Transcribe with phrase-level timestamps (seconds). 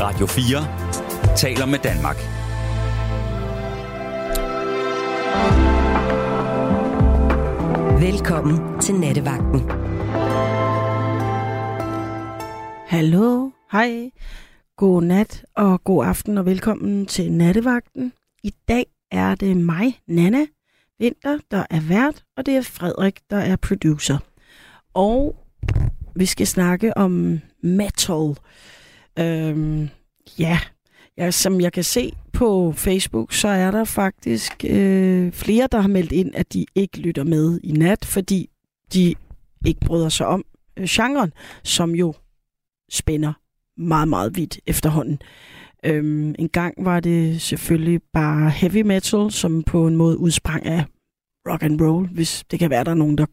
[0.00, 2.16] Radio 4 taler med Danmark.
[8.00, 9.60] Velkommen til Nattevagten.
[12.88, 14.10] Hallo, hej,
[14.76, 18.12] god nat og god aften og velkommen til Nattevagten.
[18.42, 20.46] I dag er det mig, Nana
[20.98, 24.18] Vinter, der er vært, og det er Frederik, der er producer.
[24.94, 25.36] Og
[26.16, 28.36] vi skal snakke om metal.
[29.18, 29.88] Øhm,
[30.38, 30.60] ja,
[31.18, 35.88] ja, som jeg kan se på Facebook, så er der faktisk øh, flere, der har
[35.88, 38.50] meldt ind, at de ikke lytter med i nat, fordi
[38.92, 39.14] de
[39.66, 40.44] ikke bryder sig om
[40.76, 41.32] øh, genren,
[41.64, 42.14] som jo
[42.90, 43.32] spænder
[43.76, 45.18] meget, meget vidt efterhånden.
[45.84, 50.84] Øhm, en gang var det selvfølgelig bare heavy metal, som på en måde udsprang af
[51.48, 53.26] rock and roll, hvis det kan være, der er nogen, der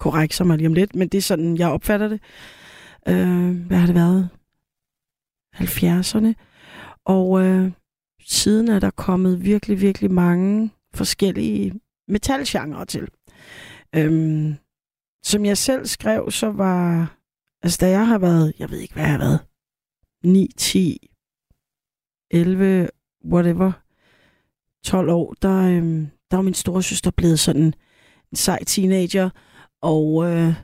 [0.00, 2.20] korrekser mig lige om lidt, men det er sådan, jeg opfatter det.
[3.08, 4.28] Øh, hvad har det været?
[5.54, 6.34] 70'erne.
[7.04, 7.72] Og øh,
[8.26, 13.08] siden er der kommet virkelig, virkelig mange forskellige metalgenre til.
[13.94, 14.54] Øhm,
[15.22, 17.16] som jeg selv skrev, så var...
[17.62, 18.52] Altså, da jeg har været...
[18.58, 19.40] Jeg ved ikke, hvad jeg har været.
[20.24, 21.10] 9, 10,
[22.30, 22.88] 11,
[23.24, 23.72] whatever.
[24.84, 27.74] 12 år, der, øhm, der var min store søster blevet sådan
[28.32, 29.30] en sej teenager,
[29.82, 30.54] og øh,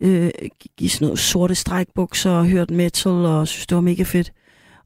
[0.00, 4.02] øh, gik i sådan noget sorte strækbukser og hørte metal, og synes, det var mega
[4.02, 4.32] fedt.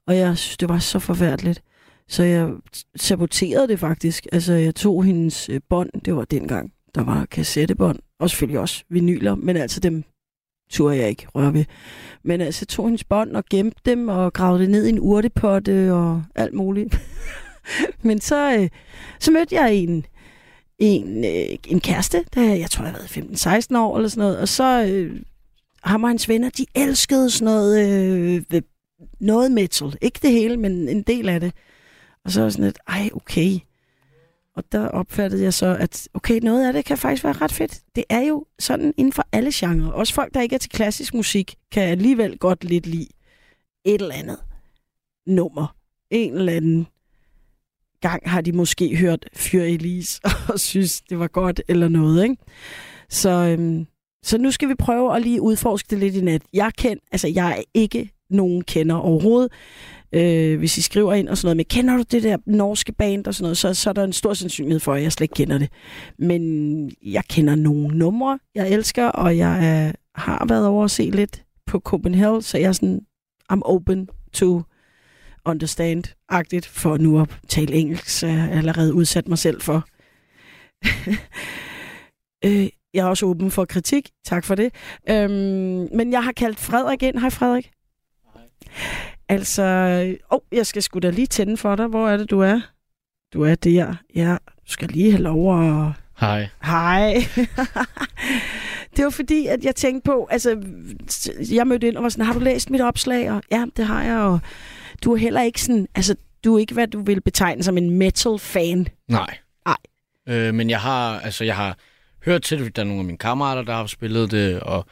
[0.06, 1.62] Og jeg synes, det var så forfærdeligt.
[2.08, 2.50] Så jeg
[2.96, 4.26] saboterede det faktisk.
[4.32, 5.90] Altså, jeg tog hendes øh, bånd.
[6.04, 7.98] Det var dengang, der var kassettebånd.
[8.20, 10.04] Og selvfølgelig også vinyler, men altså dem
[10.70, 11.64] turde jeg ikke røre ved.
[12.22, 15.00] Men altså, jeg tog hendes bånd og gemte dem og gravede det ned i en
[15.00, 17.00] urtepotte og alt muligt.
[18.08, 18.68] men så, øh,
[19.20, 20.06] så mødte jeg en,
[20.78, 24.38] en, øh, en kæreste, der jeg tror, jeg har været 15-16 år eller sådan noget.
[24.38, 25.22] Og så øh,
[25.82, 27.88] ham og hans venner, de elskede sådan noget,
[28.52, 28.62] øh,
[29.20, 29.96] noget metal.
[30.02, 31.52] Ikke det hele, men en del af det.
[32.24, 33.58] Og så var sådan lidt, ej, okay.
[34.56, 37.80] Og der opfattede jeg så, at okay, noget af det kan faktisk være ret fedt.
[37.96, 39.90] Det er jo sådan inden for alle genrer.
[39.92, 43.08] Også folk, der ikke er til klassisk musik, kan alligevel godt lidt lide
[43.84, 44.38] et eller andet
[45.26, 45.76] nummer.
[46.10, 46.86] En eller anden
[48.08, 50.20] gang har de måske hørt Fyr Elise
[50.52, 52.22] og synes, det var godt eller noget.
[52.22, 52.36] Ikke?
[53.08, 53.86] Så, øhm,
[54.24, 56.42] så nu skal vi prøve at lige udforske det lidt i nat.
[56.52, 59.52] Jeg, kend, altså, jeg er ikke nogen kender overhovedet
[60.14, 63.26] øh, hvis I skriver ind og sådan noget, med, kender du det der norske band
[63.26, 65.34] og sådan noget, så, så er der en stor sandsynlighed for, at jeg slet ikke
[65.34, 65.68] kender det.
[66.18, 71.10] Men jeg kender nogle numre, jeg elsker, og jeg øh, har været over at se
[71.10, 73.00] lidt på Copenhagen, så jeg er sådan,
[73.52, 74.62] I'm open to
[75.48, 79.84] understand-agtigt, for nu at tale engelsk, så jeg allerede udsat mig selv for.
[82.46, 84.10] øh, jeg er også åben for kritik.
[84.24, 84.74] Tak for det.
[85.10, 87.18] Øhm, men jeg har kaldt Frederik ind.
[87.18, 87.70] Hej Frederik.
[88.34, 88.42] Hej.
[89.28, 89.62] Altså,
[90.30, 91.86] åh, oh, jeg skal sgu da lige tænde for dig.
[91.86, 92.60] Hvor er det, du er?
[93.32, 93.94] Du er der.
[94.14, 95.92] Ja, du skal lige have lov at...
[96.20, 96.48] Hej.
[96.64, 97.14] Hej.
[98.96, 100.62] det var fordi, at jeg tænkte på, altså,
[101.52, 103.30] jeg mødte ind og var sådan, har du læst mit opslag?
[103.30, 104.40] Og, ja, det har jeg, og
[105.04, 107.90] du er heller ikke sådan, altså, du er ikke, hvad du vil betegne som en
[107.90, 108.88] metal-fan.
[109.08, 109.38] Nej.
[109.66, 109.76] Nej.
[110.28, 111.78] Øh, men jeg har, altså, jeg har
[112.24, 114.86] hørt til det, der er nogle af mine kammerater, der har spillet det, og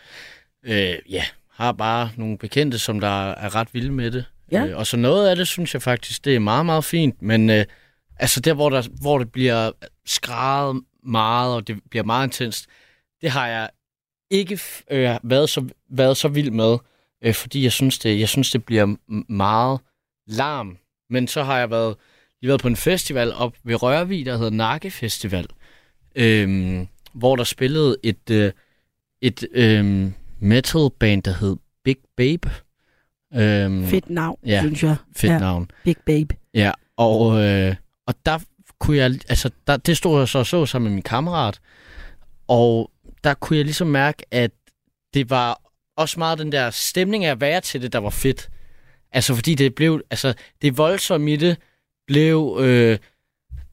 [0.64, 4.24] øh, ja, har bare nogle bekendte, som der er ret vilde med det.
[4.52, 4.66] Ja.
[4.66, 7.22] Øh, og så noget af det, synes jeg faktisk, det er meget, meget fint.
[7.22, 7.64] Men øh,
[8.18, 9.70] altså der, hvor, der, hvor det bliver
[10.06, 12.66] skrædet meget, og det bliver meget intenst,
[13.20, 13.70] det har jeg
[14.30, 16.78] ikke øh, været, så, været så vild med,
[17.24, 18.96] øh, fordi jeg synes, det, jeg synes, det bliver
[19.32, 19.80] meget
[20.26, 20.78] larm.
[21.10, 21.96] Men så har jeg været,
[22.40, 25.46] lige været på en festival op ved Rørvig, der hedder Nakke Festival,
[26.14, 28.52] øh, hvor der spillede et, øh,
[29.20, 32.50] et øh, metal band, der hed Big Babe.
[33.34, 34.96] Øhm, fedt navn, ja, synes jeg.
[35.16, 35.38] fedt ja.
[35.38, 35.70] navn.
[35.84, 36.36] Big Babe.
[36.54, 37.74] Ja, og, øh,
[38.06, 38.38] og der
[38.78, 41.60] kunne jeg, altså der, det stod jeg så og så sammen med min kammerat,
[42.48, 42.90] og
[43.24, 44.50] der kunne jeg ligesom mærke, at
[45.14, 45.60] det var
[45.96, 48.48] også meget den der stemning af at være til det, der var fedt.
[49.12, 51.56] Altså fordi det blev, altså det voldsomme i det
[52.06, 52.98] blev, øh,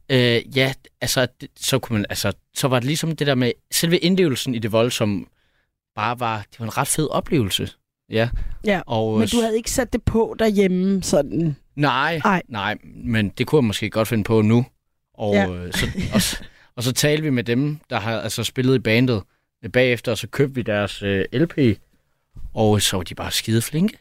[0.09, 3.97] øh, ja, altså så kunne man, altså så var det ligesom det der med selve
[3.97, 5.25] indlevelsen i det voldsomme,
[5.95, 7.69] bare var, det var en ret fed oplevelse.
[8.09, 8.29] Ja.
[8.65, 8.81] ja.
[8.85, 11.55] Og, men du havde ikke sat det på derhjemme sådan?
[11.75, 12.41] Nej, Ej.
[12.47, 14.65] nej, men det kunne jeg måske godt finde på nu.
[15.13, 15.49] Og, ja.
[15.49, 16.21] øh, så, og,
[16.75, 19.23] og så talte vi med dem, der har altså spillet i bandet
[19.73, 21.57] bagefter, og så købte vi deres øh, LP,
[22.53, 23.97] og så var de bare skide flinke.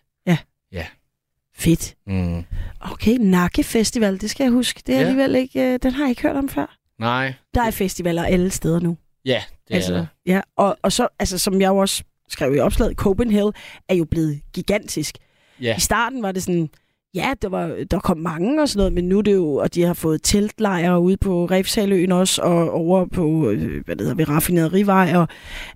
[1.58, 1.94] Fedt.
[2.06, 2.44] Mm.
[2.80, 4.82] Okay, Nakke Festival, det skal jeg huske.
[4.86, 5.06] Det er ja.
[5.06, 6.76] alligevel ikke, øh, den har jeg ikke hørt om før.
[6.98, 7.34] Nej.
[7.54, 8.96] Der er festivaler alle steder nu.
[9.24, 10.08] Ja, det altså, er det.
[10.26, 13.52] Ja, og, og så, altså, som jeg jo også skrev i opslaget, Copenhagen
[13.88, 15.18] er jo blevet gigantisk.
[15.60, 15.76] Ja.
[15.76, 16.68] I starten var det sådan,
[17.14, 19.74] Ja, der, var, der kom mange og sådan noget, men nu er det jo, og
[19.74, 24.14] de har fået teltlejre ude på Refshaløen også, og over på, øh, hvad det hedder,
[24.14, 25.28] ved Raffinerivej, og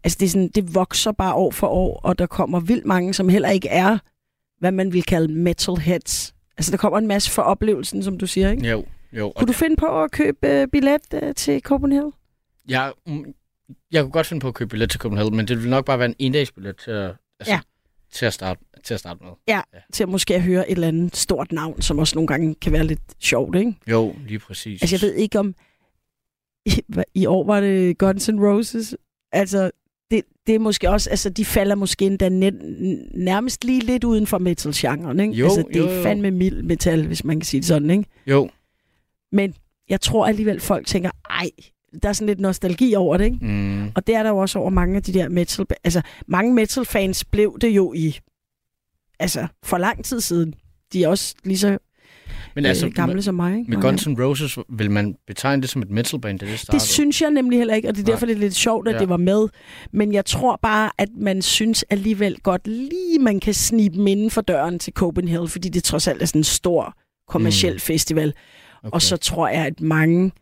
[0.04, 3.14] altså det, er sådan, det vokser bare år for år, og der kommer vildt mange,
[3.14, 3.98] som heller ikke er,
[4.62, 6.34] hvad man vil kalde metalheads.
[6.56, 8.70] Altså der kommer en masse for oplevelsen, som du siger, ikke?
[8.70, 9.32] Jo, jo.
[9.36, 12.12] Kunne du finde på at købe øh, billet øh, til Copenhagen?
[12.68, 13.24] Jeg, mm,
[13.92, 15.98] jeg kunne godt finde på at købe billet til Copenhagen, men det ville nok bare
[15.98, 17.60] være en endagsbillet til at, altså, Ja.
[18.12, 19.60] til at, starte, til at starte med.
[19.92, 22.72] Til at måske at høre et eller andet stort navn, som også nogle gange kan
[22.72, 23.74] være lidt sjovt, ikke?
[23.86, 24.82] Jo, lige præcis.
[24.82, 25.54] Altså, jeg ved ikke om...
[26.66, 26.82] I,
[27.14, 28.96] I år var det Guns N' Roses.
[29.32, 29.70] Altså,
[30.12, 31.10] det, det er måske også...
[31.10, 32.54] Altså, de falder måske endda net,
[33.14, 35.34] nærmest lige lidt uden for metal-genren, ikke?
[35.34, 36.02] Jo, altså, det jo, er jo.
[36.02, 38.04] fandme mild metal, hvis man kan sige det sådan, ikke?
[38.26, 38.50] Jo.
[39.32, 39.54] Men
[39.88, 41.50] jeg tror alligevel, folk tænker, ej,
[42.02, 43.38] der er sådan lidt nostalgi over det, ikke?
[43.40, 43.88] Mm.
[43.94, 45.66] Og det er der jo også over mange af de der metal...
[45.84, 48.18] Altså, mange metal-fans blev det jo i...
[49.18, 50.54] Altså, for lang tid siden.
[50.92, 51.78] De er også lige så
[52.54, 53.76] Men øh, altså, gamle med, som mig, ikke?
[53.76, 56.84] af Guns N' Roses, vil man betegne det som et metalband, da det Det startede?
[56.86, 58.12] synes jeg nemlig heller ikke, og det er Nej.
[58.12, 59.00] derfor, det er lidt sjovt, at Ja.
[59.00, 59.48] det var med.
[59.92, 64.30] Men jeg tror bare, at man synes alligevel godt lige, man kan snibe dem inden
[64.30, 66.94] for døren til Copenhagen, fordi det trods alt er sådan en stor
[67.28, 67.78] kommersiel mm.
[67.80, 68.34] festival.
[68.82, 68.90] okay.
[68.94, 70.32] Og så tror jeg, at mange...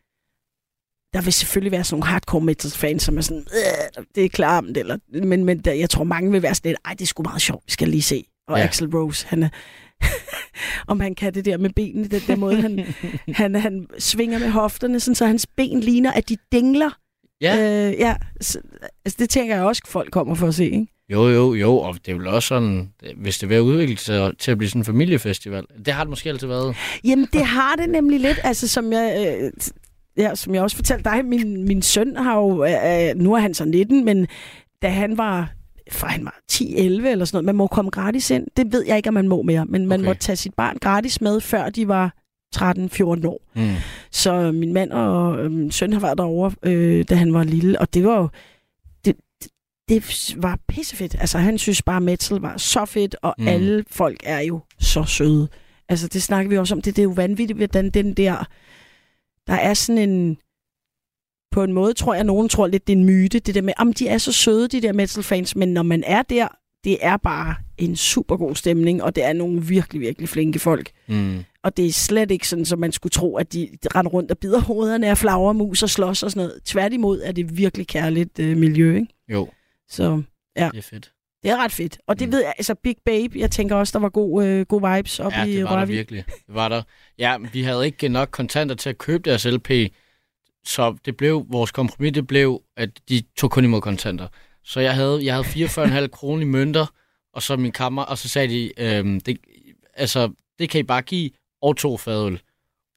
[1.12, 3.46] Der vil selvfølgelig være sådan nogle hardcore metal-fans, som er sådan,
[3.98, 6.78] "Øh, det er klart, eller, men, men der, jeg tror, mange vil være sådan lidt,
[6.84, 8.24] ej, det er sgu meget sjovt, vi skal lige se.
[8.48, 8.64] Og ja.
[8.64, 9.48] Axel Rose, han er,
[10.86, 12.94] om han kan det der med benene, den der måde, han,
[13.40, 16.90] han, han svinger med hofterne, sådan, så hans ben ligner, at de dingler.
[17.40, 18.60] Ja, Øh, ja så,
[19.04, 20.86] altså, det tænker jeg også, folk kommer for at se, ikke?
[21.12, 24.50] jo, jo, jo, og det er vel også sådan, hvis det vil udvikle sig til
[24.50, 25.64] at blive sådan en familiefestival.
[25.84, 26.76] Det har det måske altid været.
[27.04, 29.36] Jamen, det har det nemlig lidt, altså som jeg...
[29.40, 29.50] Øh,
[30.16, 33.54] Ja, som jeg også fortalte dig, min, min søn har jo, øh, nu er han
[33.54, 34.26] så 19, men
[34.82, 35.52] da han var,
[35.92, 36.62] fra han var 10-11
[37.06, 38.46] eller sådan noget, man må komme gratis ind.
[38.56, 40.08] Det ved jeg ikke, om man må mere, men man Okay.
[40.08, 42.14] må tage sit barn gratis med, før de var
[42.56, 43.40] 13-14 år.
[43.54, 43.74] Mm.
[44.10, 47.80] Så min mand og øh, min søn har været derovre, øh, da han var lille,
[47.80, 48.28] og det var jo...
[49.04, 49.16] Det,
[50.36, 51.16] var pissefedt.
[51.20, 53.48] Altså, han synes bare, metal var så fedt, og mm.
[53.48, 55.48] alle folk er jo så søde.
[55.88, 56.82] Altså, det snakker vi også om.
[56.82, 58.44] Det, det er jo vanvittigt, hvordan den der...
[59.46, 60.36] Der er sådan en...
[61.50, 63.38] På en måde tror jeg, at nogen tror lidt, det er en myte.
[63.38, 65.56] Det der med, om de er så søde, de der metal-fans.
[65.56, 66.48] Men når man er der,
[66.84, 70.90] det er bare en super god stemning, og det er nogle virkelig, virkelig flinke folk.
[71.08, 71.44] Mm.
[71.64, 74.38] Og det er slet ikke sådan, som man skulle tro, at de render rundt og
[74.38, 76.62] bider hovederne af flagermus og slås og sådan noget.
[76.64, 79.06] Tværtimod er det virkelig kærligt øh, miljø, ikke?
[79.32, 79.48] Jo,
[79.88, 80.22] Så
[80.56, 81.12] det er fedt.
[81.42, 81.98] det er ret fedt.
[82.06, 82.32] Og det Mm.
[82.32, 85.32] ved jeg, altså Big Babe, jeg tænker også, der var god, øh, god vibes op
[85.32, 85.94] Ja, i det var der Rørvig.
[85.96, 86.24] virkelig.
[86.26, 86.82] Det var der.
[87.18, 89.70] Ja, vi havde ikke nok kontanter til at købe deres LP,
[90.64, 94.28] så det blev, vores kompromis, det blev, at de tog kun imod kontanter.
[94.64, 95.46] Så jeg havde, jeg havde
[96.04, 96.86] 44,5 kroner i mønter,
[97.32, 99.38] og så min kammer, og så sagde de, øhm, det,
[99.94, 101.30] altså, det kan I bare give,
[101.62, 102.40] og to fadøl.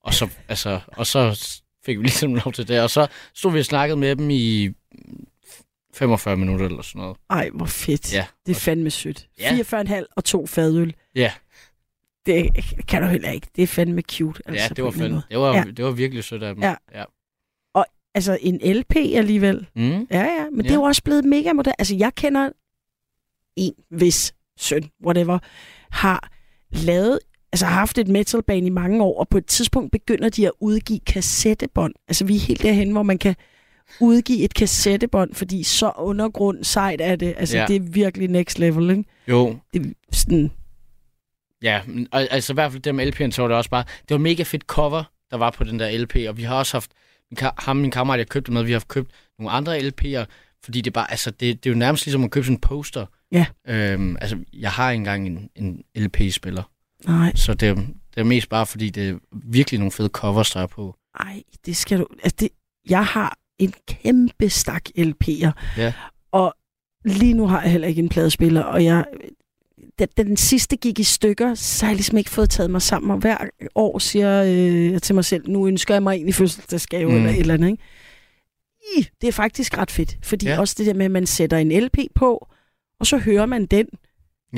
[0.03, 1.53] Og så, altså, og så
[1.85, 4.69] fik vi ligesom lov til det, og så stod vi og snakkede med dem i
[5.93, 7.17] 45 minutter eller sådan noget.
[7.29, 8.13] Ej, hvor fedt.
[8.13, 8.25] Ja.
[8.45, 9.27] Det er fandme sødt.
[9.39, 9.57] Ja.
[10.01, 10.93] 44,5 og to fadøl.
[11.15, 11.31] Ja,
[12.25, 12.49] Det
[12.87, 13.47] kan du heller ikke.
[13.55, 14.41] Det er fandme cute.
[14.47, 15.23] ja Altså, det var fandme.
[15.29, 15.63] Det var, Ja.
[15.77, 16.63] det var virkelig sødt af dem.
[16.63, 16.75] Ja.
[16.95, 17.03] ja.
[18.15, 19.67] Altså en LP alligevel.
[19.75, 19.81] Mm.
[20.11, 20.63] Ja, ja, men ja.
[20.63, 21.81] det er jo også blevet mega moderne.
[21.81, 22.49] Altså, jeg kender
[23.55, 25.39] en, hvis søn, whatever,
[25.91, 26.29] har
[26.71, 27.19] lavet,
[27.51, 30.51] altså har haft et metalband i mange år, og på et tidspunkt begynder de at
[30.59, 31.93] udgive kassettebånd.
[32.07, 33.35] Altså, vi er helt derhen, hvor man kan
[33.99, 37.33] udgive et kassettebånd, fordi så undergrund sejt er det.
[37.37, 37.65] Altså, Ja.
[37.67, 39.03] det er virkelig next level, ikke?
[39.27, 40.51] Jo, Det er sådan,
[41.61, 44.09] Ja, men, altså i hvert fald det med LP'en, så var det også bare, det
[44.09, 46.91] var mega fedt cover, der var på den der LP, og vi har også haft,
[47.57, 50.25] ham min kammerat, jeg købte med, vi har købt nogle andre LP'er,
[50.63, 52.61] fordi det er bare, altså det, det er jo nærmest ligesom at købe sådan en
[52.61, 53.05] poster.
[53.31, 53.45] Ja.
[53.67, 56.63] Øhm, altså, jeg har ikke engang en, en LP-spiller,
[57.07, 60.51] nej, så det, er- det er mest bare, fordi det er virkelig nogle fede covers,
[60.51, 60.95] der er på.
[61.19, 62.07] ej, det skal du...
[62.23, 62.49] Altså, det,
[62.89, 65.93] jeg har en kæmpe stak LP'er, Ja.
[66.31, 66.55] og
[67.05, 69.05] lige nu har jeg heller ikke en pladespiller, og jeg...
[69.99, 72.81] Da, da den sidste gik i stykker, så har jeg ligesom ikke fået taget mig
[72.81, 73.37] sammen, og hver
[73.75, 77.15] år siger øh, jeg til mig selv, nu ønsker jeg mig egentlig fødselsdagsgave Mm.
[77.17, 77.83] eller et eller andet, ikke?
[78.97, 80.59] I, det er faktisk ret fedt, fordi Ja.
[80.59, 82.47] også det der med, at man sætter en LP på,
[82.99, 83.85] og så hører man den.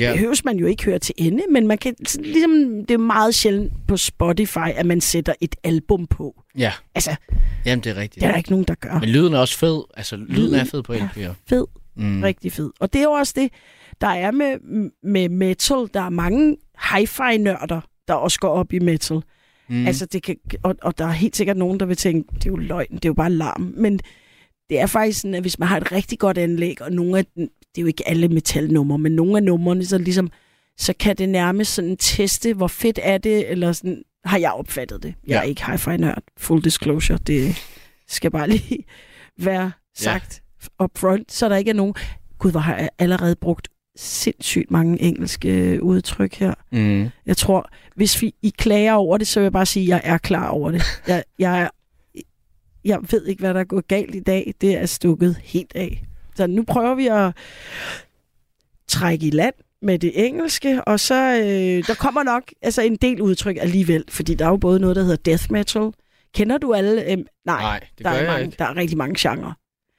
[0.00, 0.06] Ja.
[0.08, 2.50] Det behøves man jo ikke høre til ende, men man kan, ligesom,
[2.88, 6.42] det er meget sjældent på Spotify, at man sætter et album på.
[6.58, 6.72] ja.
[6.94, 7.16] Altså,
[7.64, 8.14] Jamen, det er rigtigt.
[8.20, 8.98] det er der ikke nogen, der gør.
[9.00, 9.82] Men lyden er også fed.
[9.96, 11.32] Altså, lyden er Lyden fed på er LP'er.
[11.48, 11.66] fed.
[11.96, 12.22] Mm.
[12.22, 12.70] Rigtig fed.
[12.80, 13.52] Og det er jo også det,
[14.00, 14.58] der er med,
[15.02, 15.88] med metal.
[15.94, 16.56] Der er mange
[16.92, 19.22] hi-fi-nørder, der også går op i metal.
[19.68, 19.86] Mm.
[19.86, 22.50] Altså, det kan, og, og der er helt sikkert nogen, der vil tænke, det er
[22.50, 23.72] jo løgn, det er jo bare larm.
[23.76, 24.00] Men
[24.70, 27.24] det er faktisk sådan, at hvis man har et rigtig godt anlæg, og nogle af
[27.34, 27.48] det
[27.78, 30.30] er jo ikke alle metalnumre, men nogle af numrene, så ligesom,
[30.78, 35.02] så kan det nærmest sådan teste, hvor fedt er det, eller sådan, har jeg opfattet
[35.02, 35.14] det.
[35.26, 35.48] Jeg er Ja.
[35.48, 37.56] ikke hi-fi nørd, full disclosure, det
[38.08, 38.84] skal bare lige
[39.38, 40.42] være sagt.
[40.80, 41.94] Up front, så der ikke er nogen...
[42.38, 46.54] Gud, hvor har jeg allerede brugt sindssygt mange engelske udtryk her.
[46.72, 47.08] Mm.
[47.26, 50.12] Jeg tror, hvis vi, I klager over det, så vil jeg bare sige, at jeg
[50.14, 50.82] er klar over det.
[51.08, 51.68] Jeg, jeg, er,
[52.84, 54.54] jeg ved ikke, hvad der er gået galt i dag.
[54.60, 56.04] Det er stukket helt af.
[56.34, 57.32] Så nu prøver vi at
[58.88, 63.20] trække i land med det engelske, og så øh, der kommer nok altså en del
[63.22, 65.90] udtryk alligevel, fordi der er jo både noget, der hedder death metal.
[66.34, 67.02] Kender du alle?
[67.02, 68.56] Øh, nej, Nej, det der, gør er jeg mange, ikke.
[68.58, 69.52] der er rigtig mange genrer.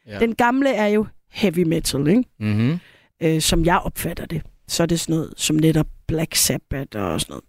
[0.08, 0.20] Ja.
[0.20, 2.24] Den gamle er jo heavy metal, ikke?
[2.40, 2.80] Mm-hmm.
[3.24, 4.42] øh, som jeg opfatter det.
[4.68, 7.44] Så er det sådan noget som netop Black Sabbath og sådan noget.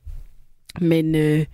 [0.90, 1.46] Men øh,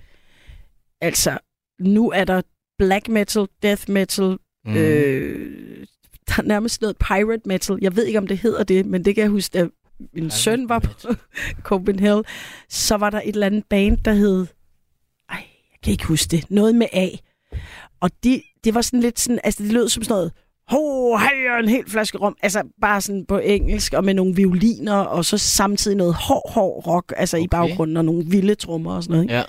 [1.00, 1.38] altså,
[1.80, 2.42] nu er der
[2.78, 4.76] black metal, death metal, Mm.
[4.76, 5.86] øh,
[6.28, 7.78] der er nærmest noget pirate metal.
[7.80, 9.68] Jeg ved ikke, om det hedder det, men det kan jeg huske, da
[10.12, 10.90] min søn var på
[11.68, 12.24] Copenhagen,
[12.68, 14.46] så var der et eller andet band, der hed...
[15.30, 15.36] Ej,
[15.72, 16.50] jeg kan ikke huske det.
[16.50, 17.08] Noget med A.
[18.00, 19.40] Og de, det var sådan lidt sådan...
[19.44, 20.32] Altså, det lød som sådan noget...
[20.68, 22.36] Ho, hej, og en hel flaske rom.
[22.42, 26.86] Altså, bare sådan på engelsk, og med nogle violiner, og så samtidig noget hård, hård
[26.86, 27.44] rock, altså okay.
[27.44, 29.24] i baggrunden, og nogle vilde trommer og sådan noget.
[29.24, 29.34] Ikke?
[29.34, 29.42] Ja.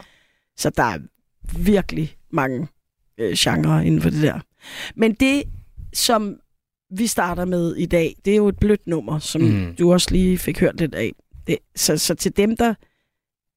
[0.57, 0.99] Så der er
[1.57, 2.67] virkelig mange
[3.17, 4.39] øh, genrer inden for det der.
[4.95, 5.43] Men det,
[5.93, 6.37] som
[6.91, 9.75] vi starter med i dag, det er jo et blødt nummer, som mm.
[9.79, 11.11] du også lige fik hørt lidt af.
[11.47, 12.73] Det, så, så til dem, der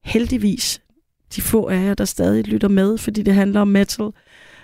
[0.03, 0.81] heldigvis,
[1.35, 4.09] de få af jer, der stadig lytter med, fordi det handler om metal,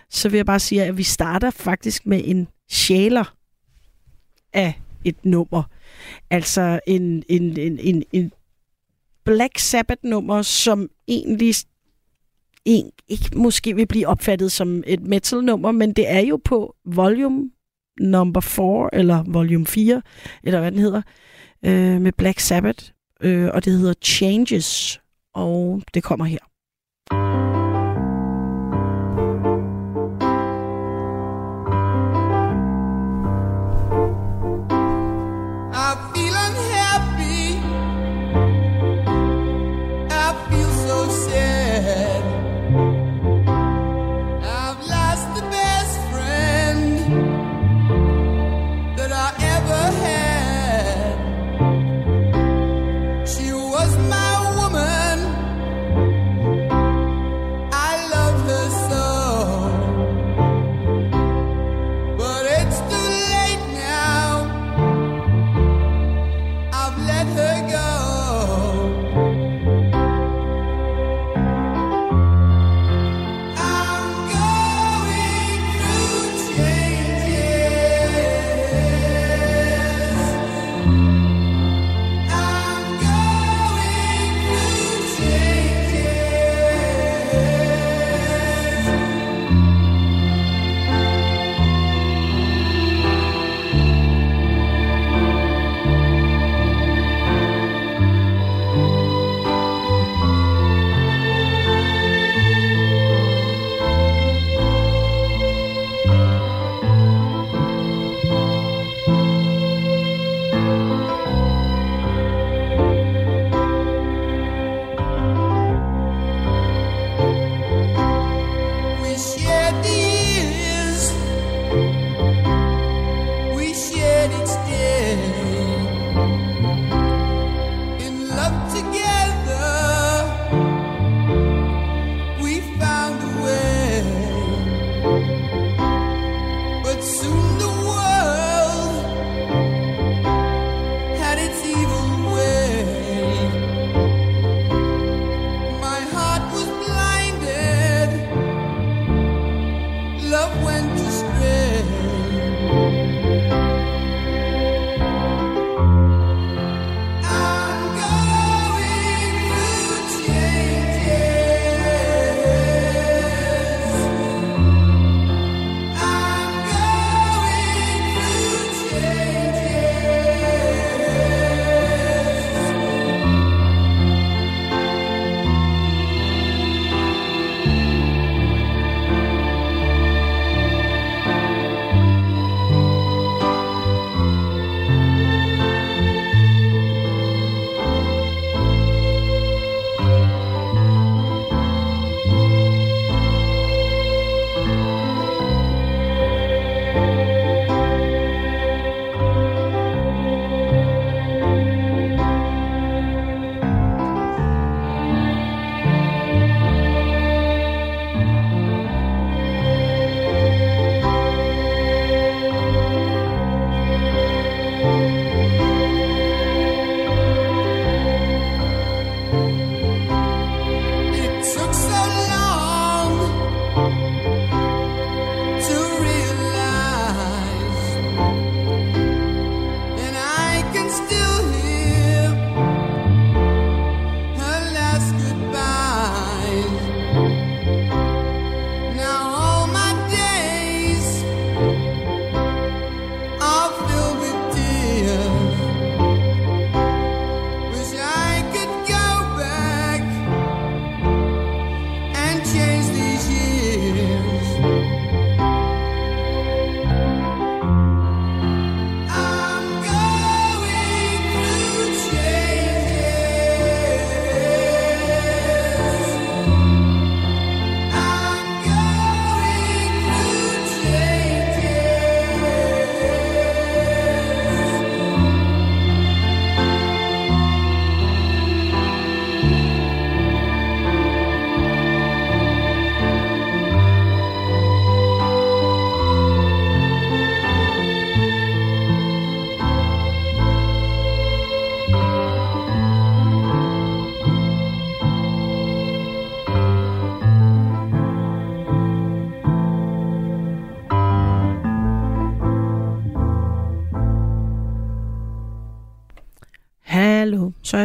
[0.10, 3.36] så vil jeg bare sige, at vi starter faktisk med en sjæler
[4.54, 5.64] af et nummer.
[6.30, 8.32] Altså en, en, en, en, en
[9.24, 11.56] Black Sabbath-nummer, som egentlig
[12.66, 17.52] en, ikke måske vil blive opfattet som et metal-nummer, men det er jo på volume
[18.00, 20.02] number 4, eller volume 4,
[20.44, 21.02] eller hvad den hedder,
[21.66, 22.86] øh, med Black Sabbath,
[23.22, 25.02] øh, og det hedder Changes,
[25.34, 26.40] og det kommer her.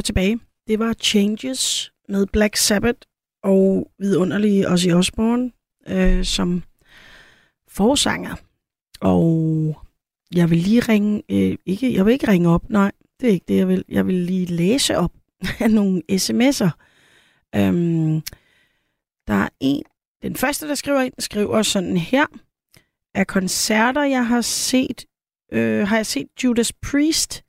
[0.00, 0.40] Jeg tilbage.
[0.66, 2.98] Det var Changes med Black Sabbath
[3.42, 5.52] og vidunderlige Ozzy Osbourne
[5.88, 6.62] øh, som
[7.68, 8.34] forsanger.
[9.00, 9.76] Og
[10.34, 13.44] jeg vil lige ringe, øh, ikke, jeg vil ikke ringe op, nej, det er ikke
[13.48, 13.84] det, jeg vil.
[13.88, 15.12] Jeg vil lige læse op
[15.60, 16.70] af nogle sms'er.
[17.56, 18.20] Øhm,
[19.26, 19.82] der er en,
[20.22, 22.26] den første, der skriver ind, skriver sådan her.
[23.14, 25.04] Af koncerter, jeg har set,
[25.52, 27.42] øh, har jeg set Judas Priest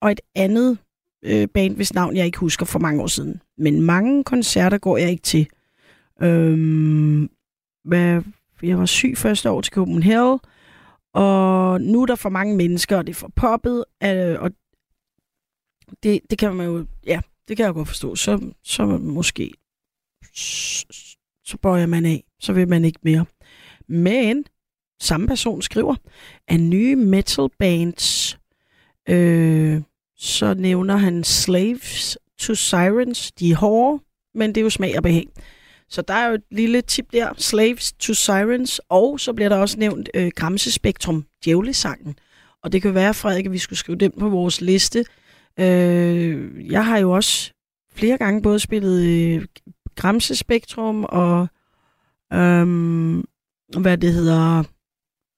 [0.00, 0.78] og et andet
[1.24, 3.42] øh, band, hvis navn jeg ikke husker for mange år siden.
[3.58, 5.48] Men mange koncerter går jeg ikke til.
[6.22, 7.30] Øhm,
[7.84, 8.22] hvad,
[8.62, 10.38] jeg var syg første år til Copenhagen,
[11.14, 14.50] og nu er der for mange mennesker, og det er for poppet, øh, og
[16.02, 18.16] det, det kan man jo, ja, det kan jeg godt forstå.
[18.16, 19.52] Så, så måske,
[20.34, 23.26] så, bøjer man af, så vil man ikke mere.
[23.88, 24.44] Men
[25.00, 25.94] samme person skriver,
[26.48, 28.38] at nye metal bands,
[29.08, 29.82] øh,
[30.18, 33.32] så nævner han Slaves to Sirens.
[33.32, 34.02] De er hårde,
[34.34, 35.28] men det er jo smag og behag.
[35.88, 39.56] Så der er jo et lille tip der, Slaves to Sirens, og så bliver der
[39.56, 42.18] også nævnt øh, Gramse Spektrum, Djævlesangen.
[42.62, 45.04] Og det kan være, Frederik, at vi skulle skrive den på vores liste.
[45.60, 47.52] Øh, jeg har jo også
[47.92, 49.46] flere gange både spillet øh,
[49.96, 51.48] Gramse Spektrum og
[52.32, 52.66] øh,
[53.80, 54.64] hvad det hedder,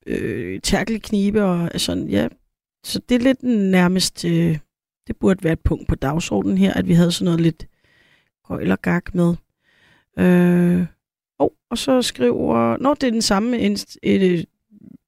[0.06, 2.28] øh, tærkelknibe og sådan, ja.
[2.84, 4.58] Så det er lidt nærmest, øh,
[5.10, 7.66] det burde være et punkt på dagsordenen her, at vi havde sådan noget lidt
[8.48, 9.34] gøjlergak gag med.
[10.18, 10.86] Øh,
[11.38, 12.76] oh, og så skriver...
[12.76, 14.44] Nå, det er den samme et, øh,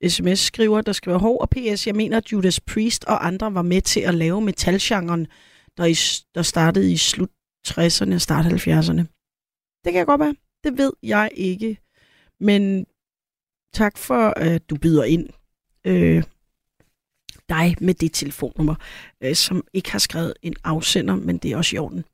[0.01, 3.62] et, sms-skriver, der skriver, Hov og PS, jeg mener, at Judas Priest og andre var
[3.62, 5.27] med til at lave metalgenren,
[5.77, 5.95] der, i,
[6.35, 7.31] der startede i slut
[7.69, 9.03] 60'erne og start 70'erne.
[9.85, 10.35] Det kan jeg godt være.
[10.65, 11.79] Det ved jeg ikke.
[12.41, 12.87] Men
[13.75, 15.29] tak for, at du byder ind.
[15.87, 16.23] Øh,
[17.48, 18.74] dig med det telefonnummer,
[19.22, 22.05] øh, som ikke har skrevet en afsender, men det er også i orden.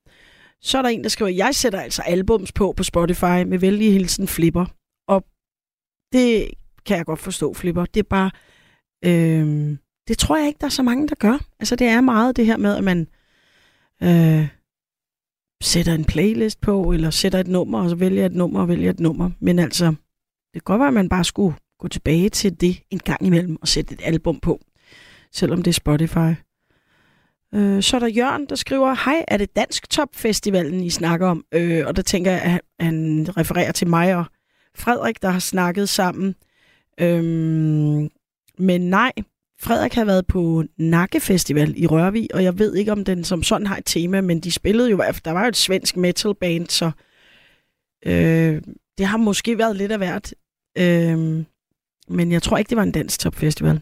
[0.61, 3.93] Så er der en, der skriver, jeg sætter altså albums på på Spotify med vældig
[3.93, 4.67] hilsen Flipper.
[5.09, 5.25] Og
[6.13, 6.51] det
[6.87, 7.85] kan jeg godt forstå, Flipper.
[7.85, 8.31] Det er bare...
[9.05, 9.77] Øh,
[10.09, 11.39] det tror jeg ikke, der er så mange, der gør.
[11.61, 13.09] Altså, det er meget det her med, at man
[14.03, 14.49] øh,
[15.63, 18.91] sætter en playlist på, eller sætter et nummer, og så vælger et nummer og vælger
[18.91, 19.31] et nummer.
[19.41, 22.99] Men altså, det kan godt være, at man bare skulle gå tilbage til det en
[22.99, 24.61] gang imellem og sætte et album på,
[25.33, 26.35] selvom det er Spotify.
[27.55, 31.45] Øh, så er der Jørgen, der skriver, hej, er det Dansk Topfestivalen, I snakker om?
[31.53, 34.25] Øh, og der tænker jeg, at han refererer til mig og
[34.75, 36.35] Frederik, der har snakket sammen.
[37.01, 37.25] Øh,
[38.59, 39.13] men nej,
[39.61, 43.43] Frederik har været på Nakke Festival i Rørvig, og jeg ved ikke, om den som
[43.43, 46.69] sådan har et tema, men de spillede jo, der var jo et svensk metal band,
[46.69, 46.91] så
[48.07, 48.63] øh,
[48.99, 50.35] det har måske været lidt af hvert.
[50.79, 51.45] Øh,
[52.09, 53.81] men jeg tror ikke, det var en dansk topfestival.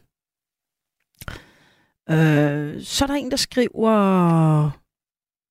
[2.10, 4.70] Øh, så er der en, der skriver...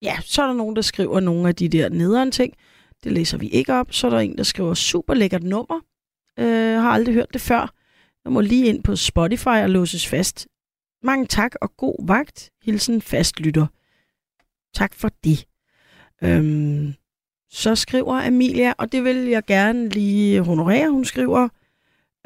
[0.02, 2.54] Ja, så er der nogen, der skriver nogle af de der nederen ting.
[3.04, 3.94] Det læser vi ikke op.
[3.94, 5.80] Så er der en, der skriver super lækkert nummer.
[6.40, 7.74] Øh, har aldrig hørt det før.
[8.26, 10.48] Jeg må lige ind på Spotify og låses fast.
[11.04, 12.52] Mange tak og god vagt.
[12.64, 13.68] Hilsen fastlytter.
[14.74, 15.46] Tak for det.
[16.24, 16.94] Øhm,
[17.50, 20.90] så skriver Amelia, og det vil jeg gerne lige honorere.
[20.90, 21.50] Hun skriver,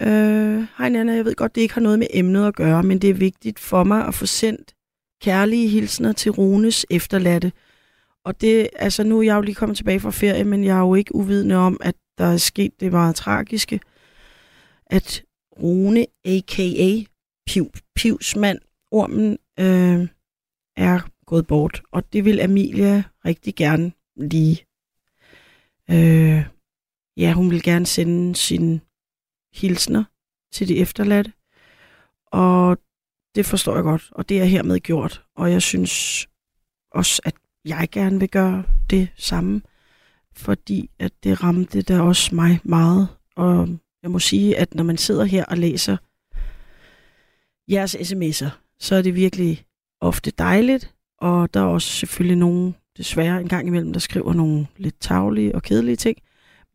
[0.02, 3.00] Øh, hej Nana, jeg ved godt, det ikke har noget med emnet at gøre, men
[3.00, 4.74] det er vigtigt for mig at få sendt
[5.22, 7.52] kærlige hilsner til Runes efterladte.
[8.26, 10.82] Og det, altså nu er jeg jo lige kommet tilbage fra ferie, men jeg er
[10.82, 13.80] jo ikke uvidende om, at der er sket det meget tragiske,
[14.86, 15.24] at
[15.62, 17.04] Rune, a.k.a.
[17.48, 18.60] Piv, Pivsmand,
[18.92, 20.08] ormen, øh,
[20.78, 21.82] er gået bort.
[21.92, 24.66] Og det vil Amelia rigtig gerne lige.
[25.92, 26.44] Øh,
[27.18, 28.82] ja, hun vil gerne sende sin
[29.62, 30.04] hilsner
[30.54, 31.32] til de efterladte.
[32.32, 32.78] Og
[33.36, 35.24] det forstår jeg godt, og det er hermed gjort.
[35.36, 36.28] Og jeg synes
[36.92, 39.62] også, at jeg gerne vil gøre det samme,
[40.34, 43.08] fordi at det ramte da også mig meget.
[43.36, 43.70] Og
[44.04, 45.98] jeg må sige, at når man sidder her og læser
[47.68, 49.66] jeres sms'er, så er det virkelig
[50.02, 54.68] ofte dejligt, og der er også selvfølgelig nogen, desværre en gang imellem, der skriver nogle
[54.78, 56.18] lidt tavlige og kedelige ting.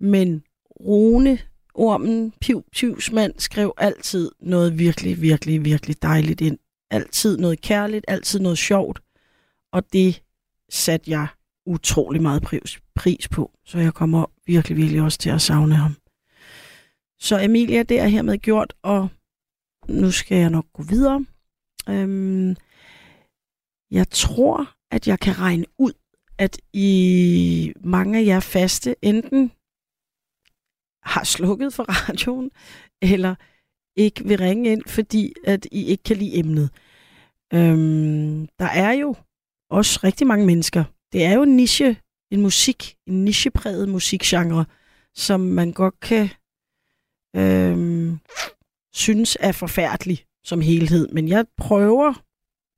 [0.01, 0.43] Men
[0.81, 1.39] Rune
[1.75, 6.59] ormen Piv Pivsmand skrev altid noget virkelig, virkelig, virkelig dejligt ind.
[6.91, 9.01] Altid noget kærligt, altid noget sjovt.
[9.73, 10.23] Og det
[10.71, 11.27] satte jeg
[11.67, 13.51] utrolig meget pris, pris på.
[13.65, 15.97] Så jeg kommer virkelig, virkelig også til at savne ham.
[17.19, 19.09] Så Emilia, det er hermed gjort, og
[19.89, 21.27] nu skal jeg nok gå videre.
[21.89, 22.57] Øhm,
[23.91, 25.93] jeg tror, at jeg kan regne ud,
[26.39, 29.53] at i mange af jer faste enten
[31.05, 32.51] har slukket for radioen,
[33.03, 33.35] eller
[33.97, 36.71] ikke vil ringe ind, fordi at I ikke kan lide emnet.
[37.55, 39.17] Øhm, der er jo
[39.71, 40.85] også rigtig mange mennesker.
[41.13, 41.97] Det er jo en niche,
[42.31, 44.65] en musik, en nichepræget musikgenre,
[45.15, 46.29] som man godt kan
[47.37, 48.19] øhm,
[48.95, 51.09] synes er forfærdelig som helhed.
[51.09, 52.15] Men jeg prøver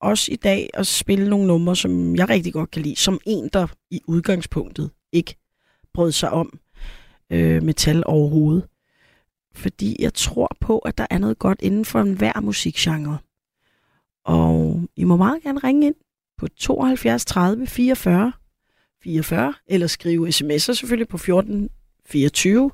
[0.00, 3.48] også i dag at spille nogle numre, som jeg rigtig godt kan lide, som en,
[3.52, 5.36] der i udgangspunktet ikke
[5.94, 6.58] brød sig om
[7.32, 8.66] øh, metal overhovedet.
[9.54, 13.18] Fordi jeg tror på, at der er noget godt inden for enhver musikgenre.
[14.24, 15.94] Og I må meget gerne ringe ind
[16.38, 18.32] på 72 30 44
[19.02, 21.70] 44, eller skrive sms'er selvfølgelig på 14
[22.06, 22.70] 24.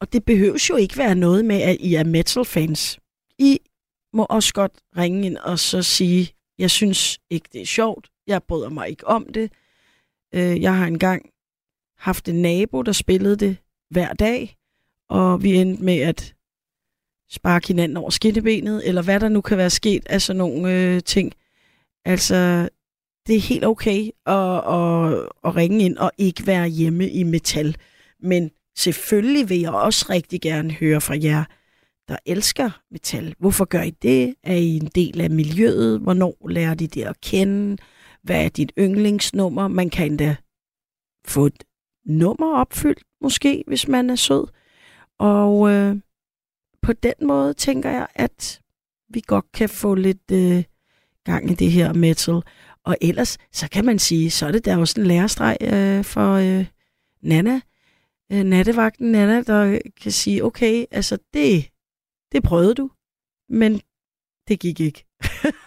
[0.00, 2.98] Og det behøves jo ikke være noget med, at I er metal-fans.
[3.38, 3.58] I
[4.12, 8.08] må også godt ringe ind og så sige, jeg synes ikke, det er sjovt.
[8.26, 9.52] Jeg bryder mig ikke om det.
[10.34, 11.30] Øh, jeg har engang
[11.98, 13.56] haft en nabo, der spillede det
[13.90, 14.56] hver dag,
[15.08, 16.34] og vi endte med at
[17.30, 21.02] sparke hinanden over skinnebenet, eller hvad der nu kan være sket af sådan nogle øh,
[21.02, 21.32] ting.
[22.04, 22.68] Altså,
[23.26, 27.76] det er helt okay at, at, at ringe ind og ikke være hjemme i metal.
[28.20, 31.44] Men selvfølgelig vil jeg også rigtig gerne høre fra jer,
[32.08, 33.34] der elsker metal.
[33.38, 34.34] Hvorfor gør I det?
[34.42, 36.00] Er I en del af miljøet?
[36.00, 37.76] Hvornår lærer de det at kende?
[38.22, 39.68] Hvad er dit yndlingsnummer?
[39.68, 40.36] Man kan endda
[41.26, 41.64] få et
[42.06, 44.46] nummer opfyldt, måske, hvis man er sød.
[45.18, 45.96] Og øh,
[46.82, 48.60] på den måde tænker jeg, at
[49.08, 50.64] vi godt kan få lidt øh,
[51.24, 52.42] gang i det her metal.
[52.84, 56.32] Og ellers, så kan man sige, så er det der også en lærestreg øh, for
[56.32, 56.66] øh,
[57.22, 57.60] Nana,
[58.32, 61.70] øh, nattevagten Nana, der kan sige, okay, altså det,
[62.32, 62.90] det prøvede du,
[63.48, 63.80] men
[64.48, 65.04] det gik ikke.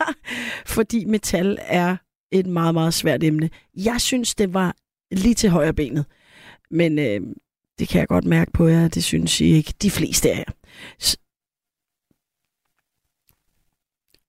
[0.75, 1.97] Fordi metal er
[2.32, 3.49] et meget, meget svært emne.
[3.75, 4.75] Jeg synes, det var
[5.12, 6.06] lige til højre benet.
[6.71, 7.21] Men øh,
[7.79, 9.73] det kan jeg godt mærke på jer, det synes I ikke.
[9.82, 10.53] De fleste af jer.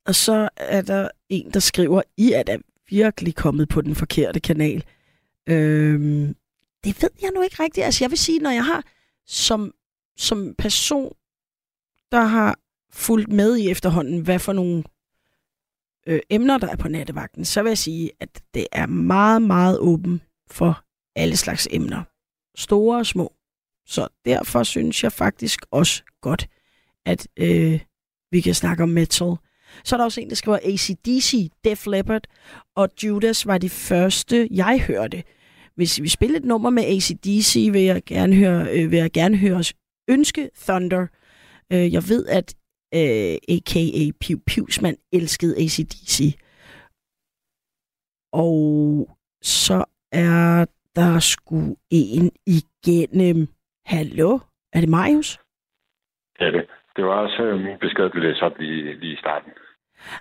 [0.06, 4.40] Og så er der en, der skriver, I er da virkelig kommet på den forkerte
[4.40, 4.84] kanal.
[5.48, 6.36] Øhm,
[6.84, 7.84] det ved jeg nu ikke rigtigt.
[7.84, 8.84] Altså jeg vil sige, når jeg har
[9.26, 9.74] som,
[10.16, 11.12] som person,
[12.12, 12.58] der har
[12.92, 14.84] fulgt med i efterhånden, hvad for nogle
[16.06, 19.78] øh, emner, der er på nattevagten, så vil jeg sige, at det er meget, meget
[19.78, 20.84] åben for
[21.16, 22.02] alle slags emner.
[22.56, 23.32] Store og små.
[23.86, 26.48] Så derfor synes jeg faktisk også godt,
[27.06, 27.80] at øh,
[28.30, 29.36] vi kan snakke om metal.
[29.84, 32.22] Så er der også en, der skriver ACDC, Def Leppard
[32.76, 35.22] og Judas var de første, jeg hørte.
[35.74, 39.36] Hvis vi spiller et nummer med ACDC, vil jeg gerne høre, øh, vil jeg gerne
[39.36, 39.74] høre os
[40.08, 41.06] ønske Thunder.
[41.72, 42.54] Øh, jeg ved, at
[42.94, 44.10] øh, a.k.a.
[44.20, 46.38] Piv Pivsman elskede ACDC.
[48.32, 49.08] Og
[49.42, 53.48] så er der sgu en igennem.
[53.86, 54.38] Hallo?
[54.72, 55.38] Er det Marius?
[56.40, 56.66] Ja, det.
[56.96, 59.52] Det var også øh, min besked, du læste op lige, lige i starten.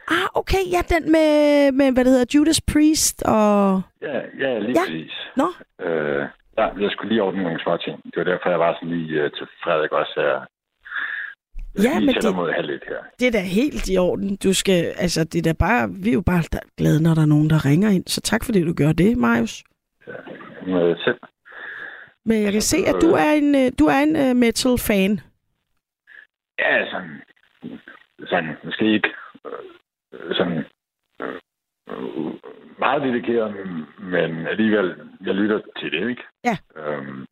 [0.07, 0.63] Ah, okay.
[0.71, 3.81] Ja, den med, med hvad det hedder, Judas Priest og...
[4.01, 4.79] Ja, ja lige Ja.
[4.79, 4.85] ja.
[4.85, 5.13] præcis.
[5.37, 5.47] Nå,
[5.85, 6.23] Øh,
[6.57, 8.03] ja, jeg skulle lige ordne nogle små ting.
[8.03, 10.13] Det var derfor, jeg var sådan lige uh, til Frederik også.
[10.21, 10.41] Jeg,
[11.83, 13.01] Ja, men det- mod lidt her.
[13.19, 14.35] det er da helt i orden.
[14.35, 16.43] Du skal, altså, det er da bare, vi er jo bare
[16.77, 18.03] glade, når der er nogen, der ringer ind.
[18.07, 19.63] Så tak fordi du gør det, Marius.
[20.65, 21.19] Med selv.
[22.25, 25.19] Men jeg kan se, at du er en, øh, du er en uh, metal-fan.
[26.59, 27.21] Ja, sådan,
[28.27, 29.09] sådan måske ikke
[29.45, 30.65] øh, sådan
[31.21, 31.39] øh,
[31.89, 32.33] øh,
[32.79, 33.55] meget dedikeret,
[33.99, 34.95] men alligevel,
[35.25, 36.23] jeg lytter til det, ikke?
[36.43, 36.57] Ja.
[36.75, 37.25] Øhm,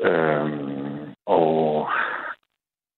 [0.00, 1.88] øhm, og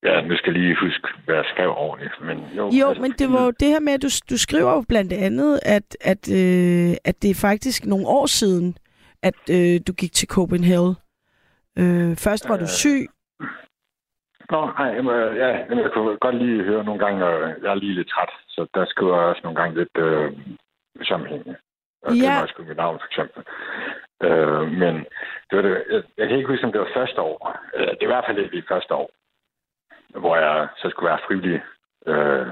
[0.05, 2.15] ja, nu skal jeg lige huske, hvad jeg skrev ordentligt.
[2.23, 4.73] Men jo, Jo, altså, men det var jo det her med, at du, du skriver
[4.73, 8.77] jo blandt andet, at, at, øh, at det er faktisk nogle år siden,
[9.23, 10.95] at øh, du gik til Copenhagen.
[11.79, 13.07] Øh, først var du Øh, syg.
[14.51, 17.71] Nå, nej, jamen, øh, ja, jamen, jeg kunne godt lige høre nogle gange, og jeg
[17.71, 20.33] er lige lidt træt, så der skriver jeg også nogle gange lidt øh,
[21.03, 21.57] sammenhængende.
[22.03, 22.33] Og det Ja.
[22.39, 23.43] er også mit navn, for eksempel.
[24.27, 24.95] Øh, men
[25.47, 27.39] det var det, jeg, jeg kan ikke huske, om det var første år.
[27.77, 29.11] Øh, det er i hvert fald ikke det første år,
[30.23, 31.61] hvor jeg så skulle være frivillig
[32.07, 32.47] øh,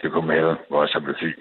[0.00, 1.36] til Copenhagen, hvor jeg så blev syg.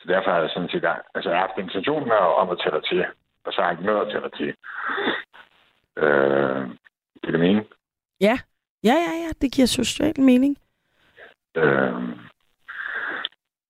[0.00, 2.10] Så derfor har jeg sådan set altså, jeg har haft intentionen
[2.42, 3.04] om at tage dig til,
[3.44, 4.50] og så har jeg ikke nået at tage dig til.
[6.02, 6.62] Øh,
[7.20, 7.66] det er det mening.
[8.20, 8.38] Ja,
[8.84, 10.56] ja, ja, ja, det giver socialt mening.
[11.56, 11.94] Øh,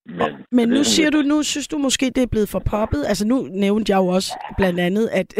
[0.06, 3.04] men, Men nu siger du, nu synes du måske, det er blevet for poppet.
[3.06, 5.34] Altså nu nævnte jeg jo også blandt andet, at,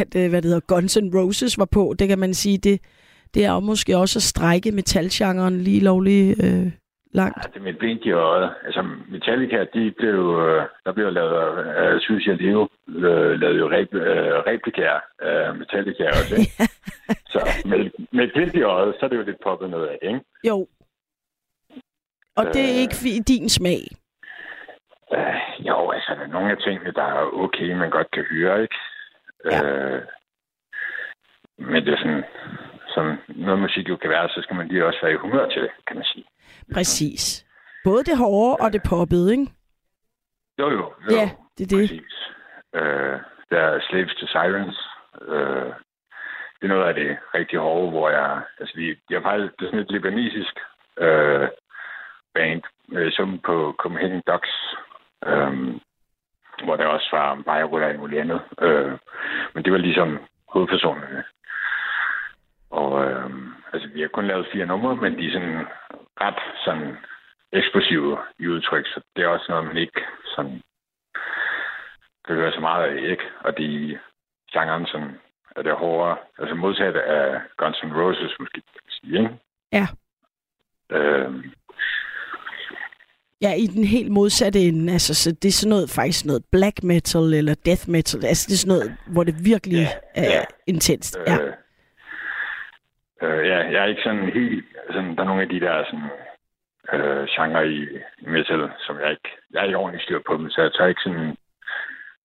[0.00, 1.94] at øh, hvad det hedder, Guns N' Roses var på.
[1.98, 2.80] Det kan man sige, det,
[3.36, 6.66] det er måske også at strække metalgenren lige lovligt øh,
[7.12, 7.36] langt.
[7.36, 8.50] Ja, det er mit ben i øjet.
[8.66, 11.36] Altså, Metallica, de blev, øh, der blev lavet,
[11.78, 16.52] øh, synes jeg, Leo, øh, lavede jo rep, øh, replikaer af Metallica også, ikke?
[17.32, 20.20] Så med, med glimt i øjet, så er det jo lidt poppet noget af, ikke?
[20.44, 20.66] Jo.
[22.36, 22.80] Og det er Øh.
[22.82, 23.80] ikke fi- din smag.
[25.16, 28.62] Øh, jo, altså, der er nogle af tingene, der er okay, man godt kan høre,
[28.62, 28.76] ikke?
[29.44, 29.64] Ja.
[29.64, 30.02] Øh,
[31.58, 32.24] men det er sådan,
[32.96, 35.62] som noget musik jo kan være, så skal man lige også være i humør til
[35.62, 36.24] det, kan man sige.
[36.74, 37.46] Præcis.
[37.84, 39.46] Både det hårde og det poppede, ikke?
[40.60, 40.84] Jo, jo.
[41.04, 41.88] jo Ja, det er det.
[41.88, 42.16] Præcis.
[42.74, 43.16] Øh,
[43.50, 44.78] der er Slaves to Sirens.
[45.22, 45.72] Øh,
[46.56, 48.40] det er noget af det rigtig hårde, hvor jeg...
[48.60, 50.54] Altså, vi, jeg faktisk, det er sådan et libanesisk
[50.98, 51.48] øh,
[52.34, 54.52] band, øh, som på Copenhagen Ducks,
[55.26, 55.52] øh,
[56.64, 58.40] hvor der også var Beirut og alt muligt andet.
[58.60, 58.92] Øh,
[59.54, 60.18] men det var ligesom
[60.52, 61.24] hovedpersonerne.
[62.70, 63.30] Og øh,
[63.72, 65.66] altså, vi har kun lavet fire numre, men de er sådan
[66.20, 66.96] ret sådan
[67.52, 70.00] eksplosive i udtryk, så det er også noget, man ikke
[70.36, 70.62] sådan
[72.26, 73.22] kan høre så meget af, ikke?
[73.40, 73.98] Og de
[74.52, 75.10] genren sådan,
[75.56, 79.34] er det hårdere, altså modsat af Guns N' Roses, måske, kan man sige, ikke?
[79.72, 79.86] Ja.
[80.96, 81.42] Øhm,
[83.40, 84.92] Ja, i den helt modsatte ende.
[84.92, 88.24] Altså, så det er sådan noget, faktisk noget black metal eller death metal.
[88.24, 90.44] Altså, det er sådan noget, hvor det virkelig Ja, er ja.
[90.66, 91.18] intenst.
[91.26, 91.42] Ja.
[91.42, 91.52] Øh,
[93.22, 94.64] øh, ja, jeg er ikke sådan helt...
[94.90, 96.10] Sådan, der er nogle af de der sådan,
[96.94, 97.80] øh, genre i,
[98.34, 99.30] metal, som jeg ikke...
[99.52, 101.36] Jeg er ikke ordentligt styr på dem, så jeg tager ikke sådan...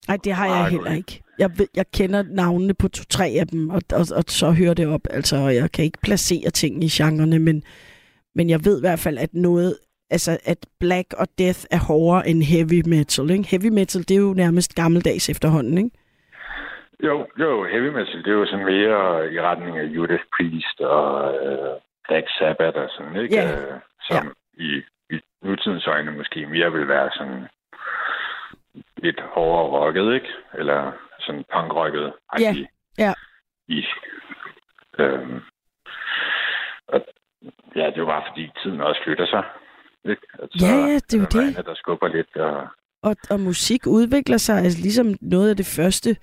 [0.07, 1.21] Nej, det har jeg heller ikke.
[1.39, 4.87] Jeg, ved, jeg kender navnene på to-tre af dem, og, og, og så hører det
[4.87, 5.01] op.
[5.09, 7.63] Altså, og jeg kan ikke placere ting i genrerne, men,
[8.35, 9.77] men jeg ved i hvert fald, at noget,
[10.09, 13.29] altså at black og death er hårdere end heavy metal.
[13.29, 13.47] Ikke?
[13.47, 15.89] Heavy metal, det er jo nærmest gammeldags efterhånden, ikke?
[17.03, 21.35] Jo, jo, heavy metal, det er jo sådan mere i retning af Judas Priest og
[21.45, 23.35] øh, Black Sabbath og sådan, ikke?
[23.35, 23.51] Ja.
[23.51, 27.47] Øh, som i, i nutidens øjne måske mere vil være sådan
[28.97, 30.27] lidt hårdere rocket, ikke?
[30.53, 32.13] Eller sådan punkrocket.
[32.39, 32.55] Ja,
[32.97, 33.13] ja.
[33.67, 33.85] I,
[34.99, 35.39] øhm,
[36.87, 37.05] og,
[37.75, 39.43] ja, det er jo bare fordi tiden også flytter sig.
[40.05, 40.21] Ikke?
[40.33, 41.47] At så Ja, ja, det er jo det.
[41.47, 42.35] Andet, der skubber lidt.
[42.37, 42.67] Og,
[43.03, 46.15] Og, og musik udvikler sig altså ligesom noget af det første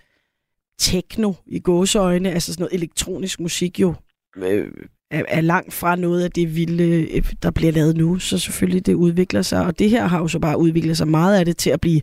[0.78, 3.94] techno i gåseøjne, altså sådan noget elektronisk musik jo,
[4.36, 4.72] øh,
[5.10, 8.18] er, er langt fra noget af det vilde, øh, der bliver lavet nu.
[8.18, 11.38] Så selvfølgelig det udvikler sig, og det her har jo så bare udviklet sig meget
[11.38, 12.00] af det til at blive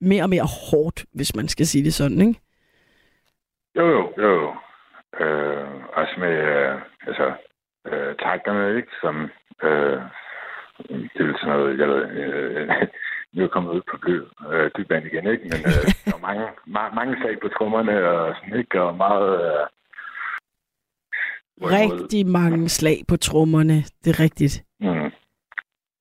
[0.00, 2.40] mere og mere hårdt, hvis man skal sige det sådan, ikke?
[3.76, 4.54] Jo, jo, jo.
[5.20, 7.32] Øh, også med, øh, altså,
[7.86, 8.92] øh, takterne, ikke?
[9.00, 9.30] Som,
[9.62, 10.00] øh,
[11.14, 12.68] det er sådan noget, jeg ved, øh,
[13.34, 15.44] nu er jeg kommet ud på blød øh, dybvand igen, ikke?
[15.44, 16.44] Men øh, der er mange,
[16.74, 18.82] ma- mange slag på trommerne, og sådan, ikke?
[18.82, 19.30] Og meget...
[19.46, 19.66] Øh,
[21.62, 24.62] Rigtig mange slag på trommerne, det er rigtigt.
[24.80, 25.10] Mm.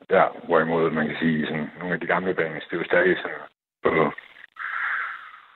[0.10, 3.18] Ja, hvorimod man kan sige, sådan, nogle af de gamle bands, det er jo stadig
[3.18, 3.38] sådan
[3.84, 3.90] på,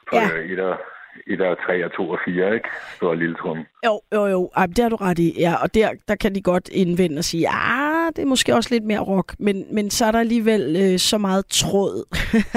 [0.09, 0.53] på Ja.
[0.53, 0.79] et, og,
[1.27, 2.69] et og tre og to og fire, ikke?
[2.95, 3.57] Stor lille trum.
[3.85, 4.49] Jo, jo, jo.
[4.55, 5.29] Ej, det har du ret i.
[5.39, 8.69] Ja, og der, der kan de godt indvende og sige, ah, det er måske også
[8.73, 11.95] lidt mere rock, men, men så er der alligevel øh, så meget tråd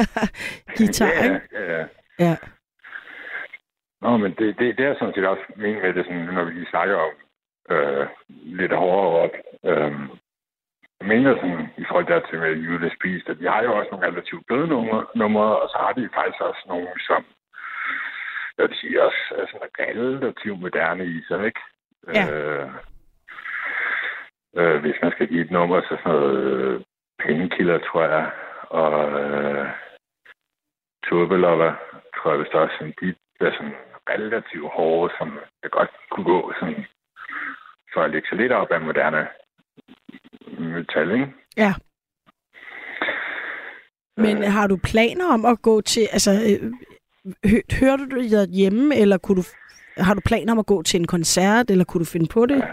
[0.77, 1.41] guitar, ja, ikke?
[1.53, 1.87] ja, ja.
[2.19, 2.37] Ja.
[4.03, 6.53] Nå, men det, det, det er sådan set også meningen med det, sådan, når vi
[6.53, 7.13] lige snakker om
[7.71, 8.07] øh,
[8.61, 9.35] lidt hårdere rock.
[9.65, 9.93] Øh,
[11.01, 14.07] jeg mener sådan, i forhold til med Judas Priest, at de har jo også nogle
[14.07, 17.25] relativt bløde numre, numre, og så har de faktisk også nogle, som
[18.59, 21.61] jeg vil sige også er sådan relativt moderne i sig, ikke?
[22.15, 22.25] Ja.
[22.33, 22.71] Øh,
[24.57, 26.81] øh, hvis man skal give et nummer, så sådan noget øh,
[27.23, 28.31] Painkiller, tror jeg,
[28.69, 29.69] og øh,
[31.05, 31.73] Turbelover,
[32.17, 33.09] tror jeg vist også, sådan, de
[33.41, 33.75] er sådan
[34.09, 36.85] relativt hårde, som det godt kunne gå sådan,
[37.95, 39.29] for at lægge sig lidt op af moderne
[40.59, 41.29] metal, ikke?
[41.57, 41.75] Ja.
[44.17, 44.53] Men Øh.
[44.53, 46.73] har du planer om at gå til, altså, øh,
[47.51, 49.47] hø, hører du det hjemme, eller kunne du,
[49.97, 52.65] har du planer om at gå til en koncert, eller kunne du finde på det?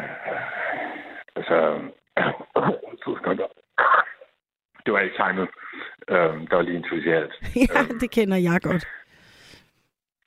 [1.38, 1.58] Altså.
[4.86, 5.50] Det var ikke timet.
[6.08, 7.34] Øhm, der var lige entusiast.
[7.73, 8.88] ja, det kender jeg godt.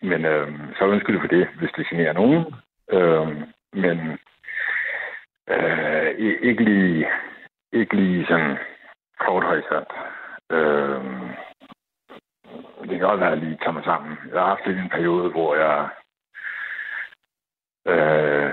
[0.02, 2.54] Men øhm, så undskyld for det, hvis det generer nogen.
[2.92, 3.42] Øhm,
[3.72, 4.18] men
[5.48, 6.08] øh,
[6.48, 7.06] ikke lige,
[7.72, 8.58] ikke lige sådan
[9.20, 9.92] kort horisont.
[10.50, 11.28] Øhm,
[12.80, 14.18] det kan godt være, at jeg lige tager mig sammen.
[14.32, 15.88] Jeg har haft lidt en periode, hvor jeg
[17.86, 18.52] øh,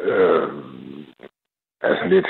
[0.00, 0.48] øh,
[1.80, 2.28] altså lidt,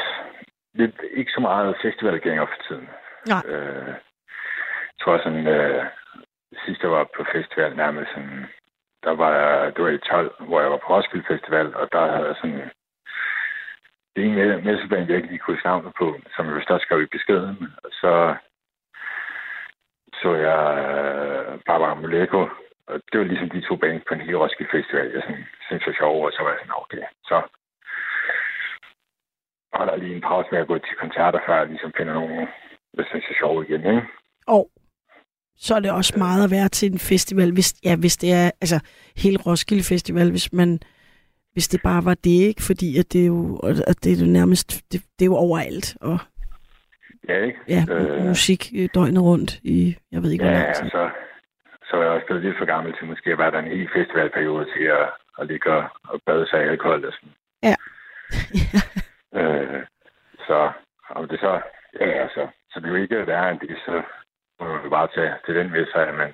[0.74, 2.88] lidt ikke så meget festivalgænger for tiden.
[3.26, 3.42] Nej.
[3.46, 5.84] Øh, jeg tror sådan, øh,
[6.64, 8.44] sidst jeg var på festival nærmest sådan,
[9.04, 12.12] der var jeg, det var i 12, hvor jeg var på Roskilde Festival, og der
[12.12, 12.70] havde jeg sådan,
[14.16, 17.02] det ene med, messeband, jeg ikke lige kunne navnet på, som jeg vist også skrev
[17.02, 18.34] i beskeden, og så
[20.22, 22.48] så jeg øh, Barbara Moleko,
[22.92, 25.86] og det var ligesom de to bands på en hele Roskilde Festival, jeg sådan, synes
[25.86, 27.36] var sjov, og så var jeg sådan, okay, så
[29.76, 32.14] og der er lige en pause med at gå til koncerter, før jeg ligesom finder
[32.14, 32.48] nogle
[32.94, 34.02] hvis det er sjov igen, ikke?
[34.46, 34.70] Og
[35.56, 38.50] så er det også meget at være til en festival, hvis, ja, hvis det er
[38.60, 38.78] altså
[39.16, 40.80] hele Roskilde Festival, hvis man
[41.52, 42.62] hvis det bare var det, ikke?
[42.62, 45.96] Fordi at det er jo, at det er jo nærmest, det, det er jo overalt,
[46.00, 46.18] og
[47.28, 47.58] Ja, ikke?
[47.68, 50.82] ja, øh, musik øh, døgnet rundt i, jeg ved ikke, hvor Ja, lang tid.
[50.84, 51.10] altså,
[51.90, 53.88] så er jeg også blevet lidt for gammel til måske at være der en hel
[53.92, 55.06] festivalperiode til at,
[55.38, 57.34] at ligge og, og bade sig i alkohol og sådan.
[57.62, 57.74] Ja.
[59.34, 59.82] Øh,
[60.46, 60.72] så
[61.10, 61.60] om det så,
[62.00, 64.02] ja, altså, så det er jo ikke værre end det, så
[64.60, 66.32] må man jo bare tage til den med sig, at man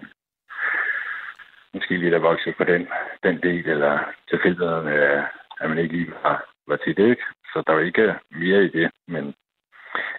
[1.75, 2.89] måske lige er vokset på den,
[3.23, 3.99] den del, eller
[4.31, 5.23] tilfældigheden, øh,
[5.61, 7.23] at man ikke lige var, var til det, ikke?
[7.53, 9.35] Så der er jo ikke mere i det, men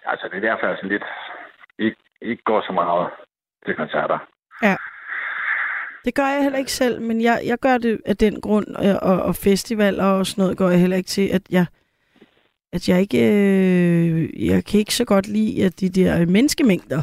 [0.04, 1.04] altså, det er derfor, jeg sådan lidt
[1.78, 3.10] ikke, ikke går så meget
[3.66, 4.18] til koncerter.
[6.04, 8.94] Det gør jeg heller ikke selv, men jeg, jeg gør det af den grund, øh,
[9.02, 11.66] og, og festivaler og sådan noget går jeg heller ikke til, at jeg,
[12.72, 17.02] at jeg ikke, øh, jeg kan ikke så godt lide at de der menneskemængder.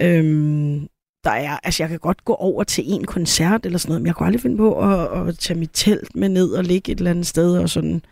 [0.00, 0.88] Øhm,
[1.24, 4.06] der er, altså jeg kan godt gå over til en koncert eller sådan noget, men
[4.06, 6.98] jeg kunne aldrig finde på at, at tage mit telt med ned og ligge et
[6.98, 8.02] eller andet sted og sådan.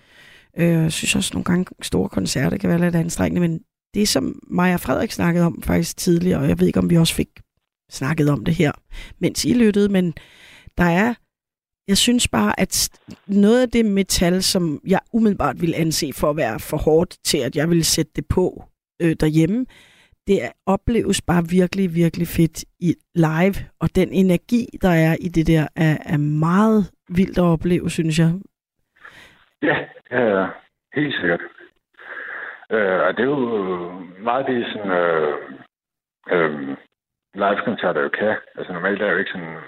[0.56, 3.60] Øh, jeg synes også nogle gange store koncerter kan være lidt anstrengende, men
[3.94, 7.14] det som Maja Frederik snakkede om faktisk tidligere, og jeg ved ikke om vi også
[7.14, 7.28] fik
[7.90, 8.72] snakket om det her,
[9.18, 10.14] mens I lyttede, men
[10.78, 11.14] der er,
[11.88, 16.36] jeg synes bare, at noget af det metal, som jeg umiddelbart ville anse for at
[16.36, 18.64] være for hårdt til, at jeg ville sætte det på
[19.02, 19.66] øh, derhjemme,
[20.26, 25.28] det er, opleves bare virkelig, virkelig fedt i live, og den energi, der er i
[25.28, 28.30] det der, er, er meget vildt at opleve, synes jeg.
[29.62, 29.76] Ja,
[30.10, 30.46] ja,
[30.94, 31.40] helt sikkert.
[32.72, 33.90] Øh, og det er jo
[34.28, 35.34] meget det, sådan, øh,
[36.32, 36.76] øh,
[37.34, 38.36] live-koncerter jo kan.
[38.56, 39.58] Altså normalt er det jo ikke sådan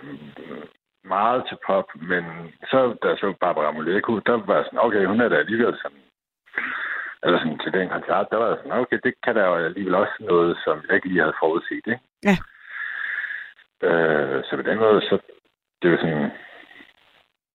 [1.05, 2.25] meget til pop, men
[2.71, 5.77] så da jeg så Barbara Moleko, der var jeg sådan, okay, hun er da alligevel
[5.83, 6.03] sådan,
[7.23, 9.95] eller sådan til den koncert, der var jeg sådan, okay, det kan der jo alligevel
[9.95, 12.01] også noget, som jeg ikke lige havde forudset, ikke?
[12.29, 12.37] Ja.
[13.89, 15.19] Øh, så på den måde, så
[15.83, 16.31] det er jo sådan,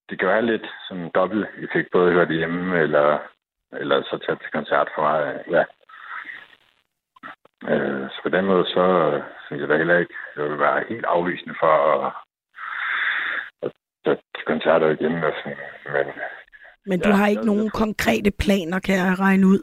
[0.10, 3.18] det kan være lidt sådan dobbelt effekt, både at høre det hjemme, eller,
[3.72, 5.64] eller så tage til koncert for mig, ja.
[7.72, 10.84] Øh, så på den måde, så øh, synes jeg da heller ikke, det vil være
[10.90, 12.14] helt afvisende for at,
[13.64, 13.72] at
[14.06, 15.24] tage til koncerter igen.
[15.24, 15.58] Og sådan.
[15.94, 16.06] Men
[16.86, 19.62] Men du Ja, har ikke nogen jeg konkrete planer, kan jeg regne ud.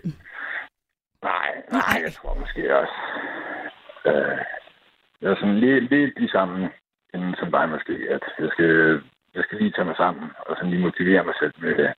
[1.23, 1.81] nej, Nej.
[1.91, 2.97] nej, jeg tror måske også,
[4.11, 4.39] øh,
[5.21, 6.71] jeg er sådan lidt, lidt de samme
[7.15, 9.03] inden som dig måske, at jeg skal,
[9.35, 11.95] jeg skal lige tage mig sammen, og sådan lige motivere mig selv med det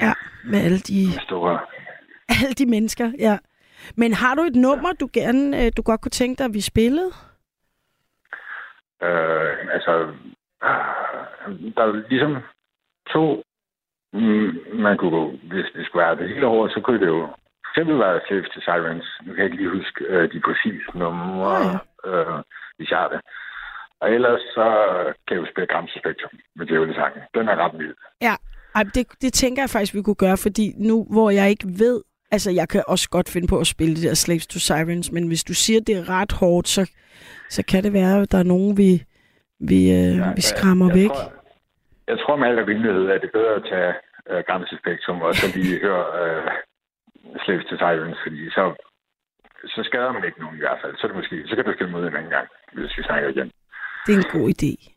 [0.00, 0.12] Ja,
[0.44, 1.58] med alle de, store
[2.28, 3.38] alle de mennesker, ja.
[3.96, 6.60] Men har du et nummer, du gerne, øh, du godt kunne tænke dig, at vi
[6.60, 7.10] spillede?
[9.02, 9.92] Øh, altså,
[11.76, 12.36] der er ligesom
[13.14, 13.42] to,
[14.12, 14.50] mm,
[14.84, 17.28] man kunne gå, hvis det skulle være det hele år, så kunne det jo
[17.70, 19.08] eksempel være Slaves to Sirens.
[19.24, 21.78] Nu kan jeg ikke lige huske øh, de præcise numre, Ja,
[22.10, 22.42] øh,
[22.76, 23.20] hvis jeg har det.
[24.00, 24.66] Og ellers så
[25.26, 27.22] kan jeg jo spille Gramse Spektrum med Djævle sangen.
[27.34, 27.94] Den er ret vild.
[28.20, 28.34] Ja,
[28.74, 32.02] Ej, det, det tænker jeg faktisk, vi kunne gøre, fordi nu, hvor jeg ikke ved,
[32.30, 35.28] altså jeg kan også godt finde på at spille det der Slaves to Sirens, men
[35.28, 36.90] hvis du siger, det er ret hårdt, så,
[37.50, 39.04] så kan det være, at der er nogen, vi,
[39.60, 41.10] vi, øh, Ja, vi skræmmer jeg væk.
[41.10, 41.32] Tror,
[42.08, 43.92] jeg tror med al rimelighed, at det er bedre at tage
[44.30, 46.50] øh, Gramse Spektrum og så lige høre øh,
[47.44, 48.64] Slaves to Sirens, fordi så,
[49.74, 50.94] så skader man ikke nogen i hvert fald.
[50.96, 53.28] Så, er det måske, så kan du spille mod en anden gang, hvis vi snakker
[53.28, 53.50] igen.
[54.06, 54.93] Det er en god idé.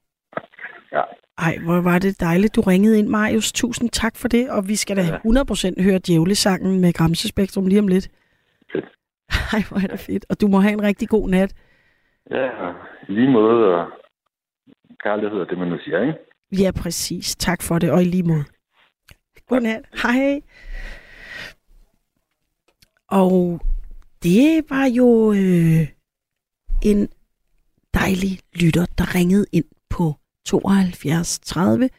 [0.91, 1.01] Ja.
[1.37, 3.51] Ej, hvor var det dejligt, du ringede ind, Marius.
[3.51, 5.17] Tusind tak for det, og vi skal da Ja.
[5.17, 8.09] 100% høre Djævlesangen med Gramse Spektrum lige om lidt.
[8.71, 8.85] Fedt.
[9.53, 10.25] Ej, hvor er det fedt.
[10.29, 11.53] Og du må have en rigtig god nat.
[12.31, 12.49] Ja,
[13.09, 13.87] lige måde, og
[15.03, 16.13] kærlighed er det, man nu siger, ikke?
[16.63, 17.35] Ja, præcis.
[17.35, 18.43] Tak for det, og i lige måde.
[19.47, 19.81] Godnat.
[20.03, 20.41] Hej.
[23.09, 23.59] Og
[24.23, 25.87] det var jo øh,
[26.83, 27.09] en
[27.93, 30.13] dejlig lytter, der ringede ind på
[30.47, 31.89] 72 30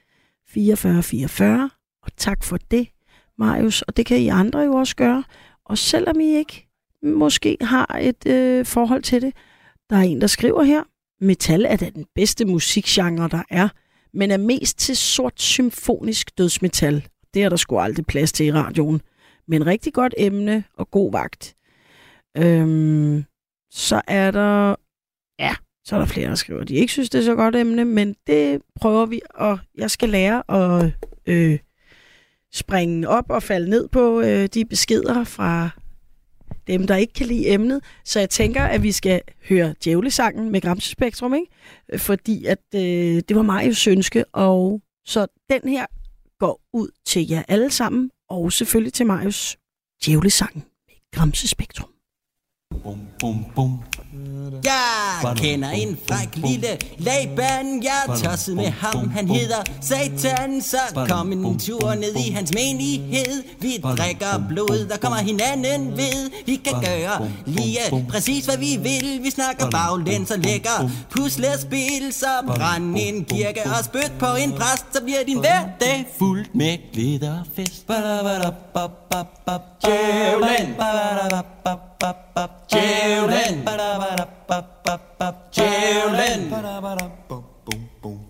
[0.48, 1.70] 44 44.
[2.02, 2.88] Og tak for det,
[3.38, 3.82] Marius.
[3.82, 5.24] Og det kan I andre jo også gøre.
[5.64, 6.68] Og selvom I ikke
[7.02, 9.32] måske har et øh, forhold til det,
[9.90, 10.82] der er en, der skriver her,
[11.20, 13.68] metal er da den bedste musikgenre, der er,
[14.14, 17.08] men er mest til sort symfonisk dødsmetal.
[17.34, 19.00] Det er der sgu aldrig plads til i radioen.
[19.48, 21.56] Men rigtig godt emne og god vagt.
[22.36, 23.24] Øhm,
[23.70, 24.74] så er der...
[25.88, 27.84] Så er der flere, der skriver, at de ikke synes, det er så godt emne,
[27.84, 30.92] men det prøver vi, og jeg skal lære at
[31.26, 31.58] øh,
[32.52, 35.70] springe op og falde ned på øh, de beskeder fra
[36.66, 37.84] dem, der ikke kan lide emnet.
[38.04, 41.46] Så jeg tænker, at vi skal høre djævlesangen med Gramse Spektrum, ikke?
[41.92, 42.80] Øh, fordi at øh,
[43.28, 45.86] det var Marius ønske, og så den her
[46.38, 49.56] går ud til jer alle sammen, og selvfølgelig til Marius
[50.04, 51.90] djævlesangen med Gramse Spektrum.
[54.64, 60.62] Jeg kender en fræk lille Laban Jeg tosset med ham, han hedder Satan.
[60.62, 63.42] Så kom en tur ned i hans menighed.
[63.60, 66.30] Vi drikker blod, der kommer hinanden ved.
[66.46, 69.20] Vi kan gøre lige præcis hvad vi vil.
[69.22, 74.86] Vi snakker baglæns og lægger puslespil Så brænd en kirke og spyt på en præst
[74.92, 77.86] Så bliver din hverdag fuldt med glæde og fest
[79.82, 80.74] Djævlen
[82.00, 83.64] Djævlen.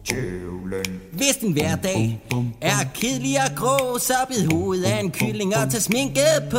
[0.06, 1.00] Djævlen.
[1.12, 2.20] Hvis din hverdag
[2.60, 6.58] er kedelig og grå Så bid hovedet af en kylling og tag sminke på.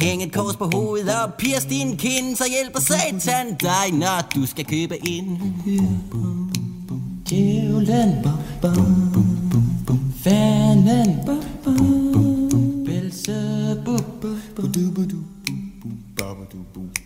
[0.00, 4.46] Hæng et kors på hovedet og pirs din kind Så hjælper satan dig, når du
[4.46, 5.38] skal købe ind.
[7.30, 8.26] Djævlen.
[10.24, 11.18] Fanden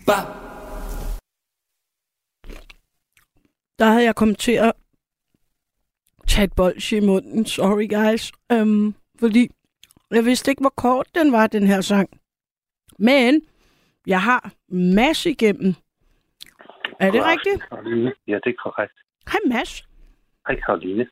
[0.07, 0.13] Ba
[3.79, 4.73] Der havde jeg kommet til at
[6.27, 7.45] tage et bolsje i munden.
[7.45, 8.31] Sorry, guys.
[8.51, 9.49] Øhm, fordi
[10.11, 12.09] jeg vidste ikke, hvor kort den var, den her sang.
[12.99, 13.41] Men
[14.07, 15.73] jeg har masse igennem.
[16.99, 17.69] Er det rigtigt?
[17.69, 18.13] Karoline.
[18.27, 18.93] Ja, det er korrekt.
[19.31, 19.83] Hej, Mads.
[20.47, 21.07] Hej, Karoline.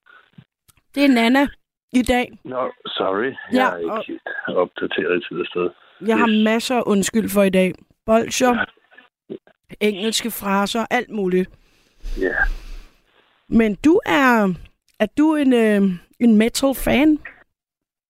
[0.96, 1.48] Det er Nana
[1.94, 2.40] i dag.
[2.44, 3.26] Nå, sorry.
[3.26, 5.70] Ja, Jeg er ikke og- helt opdateret tid og sted.
[6.08, 6.44] Jeg har Yes.
[6.44, 7.74] masser af undskyld for i dag.
[8.06, 8.66] Bolsjer,
[9.82, 11.50] engelske fraser, alt muligt.
[12.22, 12.36] Ja.
[13.50, 14.54] Men du er...
[15.00, 15.82] Er du en, øh,
[16.20, 17.10] en metal-fan?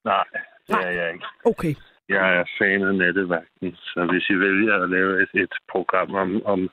[0.05, 0.23] Nej,
[0.67, 0.83] det Nej.
[0.83, 1.25] er jeg ikke.
[1.45, 1.73] Okay.
[2.09, 6.45] Jeg er fan af nattevagten, så hvis I vælger at lave et, et program om,
[6.45, 6.69] om,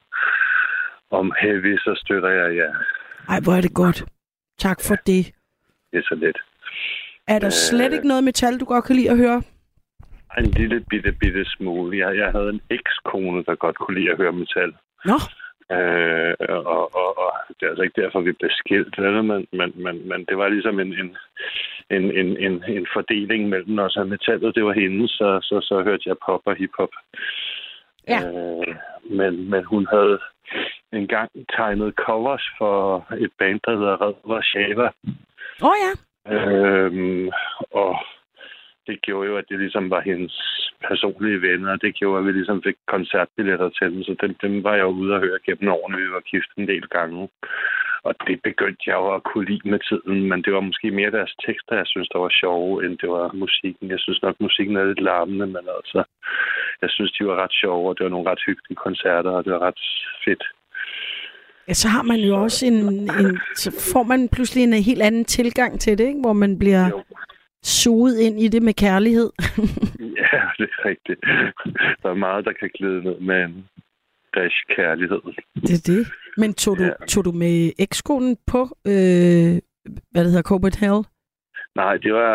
[1.11, 2.75] om heavy, så støtter jeg jer.
[3.29, 4.05] Ej, hvor er det godt.
[4.59, 5.35] Tak for det.
[5.93, 6.39] Det er så lidt.
[7.29, 7.93] Er der slet Øh.
[7.93, 9.43] ikke noget metal, du godt kan lide at høre?
[10.39, 11.99] En lille bitte, bitte smule.
[11.99, 14.73] Jeg, jeg havde en ekskone, der godt kunne lide at høre metal.
[15.05, 15.19] Nå,
[15.71, 18.99] Øh, og, og, og det er altså ikke derfor, vi blev skilt?
[18.99, 21.17] Men, men, men, men det var ligesom en, en,
[21.91, 24.55] en, en, en, en fordeling mellem os og metallet.
[24.55, 26.95] Det var hende, så, så, så hørte jeg pop og hiphop.
[28.09, 28.21] Ja.
[28.27, 28.75] Øh,
[29.11, 30.19] men, men hun havde
[30.93, 34.89] engang tegnet covers for et band, der hedder Red Warszawa.
[35.63, 35.93] åh oh, ja.
[36.35, 37.31] Øhm,
[37.71, 37.97] og
[38.87, 40.35] det gjorde jo, at det ligesom var hendes
[40.89, 44.65] personlige venner, og det gjorde, at vi ligesom fik koncertbilletter til dem, så dem, dem
[44.65, 46.03] var jeg jo ude og høre gennem årene.
[46.05, 47.29] Vi var gift en del gange.
[48.09, 51.11] Og det begyndte jeg jo at kunne lide med tiden, men det var måske mere
[51.11, 53.91] deres tekster, jeg synes, der var sjove, end det var musikken.
[53.91, 56.01] Jeg synes nok, musikken er lidt larmende, men altså,
[56.83, 59.53] jeg synes, de var ret sjove, og det var nogle ret hyggelige koncerter, og det
[59.53, 59.83] var ret
[60.25, 60.45] fedt.
[61.69, 62.79] Ja, så har man jo også en,
[63.21, 63.41] en...
[63.55, 66.21] Så får man pludselig en helt anden tilgang til det, ikke?
[66.21, 67.03] Hvor man bliver Jo.
[67.63, 69.31] Suget ind i det med kærlighed.
[70.33, 71.21] Ja, det er rigtigt.
[72.03, 73.69] Der er meget, der kan glide ned med en
[74.35, 75.21] dash kærlighed.
[75.55, 76.07] det er det.
[76.37, 77.07] Men tog du, Ja.
[77.09, 79.53] tog du med ekskonen på, øh,
[80.11, 81.05] hvad det hedder, Copenhagen?
[81.77, 82.33] Nej, det var,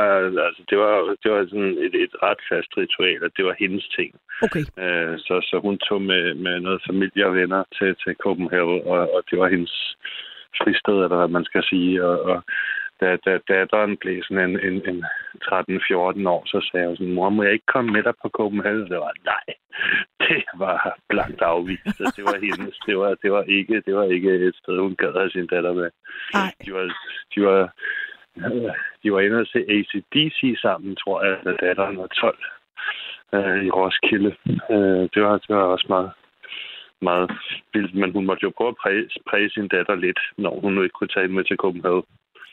[0.48, 3.88] altså, det var, det var sådan et, et ret fast ritual, at det var hendes
[3.98, 4.10] ting.
[4.46, 4.64] Okay.
[4.84, 9.00] Øh, så, så hun tog med, med noget familie og venner til, til Copenhagen, og,
[9.16, 9.76] og det var hendes
[10.60, 12.06] fristed, eller hvad man skal sige.
[12.06, 12.44] Og, og
[13.02, 15.06] da, da datteren blev sådan en, en, en
[15.44, 18.90] 13-14 år, så sagde jeg sådan, mor, må jeg ikke komme med dig på Copenhagen?
[18.92, 19.46] Det var, nej,
[20.28, 21.98] det var blankt afvist.
[22.18, 25.14] Det var hendes, det var, det var, ikke, det var ikke et sted, hun gad
[25.14, 25.90] have sin datter med.
[26.66, 26.86] De var,
[27.36, 27.74] de var,
[29.04, 32.38] de var inde og se ACDC sammen, tror jeg, da datteren var 12
[33.34, 34.36] øh, i Roskilde.
[34.72, 36.12] Øh, det, var, det var også meget,
[37.02, 37.32] meget
[37.74, 40.82] vildt, men hun måtte jo prøve at præge, præge sin datter lidt, når hun nu
[40.82, 42.04] ikke kunne tage hende med til Copenhagen.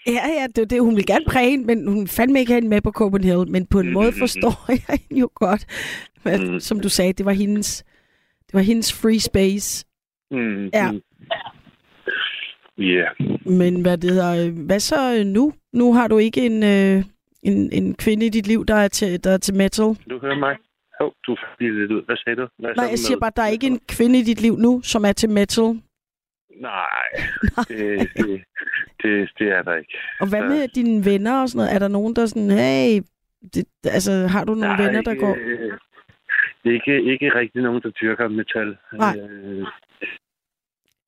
[0.06, 0.80] Ja, ja, det er det.
[0.82, 3.52] Hun vil gerne præge hende, men hun fandme ikke have hende med på Copenhagen.
[3.52, 4.18] Men på en måde Mhm.
[4.18, 5.66] forstår jeg hende jo godt.
[6.24, 6.60] Men, Mhm.
[6.60, 7.84] Som du sagde, det var hendes,
[8.46, 9.86] det var hendes free space.
[10.30, 10.90] Mm, Ja.
[12.78, 13.04] Ja,
[13.46, 15.52] Men hvad det hedder, øh, hvad så øh, nu?
[15.72, 17.04] Nu har du ikke en, øh,
[17.42, 19.84] en, en kvinde i dit liv, der er til, der er til metal.
[19.84, 20.56] du hører mig.
[21.00, 22.04] Hov, du fik lidt ud.
[22.04, 22.46] Hvad sagde du?
[22.58, 25.04] Hvad Nej, jeg siger bare, der er ikke en kvinde i dit liv nu, som
[25.04, 25.80] er til metal.
[26.60, 27.04] Nej,
[27.68, 28.44] det, det,
[29.02, 29.98] det, det er der ikke.
[30.20, 30.48] Og hvad Ja.
[30.48, 31.74] med dine venner og sådan noget?
[31.74, 33.02] Er der nogen, der sådan, hey,
[33.54, 35.36] det, altså har du nogle er venner, der ikke, går?
[35.40, 35.72] øh,
[36.74, 38.76] Ikke, ikke rigtig nogen, der dyrker metal.
[38.92, 39.16] Nej.
[39.18, 39.66] Øh,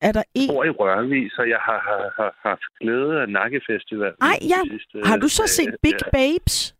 [0.01, 0.49] Er der Jeg en?
[0.49, 4.13] bor i Rørvig, så jeg har, har, har haft glæde af Nakkefestival.
[4.21, 4.61] Ej, ja.
[5.09, 6.75] Har du så set Big Babes?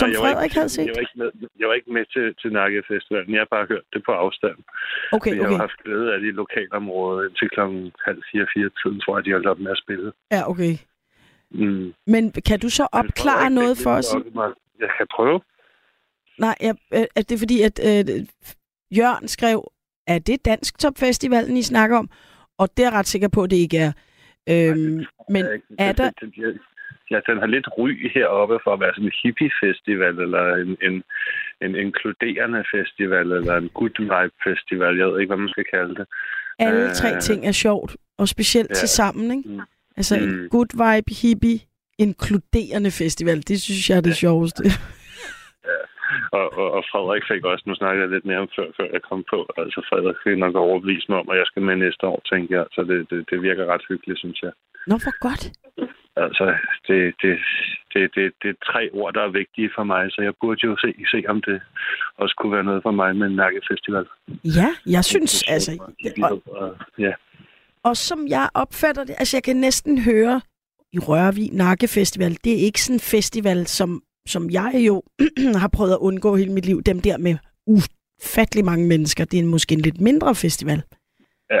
[0.00, 0.86] Som jeg var Frederik ikke, havde set?
[0.86, 1.30] Jeg var ikke med,
[1.60, 3.32] jeg var ikke med til, til Nakkefestivalen.
[3.34, 4.58] Jeg har bare hørt det på afstand.
[5.16, 5.58] Okay, Jeg har okay.
[5.66, 9.32] haft glæde af det i lokalområdet indtil klokken halv fire, fire tiden, tror jeg, de
[9.36, 10.08] holdt op med at spille.
[10.34, 10.74] Ja, okay.
[11.50, 11.92] Mm.
[12.06, 14.06] Men kan du så opklare Frederik noget for os?
[14.84, 15.40] Jeg kan prøve.
[16.38, 16.74] Nej, jeg,
[17.16, 18.26] er det fordi, at øh,
[18.98, 19.58] Jørgen skrev,
[20.06, 22.10] er det Dansk Topfestivalen, I snakker om?
[22.58, 23.92] Og det er jeg ret sikker på, at det ikke er.
[24.50, 26.10] Øhm, men Ja, er der...
[26.10, 26.32] den-
[27.10, 30.96] Ja, den har lidt ry heroppe for at være sådan en hippie-festival, eller en, en,
[31.64, 34.96] en inkluderende festival, eller en good vibe-festival.
[34.98, 36.06] Jeg ved ikke, hvad man skal kalde det.
[36.58, 38.74] Alle tre Øh, ting er sjovt, og specielt ja.
[38.74, 39.48] til sammen, ikke?
[39.48, 39.60] Mm.
[39.96, 40.48] Altså en Mm.
[40.48, 41.58] good vibe, hippie,
[41.98, 43.38] inkluderende festival.
[43.50, 44.62] Det synes jeg er det sjoveste.
[46.32, 49.02] Og, og, og Frederik fik også, nu snakker jeg lidt mere om før, før jeg
[49.10, 52.22] kom på, altså Frederik fik nok overbevist mig om, at jeg skal med næste år,
[52.32, 52.66] tænker jeg.
[52.74, 54.52] Så det, det, det virker ret hyggeligt, synes jeg.
[54.86, 55.42] Nå, hvor godt.
[56.16, 56.54] Altså,
[56.88, 57.38] det, det,
[57.92, 60.76] det, det, det er tre ord, der er vigtige for mig, så jeg burde jo
[60.76, 61.62] se, se om det
[62.16, 64.06] også kunne være noget for mig med en nakkefestival.
[64.44, 65.72] Ja, jeg synes, altså...
[66.22, 67.12] Og, Og, ja.
[67.82, 70.40] og som jeg opfatter det, altså jeg kan næsten høre
[70.92, 75.02] i Rørvig Nakkefestival, det er ikke sådan en festival, som, som jeg jo
[75.62, 76.82] har prøvet at undgå hele mit liv.
[76.82, 77.36] Dem der med
[77.66, 79.24] ufattelig mange mennesker.
[79.24, 80.82] Det er en, måske en lidt mindre festival.
[81.50, 81.60] ja.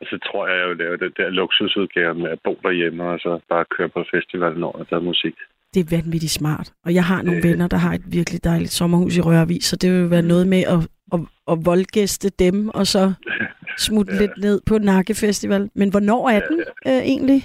[0.00, 3.18] Og så tror jeg, jeg vil lave det der luksusudgave med at bo derhjemme, og
[3.20, 5.34] så bare køre på festival, når der er musik.
[5.74, 6.72] Det er vanvittigt smart.
[6.84, 7.44] Og jeg har nogle Øh.
[7.44, 10.62] venner, der har et virkelig dejligt sommerhus i Rørvig, så det vil være noget med
[10.74, 10.80] at,
[11.14, 11.20] at,
[11.52, 13.12] at voldgæste dem, og så
[13.86, 14.20] smutte Ja.
[14.20, 15.70] lidt ned på Nakkefestival.
[15.74, 17.42] Men hvornår er den øh, egentlig?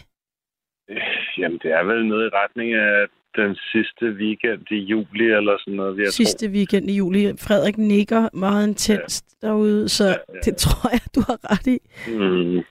[1.38, 5.74] Jamen, det er vel noget i retning af den sidste weekend i juli, eller sådan
[5.74, 7.38] noget, jeg Sidste weekend i juli.
[7.38, 9.48] Frederik nikker meget intenst ja.
[9.48, 11.80] derude, så ja, Ja, det tror jeg, du har ret i.
[12.08, 12.64] Mm.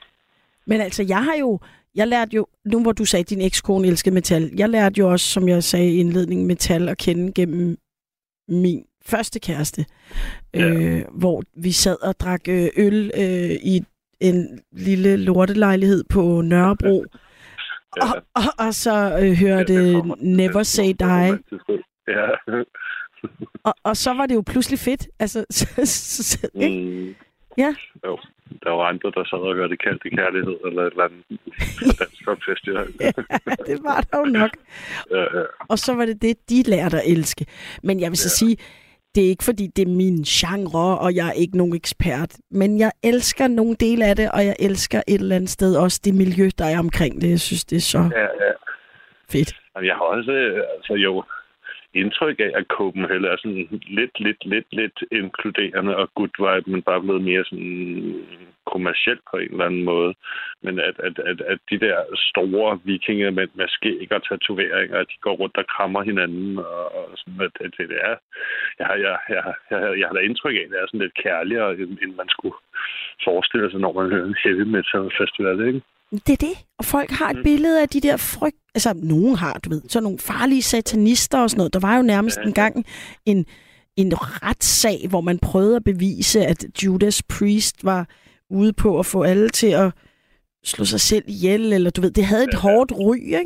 [0.67, 1.59] Men altså, jeg har jo,
[1.95, 5.09] jeg lærte jo, nu hvor du sagde, at din ekskone elskede metal, jeg lærte jo
[5.11, 7.77] også, som jeg sagde i indledningen, metal at kende gennem
[8.47, 9.85] min første kæreste,
[10.53, 10.59] Ja.
[10.73, 13.81] øh, hvor vi sad og drak øh, øl øh, i
[14.19, 17.17] en lille lortelejlighed på Nørrebro, Ja.
[18.01, 21.39] Og, og, og så øh, hørte Ja, det kommer- Never Say Die.
[22.07, 22.27] Ja.
[23.67, 25.07] og, og så var det jo pludselig fedt.
[25.19, 26.79] Altså, så, så, så, ikke?
[27.01, 27.15] Mm.
[27.57, 27.75] Ja.
[28.05, 28.17] Jo.
[28.63, 31.23] Der var andre, der sad og hørte kaldt i kærlighed, eller et eller andet
[31.99, 32.87] Dansk Rock Festival.
[33.01, 33.11] Ja,
[33.73, 34.49] det var der jo nok.
[35.11, 35.43] ja, ja.
[35.69, 37.45] Og så var det det, de lærte at elske.
[37.83, 38.57] Men jeg vil så sige,
[39.15, 42.31] det er ikke fordi, det er min genre, og jeg er ikke nogen ekspert.
[42.51, 46.01] Men jeg elsker nogle dele af det, og jeg elsker et eller andet sted også
[46.05, 47.29] det miljø, der er omkring det.
[47.29, 48.51] Jeg synes, det er så ja, ja.
[49.31, 49.51] fedt.
[49.75, 51.23] Jamen, Jeg har også øh, altså, jo
[51.93, 53.67] indtryk af, at Copenhagen er sådan
[53.99, 58.25] lidt, lidt, lidt, lidt inkluderende og good vibe, men bare blevet mere sådan
[58.71, 60.13] kommercielt på en eller anden måde.
[60.65, 61.97] Men at, at, at, at de der
[62.29, 66.83] store vikinger med, med skæg og tatoveringer, at de går rundt og krammer hinanden, og,
[66.97, 68.15] og sådan, at, at det er...
[68.79, 71.21] Jeg har, jeg, jeg, jeg, jeg har da indtryk af, at det er sådan lidt
[71.25, 72.55] kærligere, end, end man skulle
[73.27, 75.81] forestille sig, når man hører en heavy metal festival, ikke?
[76.27, 76.55] Det er det.
[76.79, 78.57] Og folk har et billede af de der frygt...
[78.75, 81.73] Altså, nogen har, du ved, sådan nogle farlige satanister og sådan noget.
[81.73, 82.47] Der var jo nærmest Ja.
[82.47, 82.85] engang
[83.25, 83.45] en,
[83.97, 88.07] en retssag, hvor man prøvede at bevise, at Judas Priest var
[88.49, 89.91] ude på at få alle til at
[90.63, 92.61] slå sig selv ihjel, eller du ved, det havde et Ja, ja.
[92.61, 93.45] hårdt ry, ikke?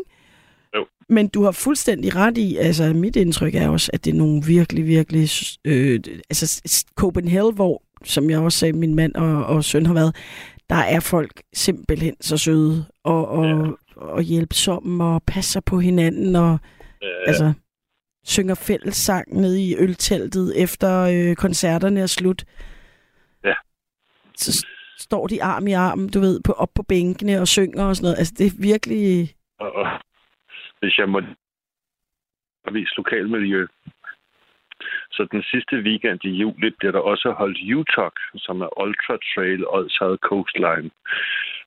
[0.76, 0.86] Jo.
[1.10, 4.44] Men du har fuldstændig ret i, altså mit indtryk er også, at det er nogle
[4.46, 5.30] virkelig, virkelig,
[5.66, 6.62] øh, altså
[6.96, 10.16] Copenhagen, hvor, som jeg også sagde, min mand og, og søn har været,
[10.70, 13.72] der er folk simpelthen så søde og, og, Ja.
[13.96, 16.58] og hjælpsomme og passer på hinanden og
[17.04, 17.54] Øh, altså
[18.26, 22.44] synger fællessang nede i ølteltet efter øh, koncerterne er slut.
[23.46, 23.54] Ja.
[24.38, 24.66] Så
[24.98, 28.06] står de arm i arm, du ved, på, op på bænkene og synger og sådan
[28.06, 28.18] noget.
[28.18, 29.30] Altså, det er virkelig...
[29.60, 29.88] Og,
[30.80, 31.22] hvis jeg må
[32.72, 33.68] vise lokalmiljø,
[35.12, 39.68] så den sidste weekend i juli bliver der også holdt UTOC, som er Ultra Trail
[39.68, 40.90] Odsherred Coastline.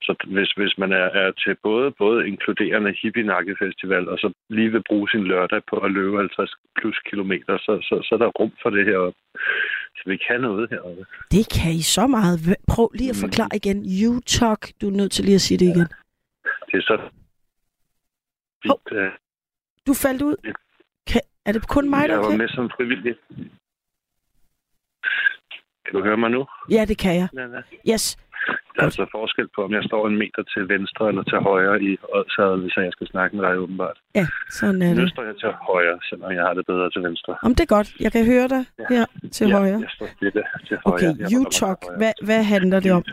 [0.03, 4.73] Så hvis, hvis man er, er til både, både inkluderende hippie festival og så lige
[4.73, 8.37] vil bruge sin lørdag på at løbe 50 plus kilometer, så, så, så er der
[8.41, 9.13] rum for det her.
[10.03, 11.07] Så vi kan noget heroppe.
[11.31, 12.57] Det kan I så meget.
[12.69, 13.79] Prøv lige at forklare igen.
[14.09, 14.73] U-talk.
[14.81, 15.89] Du er nødt til lige at sige det igen.
[16.67, 17.11] Det er så
[18.63, 18.99] fint.
[18.99, 19.11] øh,
[19.87, 20.37] Du faldt ud.
[21.07, 22.39] Kan, er det kun mig, jeg der var kan?
[22.39, 23.15] med som frivillig.
[25.85, 26.47] Kan du høre mig nu?
[26.71, 27.29] Ja, det kan jeg.
[27.33, 27.63] Nana?
[27.91, 28.19] Yes.
[28.81, 31.77] Der er altså forskel på, om jeg står en meter til venstre eller til højre
[31.89, 33.99] i Odsherred, hvis jeg skal snakke med dig åbenbart.
[34.19, 34.27] Ja,
[34.59, 35.11] sådan er Nu det.
[35.11, 37.33] står jeg til højre, selvom jeg har det bedre til venstre.
[37.47, 37.89] Om det er godt.
[38.05, 38.63] Jeg kan høre dig
[38.93, 39.05] her
[39.37, 39.81] til ja, højre.
[39.87, 40.95] jeg står stille til højre.
[40.95, 41.81] Okay, U-talk.
[42.01, 43.05] Hvad, hvad handler det om?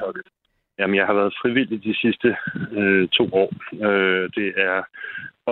[0.79, 2.29] Jamen, jeg har været frivillig de sidste
[2.79, 3.49] øh, to år.
[3.87, 4.77] Øh, det er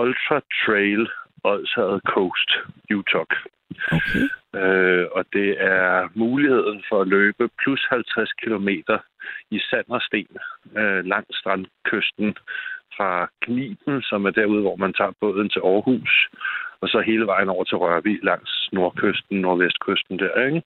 [0.02, 1.08] Ultra Trail
[1.44, 2.50] Odsherred Coast
[2.94, 3.32] U-talk.
[3.92, 4.24] Okay.
[4.60, 8.68] Øh, og det er muligheden for at løbe plus 50 km
[9.50, 10.36] i sand og sten
[10.76, 12.36] øh, langs strandkysten
[12.96, 16.28] fra Kniben, som er derude, hvor man tager båden til Aarhus,
[16.80, 20.62] og så hele vejen over til Rørvig langs nordkysten, nordvestkysten der, ikke?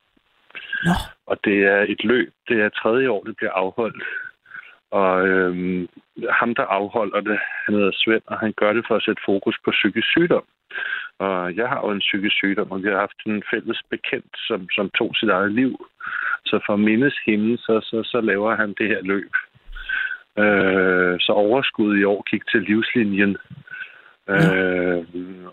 [0.85, 0.95] Nå.
[1.27, 2.33] Og det er et løb.
[2.49, 4.03] Det er tredje år, det bliver afholdt.
[4.91, 5.89] Og øhm,
[6.31, 9.57] ham, der afholder det, han hedder Svend, og han gør det for at sætte fokus
[9.65, 10.45] på psykisk sygdom.
[11.19, 14.69] Og jeg har jo en psykisk sygdom, og vi har haft en fælles bekendt, som,
[14.77, 15.87] som tog sit eget liv.
[16.45, 19.33] Så for at mindes hende, så, så, så laver han det her løb.
[20.39, 23.37] Øh, så overskuddet i år gik til livslinjen.
[24.29, 25.05] Øh,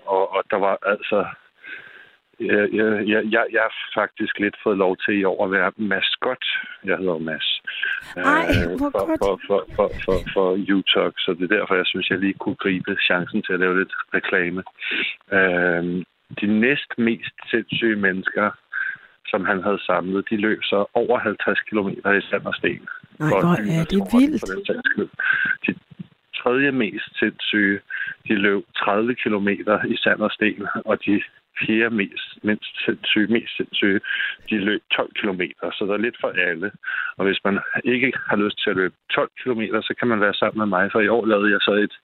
[0.05, 1.25] og, og der var altså...
[2.39, 5.71] Jeg, jeg, jeg, jeg, jeg har faktisk lidt fået lov til i år at være
[5.77, 6.45] maskot.
[6.83, 7.61] Jeg hedder Mads.
[8.15, 9.19] Ej, Øh, hvor for, godt.
[9.23, 12.55] for, for, for, for, for UTalk, så det er derfor, jeg synes, jeg lige kunne
[12.55, 14.63] gribe chancen til at lave lidt reklame.
[15.37, 15.83] Øh,
[16.39, 18.51] de næst mest sindssyge mennesker,
[19.31, 22.87] som han havde samlet, de løb så over 50 km i sand og sten.
[23.19, 25.11] Nej, er og det vildt.
[25.67, 25.75] De
[26.41, 27.79] tredje mest sindssyge,
[28.27, 29.47] de løb 30 km
[29.93, 31.21] i sand og sten, og de
[31.59, 33.99] fjerde mest, mindst sindssyge, mest sindssyge,
[34.49, 35.41] de løb 12 km,
[35.77, 36.71] så der er lidt for alle.
[37.17, 40.33] Og hvis man ikke har lyst til at løbe 12 km, så kan man være
[40.33, 41.95] sammen med mig, for i år lavede jeg så et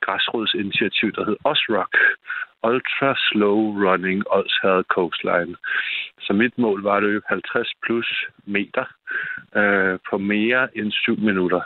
[0.00, 1.96] græsrodsinitiativ, der hed Osrock,
[2.64, 5.56] Ultra Slow Running Odsherred Coastline.
[6.20, 8.08] Så mit mål var at løbe 50 plus
[8.46, 8.84] meter
[9.56, 11.62] øh, på mere end 7 minutter.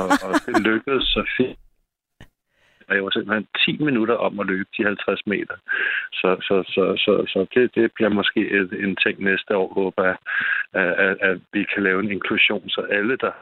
[0.00, 1.58] Og, og det lykkedes så fint.
[2.88, 3.46] Og jeg var simpelthen
[3.78, 5.56] 10 minutter om at løbe de 50 meter.
[6.12, 10.02] Så, så, så, så, så det, det bliver måske et, en ting næste år, håber
[10.04, 10.16] jeg,
[10.72, 13.32] at, at, at vi kan lave en inklusion, så alle, der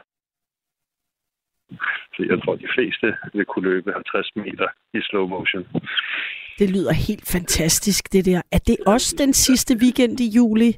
[2.15, 5.67] så jeg tror, de fleste vil kunne løbe 50 meter i slow motion.
[6.59, 8.41] Det lyder helt fantastisk, det der.
[8.51, 10.71] Er det også den sidste weekend i juli?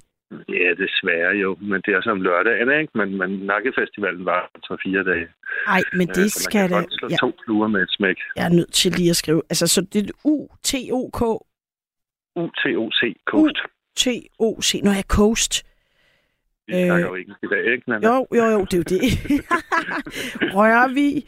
[0.50, 2.92] Ja, desværre jo, men det er som lørdagen, ikke?
[3.00, 5.28] Men, men Nakkefestivalen var så fire dage.
[5.68, 6.84] Nej, men Øh, det man skal da...
[7.10, 8.18] Ja, to fluer med et smæk.
[8.36, 9.42] jeg er nødt til lige at skrive.
[9.50, 11.22] Altså, så det er U-T-O-K...
[12.36, 13.58] UTOC Coast.
[13.98, 14.82] T-O-C...
[14.84, 15.66] Nå, ja, Coast.
[16.68, 17.90] Vi snakker øh, jo engelsk i dag, ikke?
[17.90, 18.08] Nana?
[18.08, 19.02] Jo, jo, jo, det er jo det.
[20.56, 21.24] Rørvig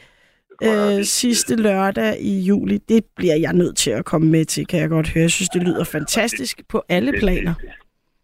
[0.64, 4.80] øh, sidste lørdag i juli, det bliver jeg nødt til at komme med til, kan
[4.80, 5.22] jeg godt høre.
[5.22, 7.53] Jeg synes, det lyder fantastisk på alle Det- planer.
[7.53, 7.70] Det,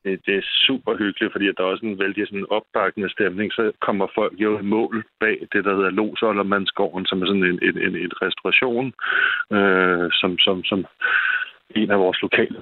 [0.04, 3.54] det, det er super hyggeligt, fordi der er også en vældig sådan opbakkende stemning.
[3.54, 7.60] Så kommer folk jo i mål bag det, der hedder Losoldermandsgården, som er sådan en,
[7.68, 8.94] en, en, en restauration,
[9.58, 10.86] øh, som, som, som
[11.76, 12.60] en af vores lokale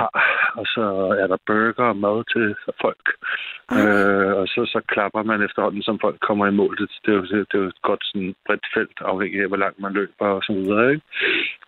[0.00, 0.14] har.
[0.60, 0.84] Og så
[1.22, 2.46] er der burger og mad til
[2.84, 3.06] folk.
[3.78, 6.72] Øh, og så, så klapper man efterhånden, som folk kommer i mål.
[6.80, 9.62] Det, det, er, det, det er jo et godt sådan, bredt felt, afhængig af, hvor
[9.64, 10.84] langt man løber og så videre.
[10.92, 11.04] Ikke?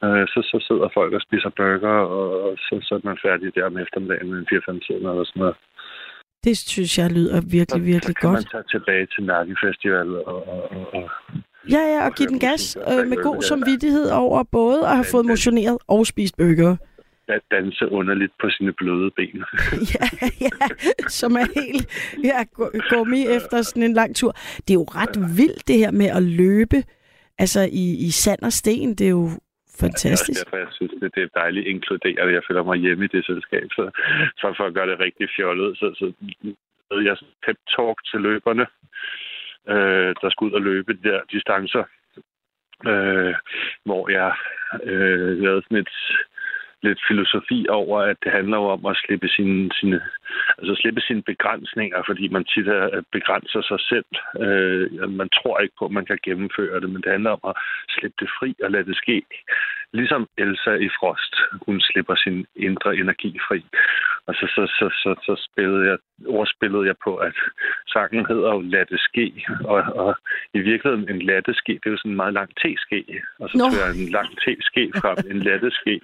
[0.04, 3.70] Øh, så, så sidder folk og spiser burger, og så, så er man færdig der
[3.70, 5.56] om eftermiddagen med en 4-5 timer eller sådan noget.
[6.46, 8.38] Det synes jeg lyder virkelig, virkelig så kan godt.
[8.38, 11.10] man tage tilbage til Nakke Festival og, og, og, og
[11.70, 15.26] Ja, ja, og give den gas øh, med god samvittighed over både at have fået
[15.26, 16.76] motioneret og spist bøger.
[17.32, 19.44] Da- danse underligt på sine bløde ben.
[19.94, 20.06] ja,
[20.40, 20.56] ja,
[21.08, 24.32] som er helt ja, gu- gummi efter sådan en lang tur.
[24.64, 26.76] Det er jo ret vildt, det her med at løbe
[27.38, 28.94] altså i, i sand og sten.
[28.94, 29.28] Det er jo
[29.80, 30.30] fantastisk.
[30.30, 32.32] også derfor, jeg synes, det, det er dejligt inkluderet.
[32.32, 33.66] Jeg føler mig hjemme i det selskab.
[33.76, 33.90] Så,
[34.36, 36.06] så for at gøre det rigtig fjollet, så, så
[37.08, 37.16] jeg
[37.46, 38.66] pep talk til løberne,
[39.68, 41.84] øh, der skal ud og løbe de der distancer,
[42.90, 43.34] øh,
[43.84, 44.32] hvor jeg
[44.82, 45.94] øh, lavede sådan et
[46.82, 50.00] lidt filosofi over, at det handler jo om at slippe sine, sine,
[50.58, 54.10] altså slippe sine begrænsninger, fordi man tit er- begrænser sig selv.
[54.44, 57.56] Øh, man tror ikke på, at man kan gennemføre det, men det handler om at
[57.94, 59.22] slippe det fri og lade det ske.
[59.92, 61.34] Ligesom Elsa i Frost,
[61.66, 63.64] hun slipper sin indre energi fri.
[64.26, 67.36] Og så, så, så, så, så spillede jeg, ordspillede jeg på, at
[67.88, 69.26] sangen hedder jo Lad det ske.
[69.64, 70.16] Og, og
[70.54, 73.00] i virkeligheden en latte ske, det er jo sådan en meget lang te-ske.
[73.40, 73.64] Og så Nå.
[73.64, 76.00] tog jeg en lang te-ske frem, en latte ske,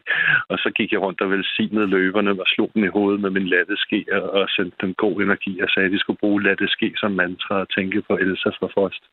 [0.49, 3.49] og så gik jeg rundt og velsignede løberne og slog dem i hovedet med min
[3.49, 6.68] latte ske og, og sendte dem god energi og sagde, at de skulle bruge latte
[6.68, 9.05] ske som mantra og tænke på Elsa fra Frost.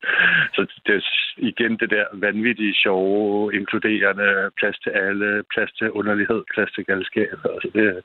[0.54, 1.02] Så det er
[1.36, 7.32] igen det der vanvittige, sjove, inkluderende, plads til alle, plads til underlighed, plads til galskab.
[7.54, 8.00] Altså, det er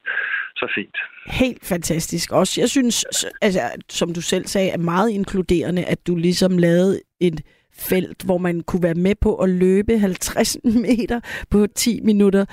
[0.56, 0.98] så fint.
[1.26, 2.32] Helt fantastisk.
[2.32, 3.06] Også, jeg synes,
[3.42, 7.42] altså, som du selv sagde, er meget inkluderende, at du ligesom lavede et
[7.74, 10.58] felt, hvor man kunne være med på at løbe 50
[10.88, 12.46] meter på 10 minutter.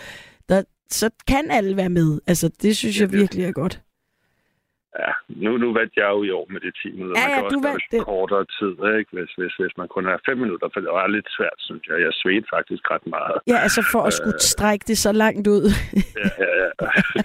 [0.48, 2.20] Der, så kan alle være med.
[2.26, 3.80] Altså, det synes jeg virkelig er godt.
[5.02, 5.12] Ja,
[5.44, 7.16] nu, nu vandt jeg jo i år med de 10 minutter.
[7.20, 8.00] Ja, man ja, kan du også vandt det.
[8.10, 9.10] kortere tid, ikke?
[9.16, 11.96] Hvis, hvis, hvis man kun har 5 minutter, for det var lidt svært, synes jeg.
[12.06, 13.36] Jeg svedte faktisk ret meget.
[13.52, 15.64] Ja, altså for at skulle strække det så langt ud.
[16.22, 16.70] Ja, ja, ja.
[17.14, 17.24] Det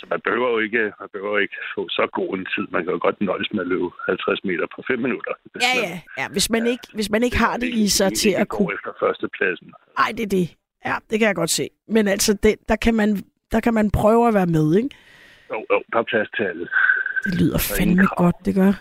[0.00, 2.64] Så man behøver jo ikke, man behøver jo ikke få så god en tid.
[2.74, 5.32] Man kan jo godt nøjes med at løbe 50 meter på 5 minutter.
[5.36, 6.26] ja, man ja, ja.
[6.36, 8.74] Hvis man ikke, hvis man ikke har det i sig til at kunne...
[8.74, 9.68] efter førstepladsen.
[10.00, 10.46] Nej, det er det.
[10.88, 11.68] Ja, det kan jeg godt se.
[11.88, 13.10] Men altså, det, der, kan man,
[13.52, 14.90] der kan man prøve at være med, ikke?
[15.50, 16.68] Jo, jo, der er plads til alle.
[17.24, 18.72] Det lyder fandme godt, det gør.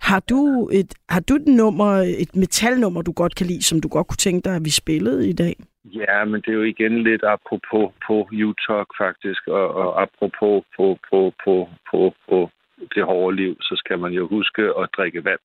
[0.00, 1.90] Har du et, har du et nummer,
[2.24, 5.28] et metalnummer, du godt kan lide, som du godt kunne tænke dig, at vi spillede
[5.28, 5.54] i dag?
[5.84, 10.98] Ja, men det er jo igen lidt apropos på U-Talk faktisk, og, og apropos på,
[11.10, 12.50] på, på, på, på
[12.94, 15.40] det hårde liv, så skal man jo huske at drikke vand.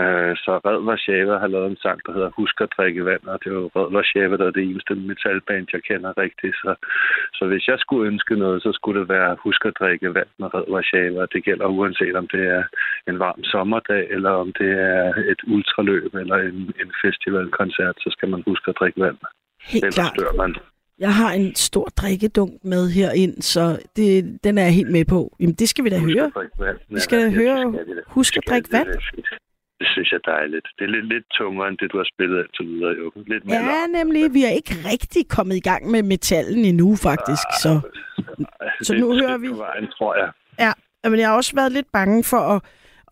[0.00, 3.38] Øh, så Red Warszawa har lavet en sang, der hedder Husk at drikke vand, og
[3.44, 6.56] det er jo Red Warszawa, der er det eneste metalband, jeg kender rigtigt.
[6.62, 6.70] Så,
[7.38, 10.48] så hvis jeg skulle ønske noget, så skulle det være Husk at drikke vand med
[10.54, 11.22] Red Warszawa.
[11.34, 12.62] Det gælder uanset om det er
[13.10, 18.28] en varm sommerdag, eller om det er et ultraløb, eller en, en festivalkoncert, så skal
[18.28, 19.18] man huske at drikke vand.
[19.72, 20.16] Helt Ellers klart.
[20.20, 20.54] dør man.
[20.98, 23.62] Jeg har en stor drikkedunk med herind, så
[23.96, 25.36] det, den er jeg helt med på.
[25.40, 26.30] Jamen, det skal vi da Husk høre.
[26.88, 27.74] Vi skal da Ja, høre.
[28.06, 28.88] Husk at drikke vand.
[29.78, 29.86] Det.
[29.86, 30.66] Det synes jeg er dejligt.
[30.78, 33.06] Det er lidt, lidt tungere end det, du har spillet indtil videre, jo.
[33.32, 33.90] Lidt mere Ja, larm.
[33.98, 34.34] nemlig.
[34.34, 37.46] Vi er ikke rigtig kommet i gang med metallen endnu, faktisk.
[37.62, 37.72] Så,
[38.60, 40.28] Ej, så det nu et hører vi- vejen, tror jeg.
[40.64, 40.72] ja,
[41.10, 42.62] men jeg har også været lidt bange for at,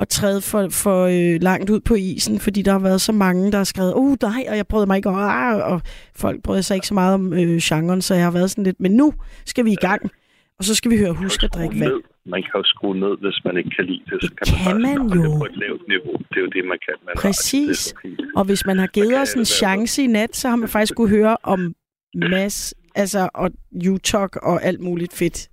[0.01, 3.53] at træde for, for øh, langt ud på isen, fordi der har været så mange,
[3.53, 5.17] der har skrevet, uh, nej, og jeg prøvede mig ikke, og,
[5.49, 5.81] ah, og
[6.17, 8.81] folk brød sig ikke så meget om øh, genren, så jeg har været sådan lidt,
[8.81, 9.13] men nu
[9.47, 10.11] skal vi i gang,
[10.59, 11.93] og så skal vi høre Husk at drikke vand.
[11.93, 12.01] Ned.
[12.35, 14.19] Man kan jo skrue ned, hvis man ikke kan lide det.
[14.23, 15.39] Så Det kan man, kan bare man stoppe det jo.
[15.39, 16.13] på et lavt niveau.
[16.31, 16.95] Det er jo det, man kan.
[17.07, 17.79] Man Præcis.
[17.93, 18.21] Det fint.
[18.37, 20.95] Og hvis man har givet kan os en chance i nat, så har man faktisk
[20.97, 21.75] kunne høre om
[22.15, 23.51] Mads, altså, og
[23.91, 25.49] U-Talk og alt muligt fedt.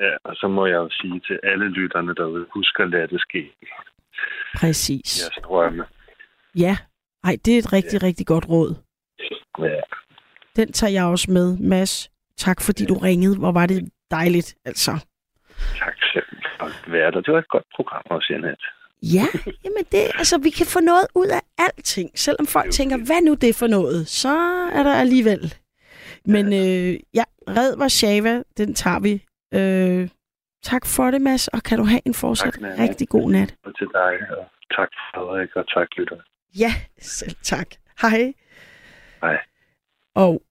[0.00, 3.20] Ja, og så må jeg jo sige til alle lytterne derude, husk at lade det
[3.20, 3.50] ske.
[4.56, 5.22] Præcis.
[5.22, 5.84] Jeres drømme.
[6.58, 6.76] Ja.
[7.24, 8.74] Ej, det er et rigtig, rigtig godt råd.
[9.58, 9.80] Ja.
[10.56, 11.56] Den tager jeg også med.
[11.58, 13.38] Mads, tak fordi du ringede.
[13.38, 14.92] Hvor var det dejligt, altså.
[15.78, 16.26] Tak selv
[16.58, 17.20] for at være der.
[17.20, 18.62] Det var et godt program også, Janet.
[19.02, 19.26] Ja,
[19.64, 22.10] jamen det, altså vi kan få noget ud af alting.
[22.18, 24.34] Selvom folk tænker, hvad nu det er for noget, så
[24.72, 25.54] er der alligevel.
[26.24, 29.12] Men øh, ja, Red Warszawa, den tager vi.
[29.54, 30.08] Øh,
[30.62, 33.54] tak for det, Mads, og kan du have en fortsat Tak, rigtig god nat.
[33.64, 34.44] Og til dig, og
[34.76, 36.16] tak Frederik, og tak lytter.
[36.58, 37.66] Ja, selv tak.
[38.02, 38.32] Hej.
[39.20, 39.38] Hej.
[40.14, 40.42] Og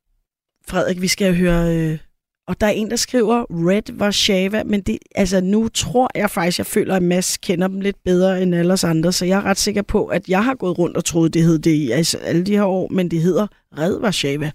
[0.69, 1.75] Frederik, vi skal høre...
[1.75, 1.99] Øh,
[2.47, 6.57] og der er en, der skriver Red Warszawa, men det, altså, nu tror jeg faktisk,
[6.57, 9.45] jeg føler, at Mads kender dem lidt bedre end alle os andre, så jeg er
[9.45, 12.17] ret sikker på, at jeg har gået rundt og troet, det hed det i altså,
[12.17, 14.51] alle de her år, men det hedder Red Warszawa.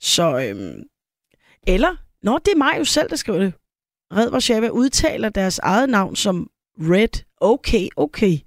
[0.00, 0.82] Så, øhm,
[1.66, 3.52] eller, nå, det er mig jo selv, der skriver det.
[4.12, 6.50] Red Warszawa udtaler deres eget navn som
[6.80, 7.24] Red.
[7.40, 8.38] Okay, okay.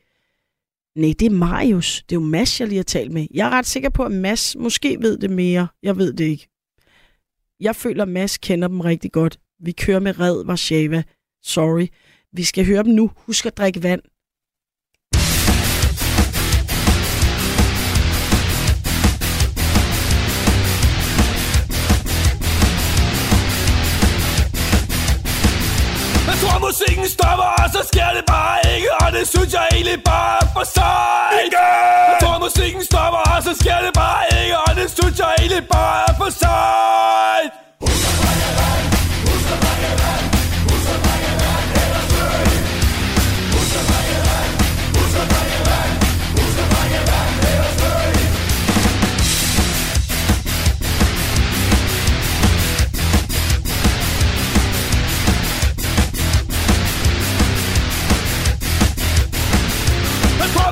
[0.96, 2.04] Nej, det er Marius.
[2.10, 3.28] Det er jo Mads, jeg lige har talt med.
[3.34, 5.68] Jeg er ret sikker på, at Mads måske ved det mere.
[5.84, 6.51] Jeg ved det ikke.
[7.62, 9.40] Jeg føler, at Mads kender dem rigtig godt.
[9.60, 11.04] Vi kører med Red Warszawa.
[11.44, 11.88] Sorry.
[12.34, 13.12] Vi skal høre dem nu.
[13.16, 14.02] Husk at drikke vand.
[27.02, 30.48] Musikken stopper, og så sker det bare ikke Og det synes jeg egentlig bare er
[30.56, 31.54] for sejt.
[32.10, 35.68] Jeg tror musikken stopper, og så sker det bare ikke Og det synes jeg egentlig
[35.68, 37.71] bare er for sejt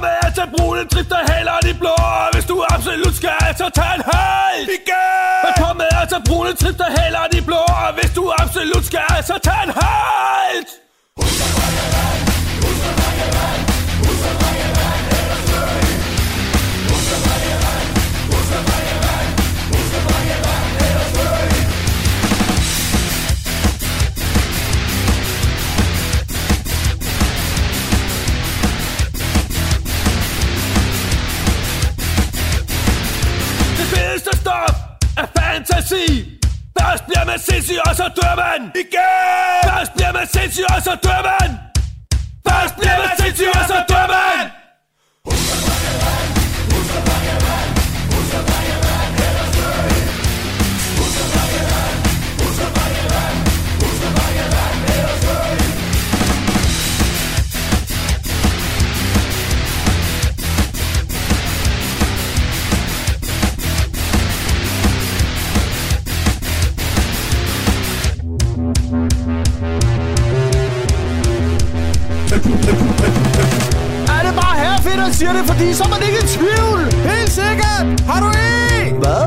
[0.05, 3.91] med at tage brune drifter heller de blå Og hvis du absolut skal, så tag
[3.97, 5.39] en halv Igen!
[5.45, 9.15] Jeg tror med at tage brune drifter heller de blå Og hvis du absolut skal,
[9.29, 10.65] så tag en halv
[13.59, 13.68] Det
[33.93, 34.75] fedeste stof
[35.21, 36.39] er fantasi
[36.81, 39.61] Først bliver man sindssyg, og så dør man Igen.
[39.69, 41.49] Først bliver man sindssyg, og så dør man.
[42.47, 44.58] Først bliver man sindssyg, og så dør man.
[75.09, 76.81] man siger det, fordi så er man ikke i tvivl.
[77.09, 78.01] Helt sikkert.
[78.09, 78.95] Har du en?
[79.01, 79.25] Hvad?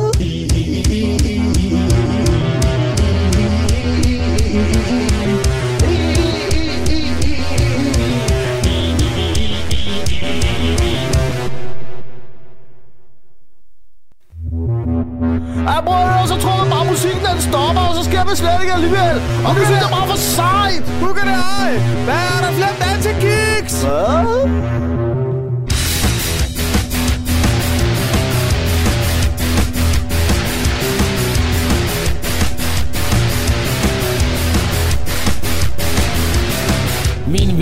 [15.67, 18.39] Jeg bruger det, så tror man bare, at musikken den stopper, og så sker det
[18.39, 19.17] slet ikke alligevel.
[19.47, 20.83] Og nu synes jeg bare for sejt.
[21.03, 21.73] Nu kan det ej.
[22.07, 23.83] Hvad er der flere dansegigs?
[23.83, 24.92] Hvad?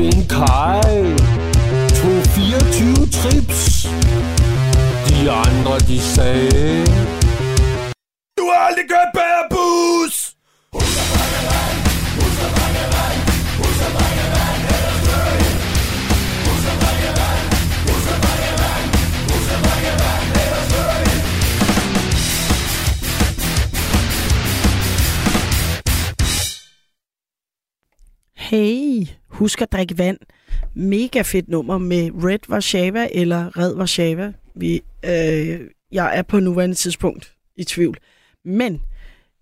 [0.00, 1.16] Min ven Kai
[1.98, 3.88] tog 24 trips.
[5.08, 6.86] De andre, de sagde...
[8.38, 9.90] Du har aldrig kørt bære bus!
[29.40, 30.18] Husk at drikke vand.
[30.74, 34.32] Mega fedt nummer med Red Warszawa eller Red Warszawa.
[34.54, 34.72] Vi,
[35.04, 37.96] øh, jeg er på nuværende tidspunkt i tvivl.
[38.44, 38.82] Men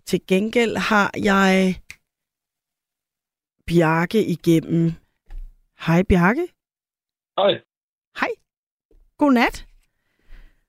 [0.05, 1.75] til gengæld har jeg
[3.67, 4.91] Bjarke igennem.
[5.85, 6.47] Hej Bjarke.
[7.39, 7.53] Hej.
[8.19, 8.31] Hej.
[9.17, 9.65] Godnat.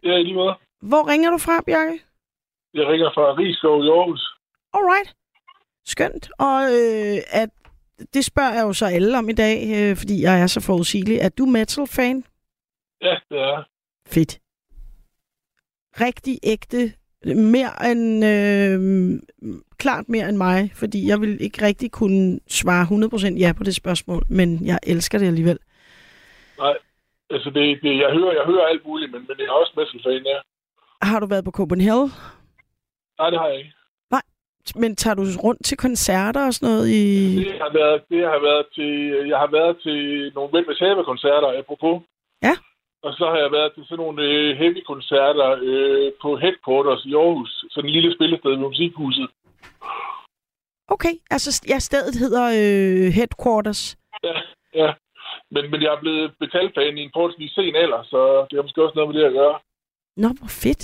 [0.03, 0.55] Ja, i lige måde.
[0.83, 2.01] Hvor ringer du fra, Bjarke?
[2.75, 4.23] Jeg ringer fra Rigskov i Aarhus.
[4.73, 5.17] Alright.
[5.85, 6.31] Skønt.
[6.39, 7.51] Og øh, at,
[8.15, 11.19] det spørger jeg jo så alle om i dag, øh, fordi jeg er så forudsigelig.
[11.19, 12.25] Er du metal-fan?
[13.03, 13.65] Ja, det er.
[14.07, 14.41] Fedt.
[16.01, 16.93] Rigtig ægte.
[17.25, 18.25] Mere end...
[18.25, 18.81] Øh,
[19.79, 23.75] klart mere end mig, fordi jeg vil ikke rigtig kunne svare 100% ja på det
[23.75, 25.59] spørgsmål, men jeg elsker det alligevel.
[26.59, 26.77] Nej,
[27.31, 30.23] altså det, det, jeg, hører, jeg hører alt muligt, men, men jeg er også metal-fan,
[30.33, 30.39] ja.
[31.03, 32.11] Har du været på Copenhagen?
[33.19, 33.73] Nej, det har jeg ikke.
[34.77, 37.05] Men tager du rundt til koncerter og sådan noget i...
[37.45, 38.93] Det har været, det har været til,
[39.33, 39.99] jeg har været til
[40.35, 42.03] nogle Vel med koncerter apropos.
[42.43, 42.55] Ja.
[43.03, 47.65] Og så har jeg været til sådan nogle øh, heavy-koncerter øh, på Headquarters i Aarhus.
[47.71, 49.29] Sådan en lille spillested ved Musikhuset.
[50.95, 53.97] Okay, altså ja, stedet hedder øh, Headquarters.
[54.25, 54.35] Ja,
[54.75, 54.91] ja.
[55.51, 58.83] Men, men jeg er blevet metalfan i en forholdsvis sen alder, så det har måske
[58.83, 59.59] også noget med det at gøre.
[60.17, 60.83] Nå, hvor fedt.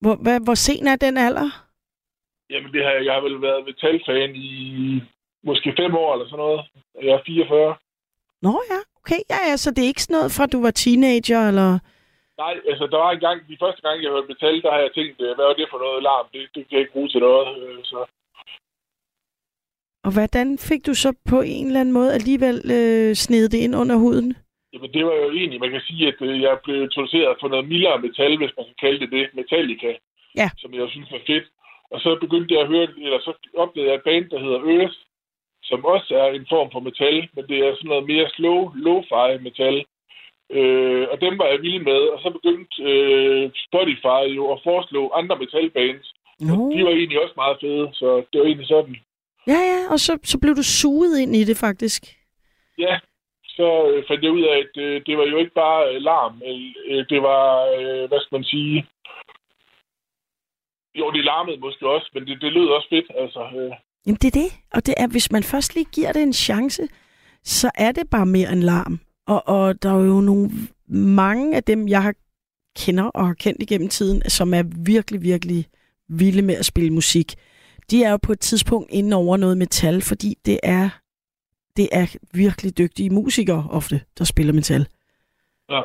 [0.00, 1.50] Hvor, hvad, hvor sen er den alder?
[2.50, 4.50] Jamen, det har, jeg har vel været metalfan i
[5.44, 6.60] måske fem år eller sådan noget.
[7.02, 7.76] Jeg er 44.
[8.42, 9.20] Nå ja, okay.
[9.30, 11.70] Ja, ja, så det er ikke sådan noget fra, du var teenager, eller...
[12.42, 14.92] Nej, altså, der var en gang, de første gang, jeg hørte metal, der har jeg
[14.94, 16.26] tænkt, øh, hvad var det for noget larm?
[16.32, 17.48] Det, det kan jeg ikke bruge til noget.
[17.62, 18.00] øh, Så.
[20.06, 23.74] Og hvordan fik du så på en eller anden måde alligevel øh, snedet det ind
[23.82, 24.28] under huden?
[24.72, 27.68] Jamen, det var jo egentlig, man kan sige, at øh, jeg blev introduceret for noget
[27.68, 29.90] mildere metal, hvis man kan kalde det det, Metallica,
[30.40, 30.48] Ja.
[30.58, 31.46] som jeg synes var fedt.
[31.92, 33.32] Og så begyndte jeg at høre, eller så
[33.62, 34.98] opdagede jeg et band, der hedder Earth,
[35.62, 39.28] som også er en form for metal, men det er sådan noget mere slow, lo-fi
[39.46, 39.84] metal.
[40.58, 45.10] Øh, og dem var jeg vild med, og så begyndte øh, Spotify jo at foreslå
[45.20, 46.06] andre metalbands.
[46.40, 46.72] Nå.
[46.72, 48.96] De var egentlig også meget fede, så det var egentlig sådan.
[49.46, 52.02] Ja, ja, og så, så blev du suget ind i det faktisk.
[52.78, 52.98] Ja,
[53.56, 56.42] så øh, fandt jeg ud af, at øh, det var jo ikke bare øh, larm.
[56.90, 57.44] Øh, det var,
[57.78, 58.86] øh, hvad skal man sige...
[60.94, 63.06] Jo, det larmede måske også, men det, det lød også fedt.
[63.14, 63.72] Altså, øh,
[64.06, 66.82] Jamen det er det, og det er, hvis man først lige giver det en chance,
[67.42, 69.00] så er det bare mere end larm.
[69.26, 70.50] Og, og der er jo nogle,
[70.92, 72.14] mange af dem, jeg har
[72.76, 75.66] kender og har kendt igennem tiden, som er virkelig, virkelig
[76.08, 77.34] vilde med at spille musik.
[77.90, 80.88] De er jo på et tidspunkt inde over noget metal, fordi det er,
[81.76, 84.86] det er virkelig dygtige musikere ofte, der spiller metal.
[85.70, 85.82] Ja.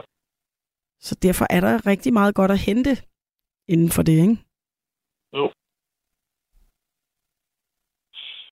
[0.99, 2.97] Så derfor er der rigtig meget godt at hente
[3.67, 4.37] inden for det, ikke?
[5.37, 5.51] Jo.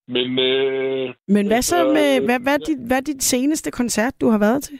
[0.07, 4.13] Men, øh, Men hvad så med, hvad, hvad, er dit, hvad er dit seneste koncert,
[4.21, 4.79] du har været til?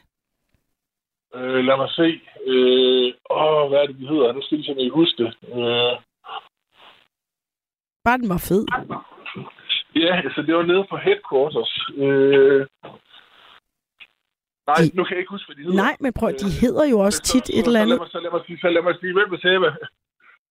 [1.36, 2.08] øh, lad mig se.
[2.52, 4.34] Øh, åh, hvad er det, de hedder?
[4.34, 5.32] Nu skal jeg simpelthen ikke huske det.
[5.58, 5.94] Øh,
[8.06, 8.64] Bare den var fed.
[10.04, 11.74] ja, altså, det var nede på Headquarters.
[12.06, 12.62] Øh,
[14.72, 15.84] nej, nu kan jeg ikke huske, hvad de hedder.
[15.84, 18.00] Nej, men prøv, de hedder jo også Så- tit så- et eller Så lad andet.
[18.00, 19.74] mig, så lad mig sige, så lad mig sige, hvem vil hvad?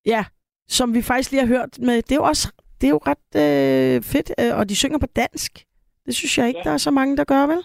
[0.07, 0.23] Ja,
[0.69, 2.03] som vi faktisk lige har hørt med.
[2.03, 5.07] Det er jo også det er jo ret øh, fedt, øh, og de synger på
[5.07, 5.65] dansk.
[6.07, 6.69] Det synes jeg ikke, Ja.
[6.69, 7.63] der er så mange, der gør, vel?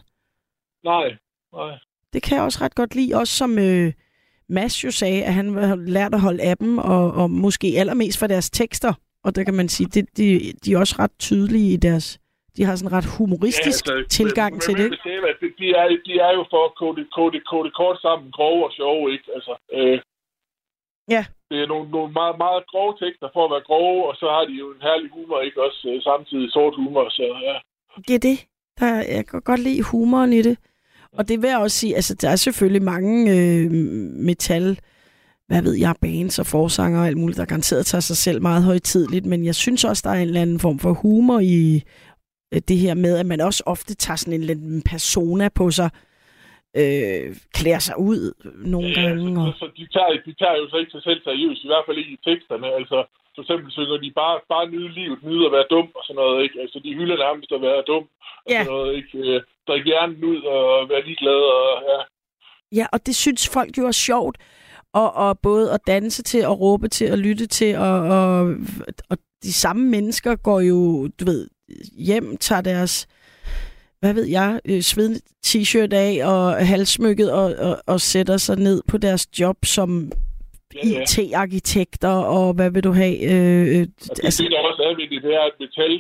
[0.84, 1.08] Nej,
[1.54, 1.78] nej.
[2.14, 3.16] Det kan jeg også ret godt lide.
[3.16, 3.93] Også som øh,
[4.50, 8.20] Mads jo sagde, at han har lært at holde af dem, og, og måske allermest
[8.20, 8.93] for deres tekster.
[9.24, 12.20] Og der kan man sige, det, de, de er også ret tydelige i deres...
[12.58, 14.89] De har sådan en ret humoristisk ja, altså, tilgang men, til men, det.
[15.06, 18.66] Men, det, de, er, de er jo for at kode, kode, kode kort sammen, grove
[18.66, 19.28] og sjove, ikke?
[19.36, 20.00] Altså, øh,
[21.16, 21.24] Ja.
[21.51, 24.43] Det er nogle, nogle meget, meget grove tekster for at være grove, og så har
[24.49, 25.64] de jo en herlig humor, ikke?
[25.68, 27.55] Også øh, samtidig sort humor, så ja.
[28.07, 28.38] Det er det.
[28.80, 30.57] Der, jeg kan godt lide humoren i det.
[31.18, 33.72] Og det vil jeg også sige, altså der er selvfølgelig mange øh,
[34.30, 34.80] metal
[35.49, 38.64] hvad ved jeg, bands og forsanger og alt muligt, der garanteret tager sig selv meget
[38.64, 41.84] højtidligt, men jeg synes også, der er en eller anden form for humor i
[42.53, 45.72] øh, det her med, at man også ofte tager sådan en eller anden persona på
[45.72, 45.89] sig,
[46.82, 47.26] øh,
[47.58, 48.22] klæder sig ud
[48.74, 49.42] nogle Ja, gange.
[49.42, 49.54] Og...
[49.54, 51.98] så, så de, tager, de tager jo så ikke sig selv seriøst, i hvert fald
[52.02, 52.68] ikke i teksterne.
[52.80, 52.98] Altså,
[53.36, 56.38] for eksempel synger de bare, bare nyde livet, nyde at være dum og sådan noget,
[56.46, 56.58] ikke?
[56.64, 58.06] Altså, de hylder nærmest at være dum
[58.46, 58.60] og Ja.
[58.64, 59.12] sådan noget, ikke?
[59.24, 62.00] Øh, Drik hjernen ud og være ligeglad og, ja.
[62.80, 64.38] Ja, og det synes folk jo er sjovt.
[64.94, 68.40] Og, og både at danse til, og råbe til, og lytte til, og, og,
[69.10, 71.48] og de samme mennesker går jo, du ved,
[72.08, 73.08] hjem, tager deres,
[74.02, 78.82] hvad ved jeg, øh, svedende t-shirt af og halsmykket og, og, og sætter sig ned
[78.91, 80.12] på deres job som
[80.76, 81.02] Ja, ja.
[81.02, 83.16] IT-arkitekter, og hvad vil du have?
[83.32, 85.93] Øh, øh, Og det, altså, det, der også er ved det, det er, at metal,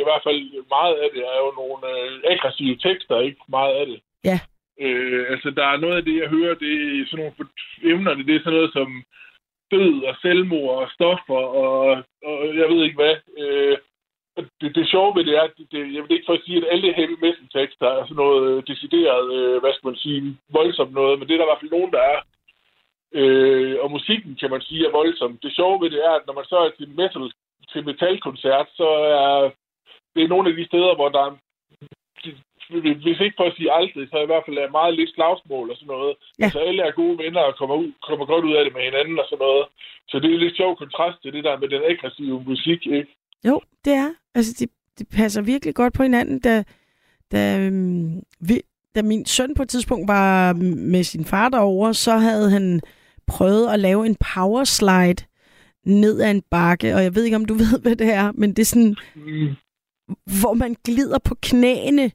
[0.00, 0.40] i hvert fald
[0.76, 3.40] meget af det, er jo nogle øh, aggressive tekster, ikke?
[3.48, 3.98] Meget af det.
[4.30, 4.38] Ja.
[4.84, 7.34] Øh, altså, der er noget af det, jeg hører, det er sådan nogle
[7.92, 8.90] emner, det er sådan noget som
[9.74, 11.74] død og selvmord og stoffer og,
[12.28, 13.16] og jeg ved ikke hvad.
[13.42, 13.76] Øh,
[14.60, 16.58] det, det sjove ved det er, at det, det, jeg vil ikke for at sige,
[16.58, 20.38] at alle heavy metal tekster er sådan noget øh, decideret, øh, hvad skal man sige,
[20.52, 22.18] voldsomt noget, men det er der i hvert fald nogen, der er.
[23.20, 25.38] Øh, og musikken, kan man sige, er voldsom.
[25.42, 27.32] Det sjove ved det er, at når man så er til metal,
[27.72, 28.88] til metalkoncert, så
[29.22, 29.50] er
[30.14, 31.32] det er nogle af de steder, hvor der er,
[33.04, 35.76] hvis ikke for at sige aldrig, så i hvert fald er meget lidt slagsmål og
[35.76, 36.14] sådan noget.
[36.38, 36.44] Ja.
[36.44, 39.18] Altså alle er gode venner og kommer, ud, kommer godt ud af det med hinanden
[39.18, 39.64] og sådan noget.
[40.10, 43.12] Så det er lidt sjov kontrast til det der med den aggressive musik, ikke?
[43.46, 44.10] Jo, det er.
[44.34, 44.66] Altså, de,
[44.98, 46.38] de passer virkelig godt på hinanden.
[46.38, 46.64] Da,
[47.32, 48.60] da, øhm, vi,
[48.94, 52.80] da min søn på et tidspunkt var med sin far derovre, så havde han
[53.26, 55.24] prøvet at lave en powerslide
[55.86, 58.50] ned ad en bakke, og jeg ved ikke, om du ved, hvad det er, men
[58.52, 59.48] det er sådan, Mm.
[60.40, 62.10] hvor man glider på knæene,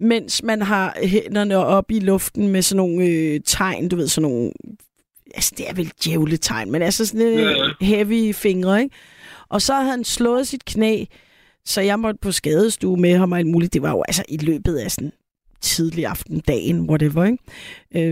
[0.00, 4.30] mens man har hænderne op i luften med sådan nogle øh, tegn, du ved, sådan
[4.30, 4.52] nogle,
[5.34, 8.96] altså det er vel djævletegn, men altså sådan øh, heavy fingre, ikke?
[9.48, 11.04] Og så havde han slået sit knæ,
[11.64, 13.72] så jeg måtte på skadestue med ham og alt muligt.
[13.72, 15.12] Det var jo altså i løbet af sådan
[15.60, 17.38] tidlig aften, dagen, whatever, ikke?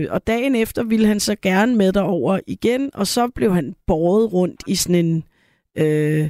[0.03, 3.75] Øh, og dagen efter ville han så gerne med derover igen, og så blev han
[3.87, 5.23] båret rundt i sådan en...
[5.77, 6.29] Øh,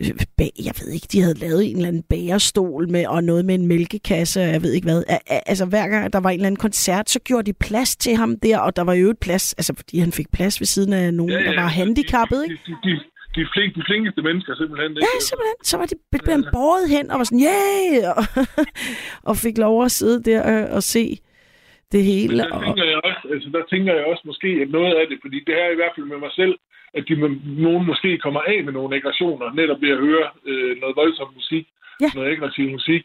[0.00, 3.44] øh, bag, jeg ved ikke, de havde lavet en eller anden bagerstol med, og noget
[3.44, 5.02] med en mælkekasse, og jeg ved ikke hvad.
[5.26, 8.38] Altså hver gang der var en eller anden koncert, så gjorde de plads til ham
[8.38, 11.14] der, og der var jo et plads, altså fordi han fik plads ved siden af
[11.14, 12.56] nogen, ja, ja, der var handicappet, ikke?
[12.66, 13.00] De, de, de,
[13.36, 14.90] de, flink, de flinkeste mennesker simpelthen.
[14.90, 15.06] Ikke?
[15.14, 15.58] Ja, simpelthen.
[15.70, 18.16] Så var de blev han båret hen og var sådan, yeah!
[18.18, 18.24] Og,
[19.30, 21.04] og fik lov at sidde der og, og se
[21.92, 22.38] det hele.
[22.38, 25.18] Der Og, tænker, jeg også, altså, der tænker jeg også måske, at noget af det,
[25.24, 26.54] fordi det er i hvert fald med mig selv,
[26.94, 27.14] at de
[27.66, 31.66] nogen måske kommer af med nogle aggressioner, netop ved at høre øh, noget voldsom musik,
[32.00, 32.10] Ja.
[32.14, 33.04] noget aggressiv musik.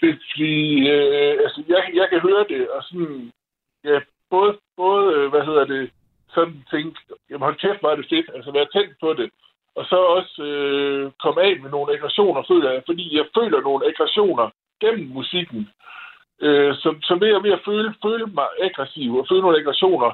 [0.00, 0.54] Det, fordi,
[0.94, 3.30] øh, altså, jeg, jeg kan høre det, og sådan,
[3.84, 3.98] ja,
[4.30, 5.90] både, både øh, hvad hedder det,
[6.34, 6.96] sådan tænke,
[7.30, 9.28] jamen hold kæft, hvor er det fedt, altså være tændt på det,
[9.78, 13.86] og så også øh, komme af med nogle aggressioner, føler jeg, fordi jeg føler nogle
[13.86, 14.46] aggressioner
[14.80, 15.68] gennem musikken.
[16.42, 20.10] Øh, så, så ved at, ved at føle, føle mig aggressiv og føle nogle aggressioner,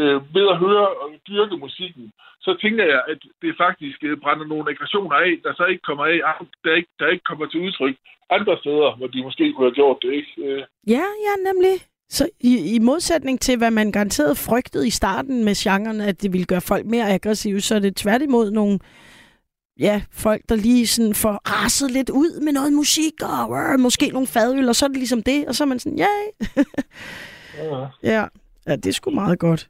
[0.00, 4.46] øh, ved at høre og dyrke musikken, så tænker jeg, at det faktisk øh, brænder
[4.46, 6.20] nogle aggressioner af, der så ikke kommer af,
[6.64, 7.96] der ikke, der ikke kommer til udtryk
[8.30, 10.32] andre steder, hvor de måske kunne have gjort det, ikke?
[10.44, 10.62] Øh,
[10.94, 11.74] ja, ja, nemlig.
[12.08, 16.32] Så i, i modsætning til, hvad man garanteret frygtede i starten med genren, at det
[16.32, 18.78] ville gøre folk mere aggressive, så er det tværtimod nogle
[19.80, 24.06] ja, folk, der lige sådan får raset lidt ud med noget musik, og øh, måske
[24.08, 26.12] nogle fadøl, og så er det ligesom det, og så er man sådan, ja,
[27.58, 27.86] ja.
[28.02, 28.26] ja,
[28.66, 29.68] ja, det er sgu meget godt.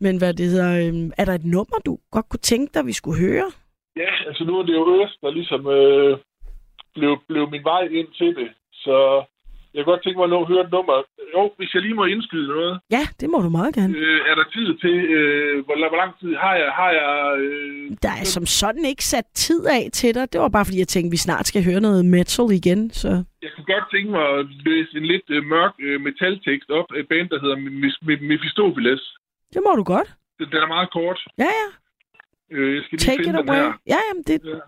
[0.00, 2.92] Men hvad det hedder, øhm, er der et nummer, du godt kunne tænke dig, vi
[2.92, 3.50] skulle høre?
[3.96, 6.18] Ja, altså nu er det jo Øst, der ligesom øh,
[6.94, 8.50] blev, blev min vej ind til det.
[8.72, 9.24] Så
[9.76, 10.96] jeg kunne godt tænke mig at nå at høre et nummer.
[11.34, 12.80] Jo, hvis jeg lige må indskyde noget.
[12.96, 13.92] Ja, det må du meget gerne.
[13.98, 16.68] Øh, er der tid til, øh, hvor, hvor lang tid har jeg?
[16.80, 17.12] Har jeg
[17.44, 20.32] øh, Der er som sådan ikke sat tid af til dig.
[20.32, 22.80] Det var bare fordi, jeg tænkte, vi snart skal høre noget metal igen.
[23.02, 23.08] Så.
[23.44, 27.00] jeg kunne godt tænke mig at læse en lidt øh, mørk øh, metaltekst op af
[27.00, 27.56] et band, der hedder
[28.30, 29.02] Mephistopheles.
[29.54, 30.08] Det må du godt.
[30.38, 31.18] Den, den er meget kort.
[31.38, 31.68] Ja, ja.
[32.56, 33.58] Øh, jeg skal lige Take it finde den away.
[33.58, 33.72] her.
[33.94, 34.58] Ja, jamen, det, Ja.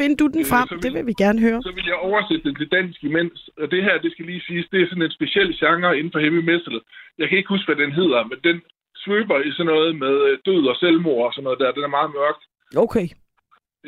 [0.00, 0.68] Find du den Øh, frem.
[0.68, 1.58] så vil- Det vil vi gerne høre.
[1.62, 3.38] Så vil jeg oversætte den til dansk imens.
[3.62, 6.20] Og det her, det skal lige siges, det er sådan en speciel genre inden for
[6.24, 6.80] heavy metal.
[7.18, 8.56] Jeg kan ikke huske, hvad den hedder, men den
[9.04, 11.72] svøber i sådan noget med øh, død og selvmord og sådan noget der.
[11.72, 12.38] Den er meget mørk.
[12.84, 13.06] Okay.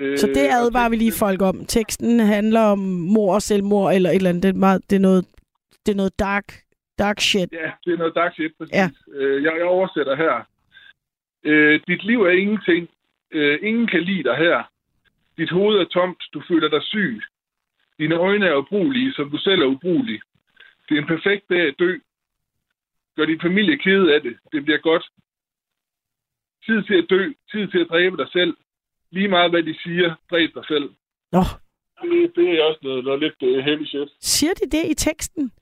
[0.00, 1.56] Øh, Så det og advarer vi lige folk om.
[1.76, 2.78] Teksten handler om
[3.14, 4.42] mor og selvmord, eller et eller andet.
[4.42, 5.24] Det er, meget, det er, noget,
[5.86, 6.46] det er noget dark,
[6.98, 7.48] dark shit.
[7.52, 8.74] Ja, det er noget dark shit, præcis.
[8.74, 8.88] Ja.
[9.14, 10.34] Øh, jeg, jeg oversætter her.
[11.44, 12.88] Øh, dit liv er ingenting.
[13.32, 14.58] Øh, ingen kan lide dig her.
[15.38, 16.22] Dit hoved er tomt.
[16.34, 17.22] Du føler dig syg.
[17.98, 20.20] Dine øjne er ubrugelige, som du selv er ubrugelig.
[20.88, 21.98] Det er en perfekt dag at dø.
[23.16, 24.36] Gør din familie kede af det.
[24.52, 25.04] Det bliver godt.
[26.66, 27.22] Tid til at dø.
[27.52, 28.56] Tid til at dræbe dig selv.
[29.10, 30.14] Lige meget, hvad de siger.
[30.30, 30.90] Dræb dig selv.
[31.32, 31.42] Nå,
[32.02, 34.08] Det, det er også noget, noget lidt uh, heavy shit.
[34.20, 35.52] siger de det i teksten?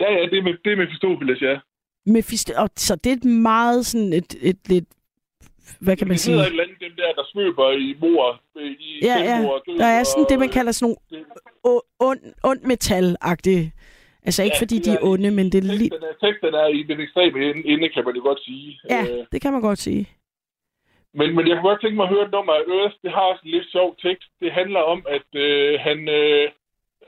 [0.00, 1.58] Ja, ja, det er med, det er med Mephistopheles, ja.
[2.06, 4.84] Mephisto, og, så det er et meget sådan et, et lidt,
[5.80, 6.46] hvad kan man sidder sige?
[6.46, 9.38] et eller andet, der, der svøber i mor, i Ja, ja.
[9.82, 10.96] Der er sådan og- det, man kalder sådan
[11.64, 12.20] nogle ond,
[12.50, 13.64] ond metal-agtige.
[14.26, 15.90] Altså ikke Ja, fordi de er onde, men det er lige...
[16.24, 17.38] Teksten er, i den ekstreme
[17.72, 18.80] ende, kan man jo godt sige.
[18.90, 20.08] Ja, Øh, det kan man godt sige.
[21.14, 22.94] Men, men jeg kunne godt tænke mig at høre et nummer af Earth.
[23.02, 24.28] Det har også en lidt sjov tekst.
[24.40, 26.44] Det handler om, at øh, han, øh,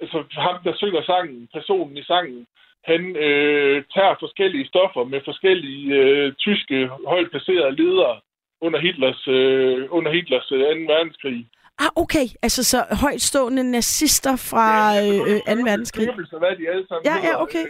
[0.01, 2.47] altså ham, der synger sangen, personen i sangen,
[2.91, 6.77] han øh, tager forskellige stoffer med forskellige øh, tyske
[7.13, 8.21] højt placerede ledere
[8.67, 10.65] under Hitlers, øh, under Hitlers øh, 2.
[10.93, 11.39] verdenskrig.
[11.85, 12.27] Ah, okay.
[12.47, 14.69] Altså så højtstående nazister fra
[15.05, 15.63] øh, øh, 2.
[15.71, 16.07] verdenskrig.
[16.09, 17.65] Døbelse, hvad de alle sammen Ja, ja, okay.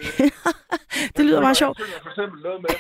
[1.17, 1.77] det lyder meget sjovt.
[2.05, 2.75] For eksempel noget med,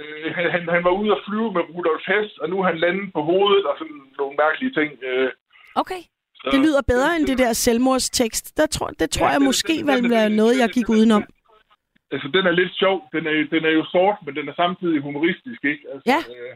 [0.00, 3.06] øh, han, han, var ude at flyve med Rudolf Hess, og nu er han landet
[3.16, 4.90] på hovedet, og sådan nogle mærkelige ting.
[5.10, 5.30] Øh,
[5.82, 6.02] Okay.
[6.40, 8.56] så, Det lyder bedre end det der selvmordstekst.
[8.56, 10.94] Der tror, det tror Ja, jeg den- måske den- være noget, den- jeg gik den-
[10.96, 11.22] udenom.
[12.14, 12.96] Altså, den er lidt sjov.
[13.14, 15.82] Den er, den er jo sort, men den er samtidig humoristisk, ikke?
[15.92, 16.20] Altså, Ja.
[16.34, 16.52] Øh,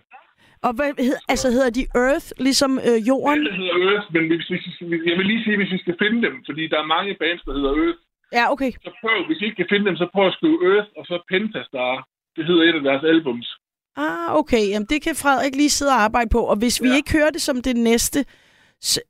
[0.66, 3.40] Og hvad, hed, altså hedder de Earth, ligesom øh, jorden?
[3.46, 6.18] det hedder Earth, men hvis, hvis, hvis, jeg vil lige sige, hvis vi skal finde
[6.26, 8.00] dem, fordi der er mange bands, der hedder Earth,
[8.38, 8.72] Ja, okay.
[8.86, 11.14] så prøv, hvis I ikke kan finde dem, så prøv at skrive Earth, og så
[11.32, 11.92] Pentastar.
[12.36, 13.48] Det hedder et af deres albums.
[13.96, 14.62] Ah, okay.
[14.72, 16.40] Jamen, det kan Frederik lige sidde og arbejde på.
[16.52, 16.96] Og hvis vi Ja.
[16.96, 18.24] ikke hører det som det næste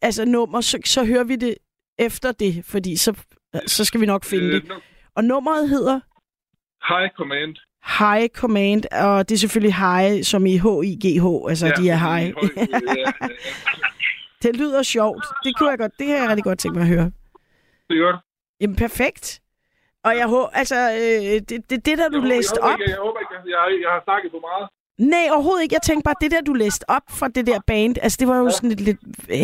[0.02, 1.54] altså nummer, så, så hører vi det
[1.98, 3.10] efter det, fordi så,
[3.66, 4.62] så skal vi nok finde det.
[4.62, 4.74] Øh, nu-
[5.16, 6.00] Og nummeret hedder
[6.90, 7.56] High Command.
[7.98, 12.34] High Command, og det er selvfølgelig high, som i H-I-G-H, altså ja, de er high.
[14.42, 15.24] det lyder sjovt.
[15.44, 17.10] Det kunne jeg godt, det kan jeg rigtig godt tænke mig at høre.
[17.90, 18.16] Det godt.
[18.60, 19.40] Jamen, perfekt.
[20.04, 22.80] Og jeg håber, altså, øh, det, det, det der, du Jeg læste håber op...
[22.80, 24.68] ikke- Jeg håber ikke, jeg, jeg, jeg har snakket for meget.
[24.98, 25.74] Nej, overhovedet ikke.
[25.74, 28.38] Jeg tænkte bare, det der, du læste op fra det der band, altså det var
[28.38, 28.50] jo ja.
[28.50, 28.98] sådan lidt, lidt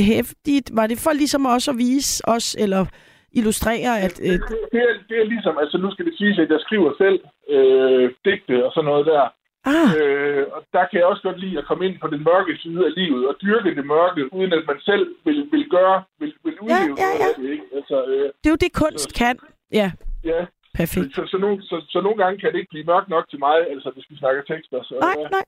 [0.04, 0.70] hæftigt.
[0.72, 2.86] Var det for ligesom også at vise os, eller
[3.32, 4.14] illustrere, at...
[4.28, 4.40] Øh, Det,
[4.72, 7.18] det, er, det er ligesom, altså nu skal det siges, at jeg skriver selv
[7.54, 9.24] øh, digte og sådan noget der.
[9.72, 12.52] ah, Øh, og der kan jeg også godt lide at komme ind på den mørke
[12.62, 16.32] side af livet og dyrke det mørke, uden at man selv vil, vil gøre, vil,
[16.44, 17.26] vil udleve ja, ja.
[17.28, 17.66] af det, ikke?
[17.78, 19.36] Altså, øh, det er jo det, kunst kan.
[19.80, 19.88] Ja,
[20.24, 20.40] ja.
[20.74, 21.14] perfekt.
[21.14, 23.56] Så, så, nogle, så, så nogle gange kan det ikke blive mørkt nok til mig,
[23.74, 24.78] altså hvis vi snakker tekster.
[24.82, 25.28] Så, Nej, ja.
[25.28, 25.44] nej.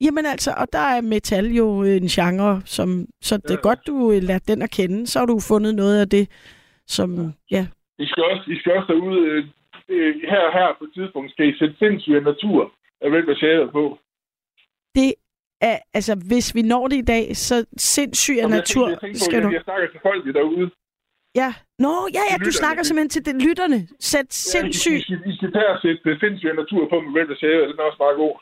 [0.00, 3.68] Jamen altså, og der er metal jo en genre, som, så det er Ja.
[3.68, 5.06] godt, du øh, lærte den at kende.
[5.06, 6.24] Så har du fundet noget af det,
[6.86, 7.08] som,
[7.50, 7.66] ja,
[7.98, 9.44] I skal også, I skal også derude, øh,
[9.88, 13.98] øh, her her på et tidspunkt, skal I sætte sindssyg natur af Red Machado på.
[14.94, 15.14] det
[15.60, 19.18] er, altså, hvis vi når det i dag, så sindssyg af natur tænker- jeg tænker
[19.20, 19.50] på, skal jeg, du...
[19.58, 20.70] jeg snakker til folk derude.
[21.42, 21.50] Ja.
[21.84, 23.78] Nå, ja, ja, du snakker simpelthen til det, lytterne.
[24.10, 24.98] Sæt Ja, sindssyg.
[25.10, 27.86] I, I, I skal tage og sætte sindssyg natur på med Red Machado, den er
[27.90, 28.34] også meget god.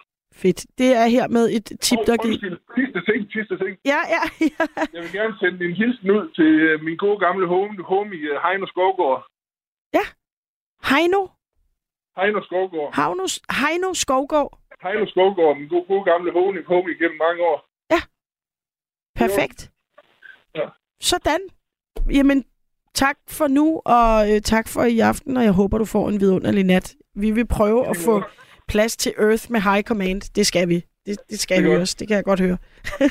[0.42, 0.60] Fedt.
[0.78, 2.38] Det er her med et tip, der giver...
[2.78, 3.78] sidste ting, sidste ting.
[3.92, 4.64] Ja, ja, ja.
[4.94, 8.36] Jeg vil gerne sende en hilsen ud til øh, min gode gamle homie, homie øh,
[8.44, 9.22] Heino Skovgaard.
[10.90, 11.22] Heino,
[12.18, 12.90] Heino Skovgaard.
[12.94, 13.26] Havno,
[13.60, 14.52] Heino Skovgaard.
[14.82, 17.58] Heino Skovgaard, min gode, gode gamle homie, homie gennem mange år.
[19.14, 19.70] Perfekt.
[20.54, 20.68] Ja.
[21.00, 21.40] Sådan.
[22.10, 22.44] Jamen,
[22.94, 26.20] tak for nu, og øh, tak for i aften, og jeg håber, du får en
[26.20, 26.94] vidunderlig nat.
[27.14, 28.22] Vi vil prøve at få
[28.68, 30.34] plads til Earth med High Command.
[30.34, 30.84] Det skal vi.
[31.06, 31.94] Det, det skal Det er høres.
[31.94, 32.58] Det kan jeg godt høre.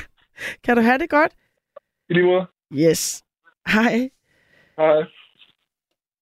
[0.64, 1.32] kan du have det godt?
[2.10, 2.46] I lige måde.
[2.74, 3.24] Yes.
[3.68, 4.10] Hej.
[4.78, 5.04] Hej.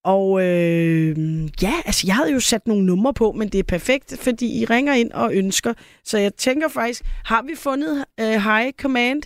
[0.04, 4.18] Og øh, ja, altså jeg havde jo sat nogle numre på, men det er perfekt,
[4.18, 5.74] fordi I ringer ind og ønsker.
[6.04, 9.22] Så jeg tænker faktisk, har vi fundet øh, High Command?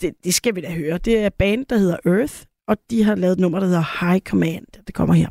[0.00, 0.98] Det, det skal vi da høre.
[0.98, 2.34] Det er band, der hedder Earth,
[2.68, 4.66] og de har lavet et nummer, der hedder High Command.
[4.86, 5.28] Det kommer her.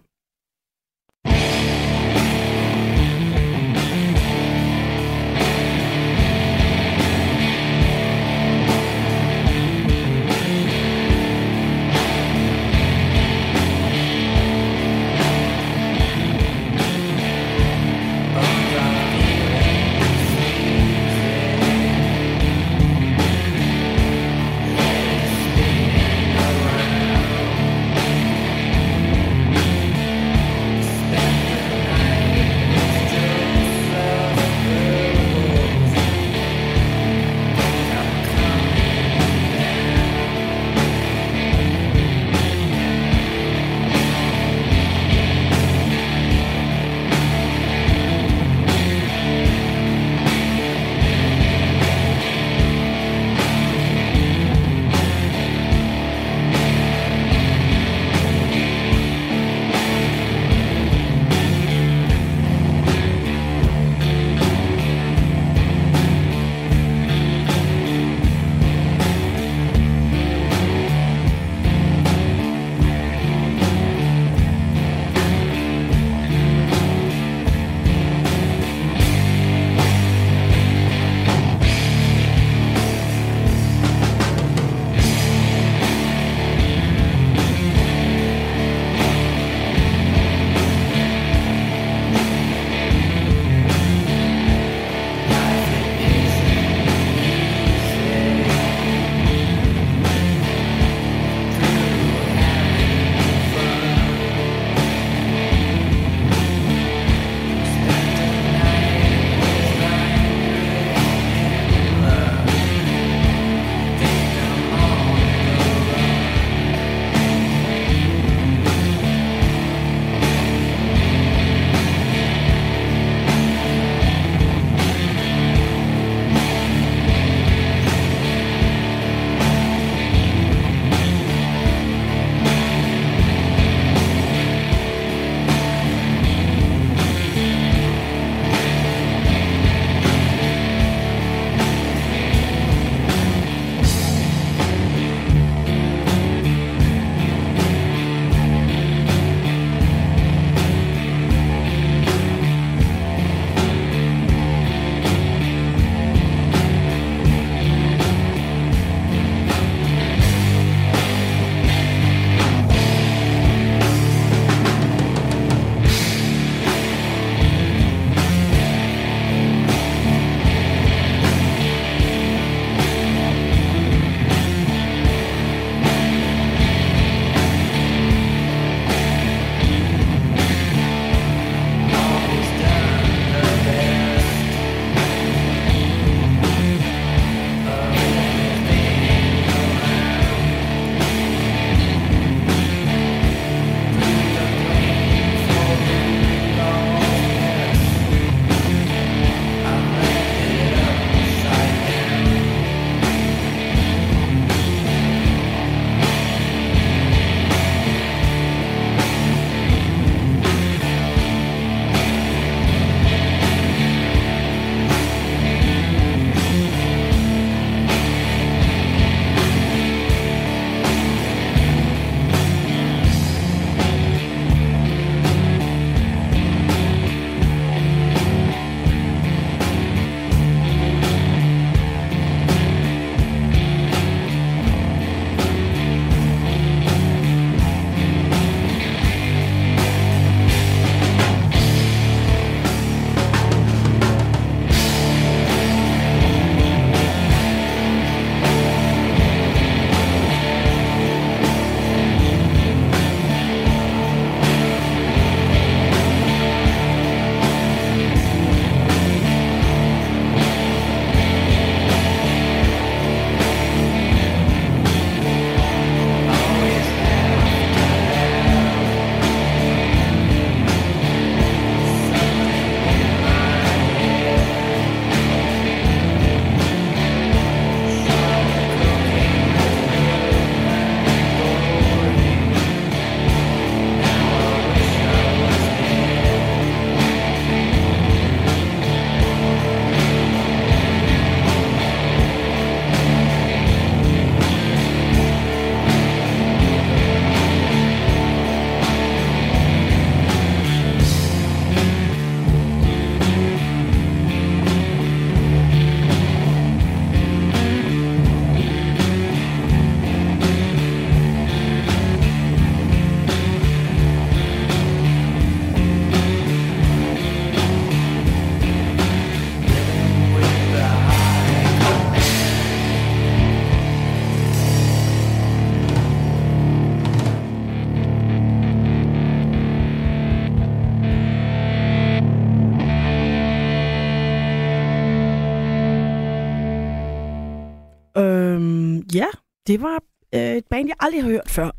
[339.74, 340.00] Det var
[340.36, 341.72] øh, et band, jeg aldrig har hørt før,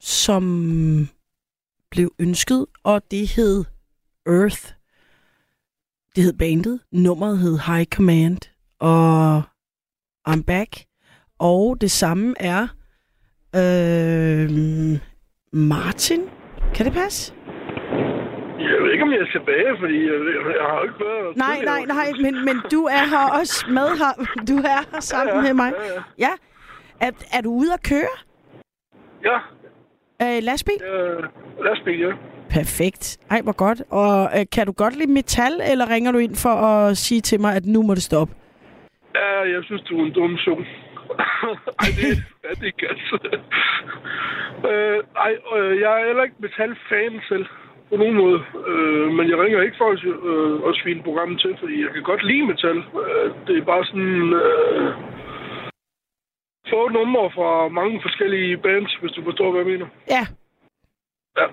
[0.00, 0.44] som
[1.90, 3.64] blev ønsket, og det hed
[4.26, 4.62] Earth.
[6.16, 6.80] Det hed bandet.
[6.92, 8.38] Nummeret hed High Command,
[8.78, 9.42] og
[10.28, 10.70] I'm Back.
[11.38, 12.62] Og det samme er
[13.56, 14.50] øh,
[15.52, 16.20] Martin.
[16.74, 17.34] Kan det passe?
[18.58, 20.16] Jeg ved ikke, om jeg er tilbage, fordi jeg,
[20.60, 21.36] jeg har ikke været...
[21.36, 24.12] Nej, nej, nej, men, men du er her også med her.
[24.48, 25.72] Du er her sammen Ja, ja, med mig.
[25.78, 26.00] ja, ja.
[26.18, 26.32] ja.
[27.00, 28.14] Er, er du ude at køre?
[29.24, 29.38] Ja,
[30.22, 30.74] Øh, lastbil?
[30.92, 31.22] øh,
[31.64, 32.12] lastbil, ja.
[32.50, 33.18] Perfekt.
[33.30, 33.82] Ej, hvor godt.
[33.90, 37.40] Og øh, kan du godt lide metal, eller ringer du ind for at sige til
[37.40, 38.34] mig, at nu må det stoppe?
[39.14, 40.58] Ja, jeg synes, du er en dum sum.
[41.82, 42.08] ej, det,
[42.44, 42.88] ja, det kan
[44.70, 47.46] øh, Ej, øh, jeg er heller ikke metal-fan selv.
[47.90, 48.40] På nogen måde.
[48.68, 50.00] Øh, men jeg ringer ikke for at,
[50.30, 52.78] øh, at svine programmet til, fordi jeg kan godt lide metal.
[53.02, 54.32] Øh, det er bare sådan...
[54.42, 54.92] Øh,
[56.70, 59.86] få numre fra mange forskellige bands, hvis du forstår, hvad jeg mener.
[60.10, 60.26] Ja.
[61.38, 61.46] Ja.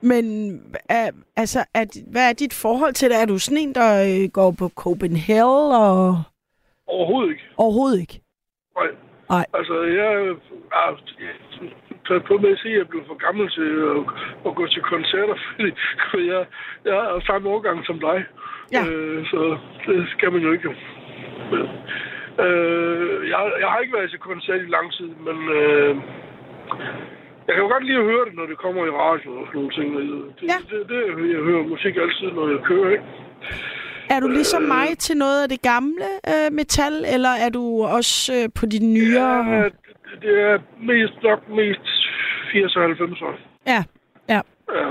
[0.00, 0.24] Men
[0.88, 3.16] er, altså, er, hvad er dit forhold til det?
[3.22, 6.22] Er du sådan en, der øh, går på Copenhagen og...
[6.86, 7.44] Overhovedet ikke.
[7.56, 8.20] Overhovedet ikke?
[8.76, 8.90] Nej.
[9.30, 9.44] Nej.
[9.54, 10.34] Altså, jeg er
[12.08, 14.00] taget på med at sige, at jeg blev for gammel til at,
[14.46, 15.70] at gå til koncerter, fordi
[16.10, 16.44] fordi jeg,
[16.84, 18.18] jeg er samme årgang som dig.
[18.72, 18.82] Ja.
[18.86, 20.68] Øh, så det skal man jo ikke.
[21.50, 21.62] Men,
[22.44, 25.96] øh, jeg, jeg har ikke været til koncert i lang tid, men øh,
[27.46, 29.58] jeg kan jo godt lide at høre det, når det kommer i radio og sådan
[29.60, 29.88] nogle ting.
[29.96, 30.04] Det,
[30.52, 30.58] Ja.
[30.70, 33.04] det, det, det, jeg hører musik altid, når jeg kører, ikke?
[34.10, 37.64] Er du ligesom mig til noget af det gamle øh, metal, eller er du
[37.96, 39.44] også øh, på de nyere?
[39.54, 39.72] Ja, det,
[40.22, 41.86] det er mest nok mest
[42.52, 43.34] 80 og 90 år.
[43.66, 43.80] Ja,
[44.28, 44.40] ja.
[44.78, 44.88] Ja.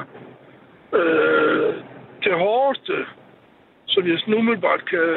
[1.00, 1.74] Øh,
[2.24, 2.94] det hårdeste,
[3.88, 5.08] som jeg sådan umiddelbart kan,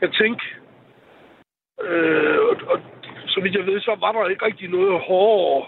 [0.00, 0.42] kan tænke,
[1.88, 2.78] øh, og, og
[3.26, 5.66] så vidt jeg ved, så var der ikke rigtig noget hårdere,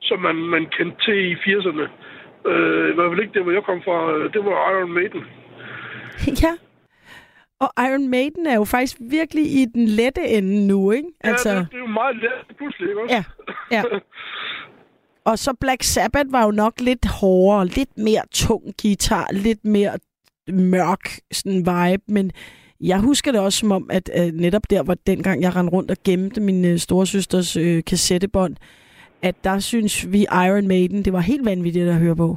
[0.00, 1.86] som man, man kendte til i 80'erne.
[2.50, 3.96] Øh, I hvert fald ikke det, hvor jeg kom fra.
[4.34, 5.24] Det var Iron Maiden.
[6.44, 6.52] ja.
[7.60, 11.08] Og Iron Maiden er jo faktisk virkelig i den lette ende nu, ikke?
[11.20, 11.48] Altså...
[11.50, 13.14] Ja, det, det er jo meget let pludselig, ikke også?
[13.14, 13.24] Ja,
[13.76, 13.82] ja.
[15.24, 19.98] Og så Black Sabbath var jo nok lidt hårdere, lidt mere tung guitar, lidt mere
[20.48, 22.32] mørk sådan vibe, men
[22.80, 25.90] jeg husker det også som om, at øh, netop der, hvor dengang jeg rendte rundt
[25.90, 28.56] og gemte min øh, storesøsters øh, kassettebånd,
[29.22, 32.36] at der synes vi Iron Maiden, det var helt vanvittigt at høre på.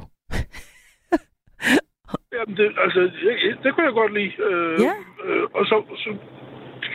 [2.36, 4.32] Jamen, det, altså, det, det kunne jeg godt lide.
[4.48, 4.92] Øh, Ja.
[5.24, 6.10] øh, og så, så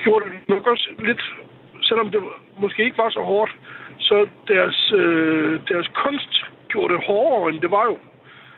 [0.03, 1.21] gjorde det nok også lidt,
[1.81, 2.21] selvom det
[2.59, 3.51] måske ikke var så hårdt,
[3.99, 6.33] så deres, øh, deres kunst
[6.69, 7.97] gjorde det hårdere, end det var jo.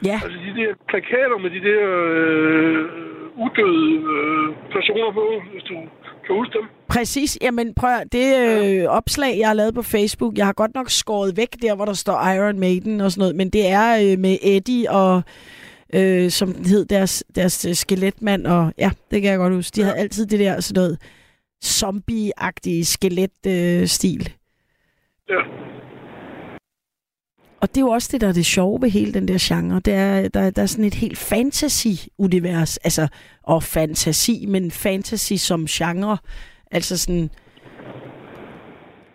[0.06, 0.18] Ja.
[0.24, 5.76] Altså de der plakater med de der øh, udøde øh, personer på, hvis du
[6.26, 6.66] kan huske dem.
[6.88, 7.38] Præcis.
[7.42, 11.38] Jamen prøv det øh, opslag, jeg har lavet på Facebook, jeg har godt nok skåret
[11.38, 14.38] væk der, hvor der står Iron Maiden og sådan noget, men det er øh, med
[14.42, 15.22] Eddie og
[15.94, 19.76] øh, som hed deres, deres øh, skeletmand, og ja, det kan jeg godt huske.
[19.76, 20.98] De havde altid det der sådan noget
[21.66, 23.82] zombie-agtige skelet-stil.
[23.82, 24.34] Øh, stil.
[25.30, 25.42] Ja.
[27.62, 29.80] Og det er jo også det, der er det sjove ved hele den der genre.
[29.80, 32.78] Det er, der, der er sådan et helt fantasy-univers.
[32.88, 33.08] Altså,
[33.44, 36.18] og fantasi, men fantasy som genre.
[36.72, 37.30] Altså sådan...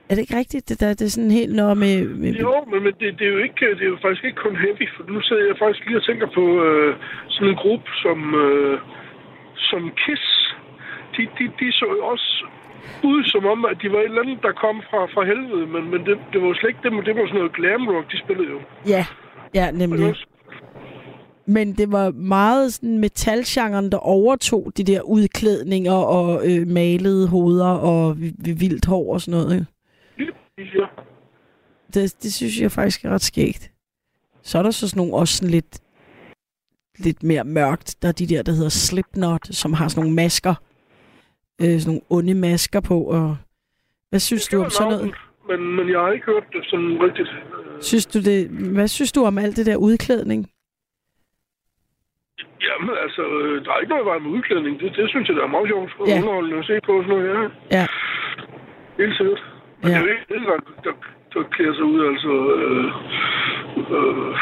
[0.08, 0.68] Er det ikke rigtigt?
[0.68, 1.94] Det, der, det er sådan helt noget med...
[2.22, 4.56] med Jo, men, men det, det, er jo ikke, det er jo faktisk ikke kun
[4.56, 6.96] heavy, for nu sidder jeg faktisk lige og tænker på øh,
[7.28, 8.78] sådan en gruppe som, øh,
[9.56, 10.26] som Kiss.
[11.16, 12.46] De, de, de så jo også
[13.04, 15.82] ud som om, at de var et eller andet, der kom fra, fra helvede, men,
[15.90, 18.18] men det, det var jo slet ikke det, det var sådan noget glam rock, de
[18.24, 18.58] spillede jo.
[18.86, 19.06] Ja,
[19.54, 20.08] ja, nemlig.
[20.10, 20.26] Også?
[21.48, 27.70] Men det var meget sådan metalgenren, der overtog de der udklædninger og øh, malede hoveder
[27.70, 29.54] og vi- vi- vildt hår og sådan noget.
[30.18, 30.32] ikke?
[30.58, 30.86] Ja.
[31.94, 33.70] Det, det synes jeg faktisk er ret skægt.
[34.42, 35.78] Så er der så sådan nogle også sådan lidt,
[36.98, 37.96] lidt mere mørkt.
[38.02, 40.54] Der er de der, der hedder Slipknot, som har sådan nogle masker.
[41.62, 42.96] Øh, sådan nogle onde masker på.
[43.16, 43.36] Og
[44.10, 45.14] hvad synes du om sådan noget?
[45.48, 47.30] Men, men jeg har ikke hørt det sådan rigtigt.
[47.80, 50.40] Synes du det, hvad synes du om alt det der udklædning?
[52.66, 54.80] Jamen, altså, øh, der er ikke noget vej med udklædning.
[54.80, 56.16] Det, det synes jeg, der er meget sjovt og Ja.
[56.18, 56.92] underholdende at se på.
[57.02, 57.42] Sådan noget, ja.
[57.78, 57.86] Ja.
[59.00, 59.42] Helt sikkert.
[59.82, 59.98] Men Ja.
[59.98, 60.56] det er ikke det, der,
[60.86, 60.94] der,
[61.34, 62.32] der klæder sig ud, altså...
[62.58, 62.86] Øh,
[63.96, 64.32] øh,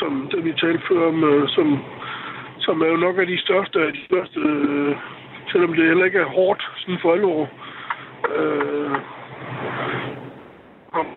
[0.00, 1.66] som det, vi talte før om, øh, som,
[2.66, 4.96] som er jo nok af de største af de største, øh,
[5.52, 7.42] selvom det heller ikke er hårdt sådan for alvor.
[8.36, 8.90] Øh,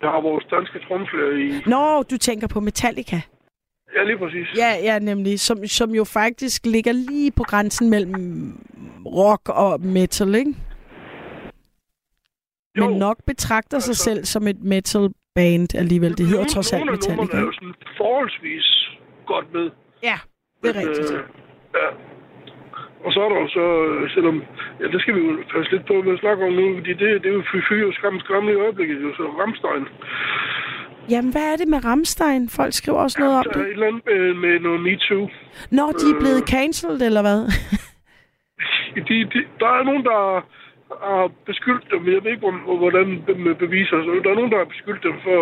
[0.01, 1.61] jeg har vores danske tromslærer i...
[1.69, 3.21] Nå, du tænker på Metallica.
[3.95, 4.47] Ja, lige præcis.
[4.57, 5.39] Ja, ja, nemlig.
[5.39, 8.15] Som, som jo faktisk ligger lige på grænsen mellem
[9.05, 10.53] rock og metal, ikke?
[12.75, 16.17] men nok betragter sig selv som et metal band alligevel.
[16.17, 17.37] Det hedder Nogle- trods alt nogle af Metallica.
[17.37, 18.89] er jo sådan forholdsvis
[19.25, 19.69] godt med.
[20.03, 20.17] Ja,
[20.63, 21.11] det er Men, rigtigt.
[21.13, 21.19] Øh,
[21.73, 21.87] ja.
[23.05, 24.43] Og så er der jo så, øh, selvom,
[24.81, 27.23] ja, det skal vi jo passe lidt på med at snakke om nu, fordi det,
[27.23, 29.85] det er jo fy fy og skam skræmmende i øjeblikket, jo, så Ramstein.
[31.09, 32.49] Jamen, hvad er det med Ramstein?
[32.49, 33.67] Folk skriver også noget om Der er det.
[33.67, 35.29] et eller andet med, med noget MeToo.
[35.71, 37.39] Nå, de er blevet cancelled, eller hvad?
[39.09, 40.19] De, de, der er nogen, der
[41.07, 43.07] har beskyldt dem, jeg ved ikke, hvor- hvordan
[43.45, 45.39] med beviser, så der er nogen, der har beskyldt dem for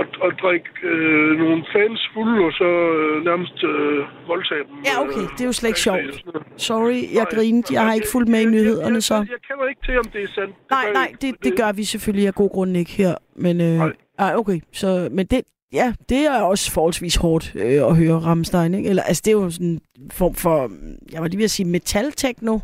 [0.00, 2.68] at, at drikke øh, nogle fans fulde, og så
[2.98, 4.76] øh, nærmest øh, voldtage dem.
[4.88, 5.24] Ja, okay.
[5.34, 6.14] Det er jo slet ikke øh, sjovt.
[6.56, 7.74] Sorry, jeg grinede.
[7.74, 9.14] Jeg har ikke fulgt med i nyhederne, så...
[9.14, 10.54] Jeg kender ikke til, om det er sandt.
[10.56, 13.14] Det Nej, nej, jeg det, det gør vi selvfølgelig af god grund ikke her.
[13.36, 13.78] Men, øh,
[14.18, 14.58] nej, okay.
[14.72, 15.40] Så, men det,
[15.72, 18.88] ja, det er også forholdsvis hårdt øh, at høre Rammstein, ikke?
[18.88, 20.70] Eller, altså, det er jo sådan en form for,
[21.12, 22.58] jeg var lige ved at sige, metal-techno.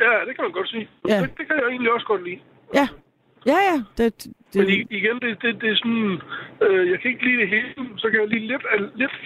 [0.00, 0.88] Ja, det kan man godt sige.
[1.08, 1.20] Ja.
[1.20, 2.40] Det, det kan jeg egentlig også godt lide.
[2.74, 2.88] Ja,
[3.46, 3.76] ja, ja.
[3.98, 6.10] Det, det, Men i- igen, det, det, det er sådan...
[6.64, 9.16] Øh, jeg kan ikke lide det hele, så kan jeg lide lidt, af- lidt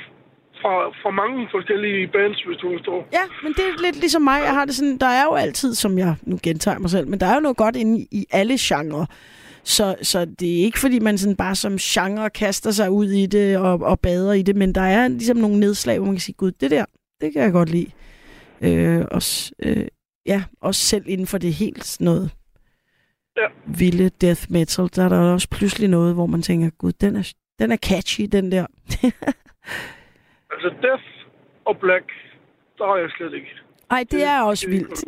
[0.63, 3.09] fra, fra mange forskellige bands, hvis du forstår.
[3.13, 4.41] Ja, men det er lidt ligesom mig.
[4.45, 7.21] Jeg har det sådan, der er jo altid, som jeg nu gentager mig selv, men
[7.21, 9.07] der er jo noget godt inde i, alle genrer.
[9.67, 13.27] Så, så det er ikke, fordi man sådan bare som genre kaster sig ud i
[13.27, 16.21] det og, og bader i det, men der er ligesom nogle nedslag, hvor man kan
[16.21, 16.85] sige, gud, det der,
[17.21, 17.91] det kan jeg godt lide.
[18.61, 19.87] Øh, også, øh,
[20.27, 22.31] ja, også selv inden for det helt sådan noget
[23.37, 23.47] ja.
[23.67, 27.33] vilde death metal, der er der også pludselig noget, hvor man tænker, gud, den er,
[27.59, 28.67] den er catchy, den der.
[30.55, 31.05] Altså, Death
[31.65, 32.07] og Black,
[32.79, 33.51] der har jeg slet ikke.
[33.91, 34.99] Ej, det er også vildt.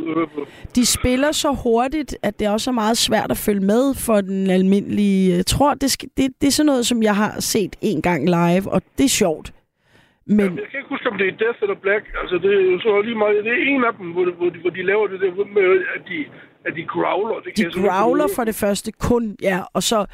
[0.76, 4.50] De spiller så hurtigt, at det også er meget svært at følge med for den
[4.50, 5.36] almindelige...
[5.36, 8.24] Jeg tror, det, skal, det, det er sådan noget, som jeg har set en gang
[8.38, 9.52] live, og det er sjovt.
[10.26, 12.04] Men Jeg kan ikke huske, om det er Death eller Black.
[12.22, 13.44] Altså, det er jo så lige meget.
[13.44, 15.70] Det er en af dem, hvor, de- hvor, de, hvor de laver det der med,
[15.94, 16.18] at de,
[16.66, 17.34] at de growler.
[17.34, 20.06] Det kan de simpelthen growler for det første kun, ja, og så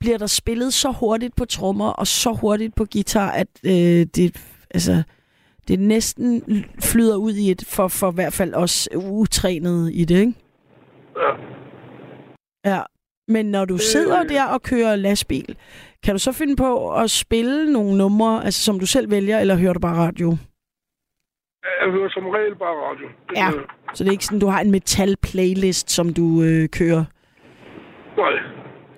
[0.00, 4.36] bliver der spillet så hurtigt på trommer og så hurtigt på guitar, at øh, det,
[4.70, 5.02] altså,
[5.68, 6.42] det næsten
[6.80, 10.34] flyder ud i et, for, for i hvert fald os utrænet i det, ikke?
[11.16, 11.30] Ja.
[12.74, 12.82] Ja,
[13.28, 15.56] men når du sidder der og kører lastbil,
[16.02, 19.56] kan du så finde på at spille nogle numre, altså som du selv vælger, eller
[19.56, 20.36] hører du bare radio?
[21.82, 23.06] Jeg hører som regel bare radio.
[23.28, 23.48] Det, Ja.
[23.94, 27.04] Så det er ikke sådan, du har en metal-playlist, som du øh, kører?
[28.22, 28.34] Nej,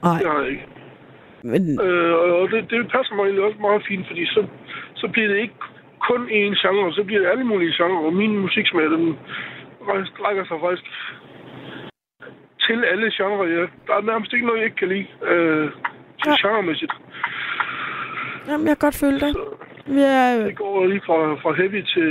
[0.02, 0.18] Nej.
[0.18, 0.66] det har jeg ikke.
[1.42, 4.46] Men, Øh, og det, det passer mig egentlig også meget fint, fordi så,
[4.94, 5.54] så bliver det ikke
[6.08, 9.16] kun én genre, så bliver det alle mulige genrer, og min musiksmag, den
[10.24, 10.86] rækker sig faktisk
[12.66, 13.44] til alle genrer.
[13.56, 13.64] Ja.
[13.86, 15.70] Der er nærmest ikke noget, jeg ikke kan lide, øh,
[16.26, 16.34] ja.
[16.42, 16.92] genremæssigt.
[18.48, 19.32] jamen, jeg kan godt føle dig.
[19.90, 22.10] Ja, Det går lige fra, fra heavy til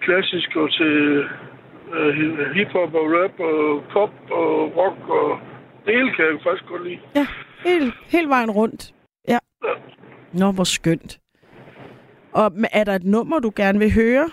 [0.00, 1.24] klassisk og til
[1.94, 5.38] øh, hiphop og rap og pop og rock og
[5.86, 6.98] det hele kan jeg faktisk godt lide.
[7.16, 7.26] ja
[7.66, 8.92] helt, hele vejen rundt.
[9.28, 9.38] Ja.
[10.32, 11.18] Nå, hvor skønt.
[12.32, 14.26] Og er der et nummer, du gerne vil høre?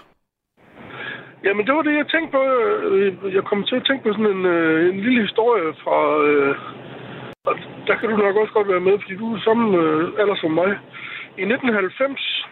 [1.44, 2.44] Jamen, det var det, jeg tænkte på.
[2.90, 5.98] Øh, Jeg kom til at tænke på sådan en, øh, en lille historie fra...
[6.28, 6.56] øh,
[7.46, 7.54] Og
[7.88, 10.52] der kan du nok også godt være med, fordi du er samme øh, alder som
[10.52, 10.72] mig.
[11.40, 12.48] I 1990,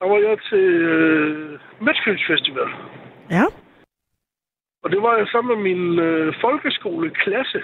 [0.00, 2.68] der var jeg til øh, Midtfyns Festival.
[3.30, 3.44] Ja.
[4.82, 7.62] Og det var jeg sammen med min øh, folkeskoleklasse.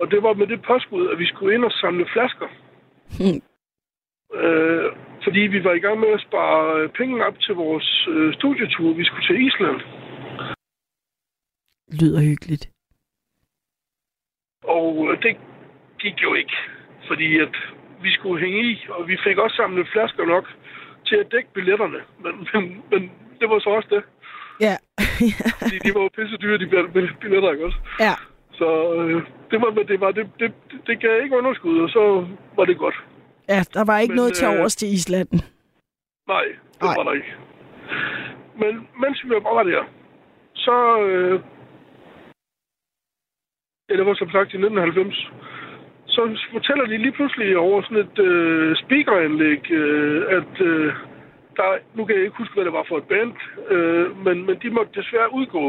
[0.00, 2.48] Og det var med det påskud, at vi skulle ind og samle flasker.
[3.18, 3.40] Hmm.
[4.40, 4.88] Øh,
[5.24, 8.92] fordi vi var i gang med at spare øh, penge op til vores øh, studietur.
[8.92, 9.78] Vi skulle til Island.
[12.00, 12.64] Lyder hyggeligt.
[14.64, 15.36] Og øh, det
[15.98, 16.56] gik jo ikke,
[17.08, 17.56] fordi at
[18.04, 20.46] vi skulle hænge i, og vi fik også samlet flasker nok
[21.06, 22.00] til at dække billetterne.
[22.22, 23.00] Men, men, men
[23.40, 24.02] det var så også det.
[24.66, 24.74] Ja.
[25.62, 27.78] Fordi de var jo pisse dyre, de bill- billetter, ikke også?
[28.00, 28.14] Ja.
[28.52, 28.68] Så
[28.98, 30.52] øh, det var, det, var det, det,
[30.86, 32.26] det gav ikke underskud, og så
[32.56, 32.94] var det godt.
[33.48, 35.28] Ja, der var ikke Men, noget til øh, overs til Island.
[36.28, 36.94] Nej, det Nej.
[36.96, 37.34] var der ikke.
[38.56, 39.84] Men mens vi var bare der,
[40.54, 40.76] så...
[41.06, 41.40] Øh,
[43.88, 45.30] ja, det var som sagt i 1990.
[46.14, 46.22] Så
[46.52, 50.86] fortæller de lige pludselig over sådan et øh, speakeranlæg, øh, at øh,
[51.56, 53.32] der, nu kan jeg ikke huske, hvad det var for et band,
[53.74, 55.64] øh, men, men de måtte desværre udgå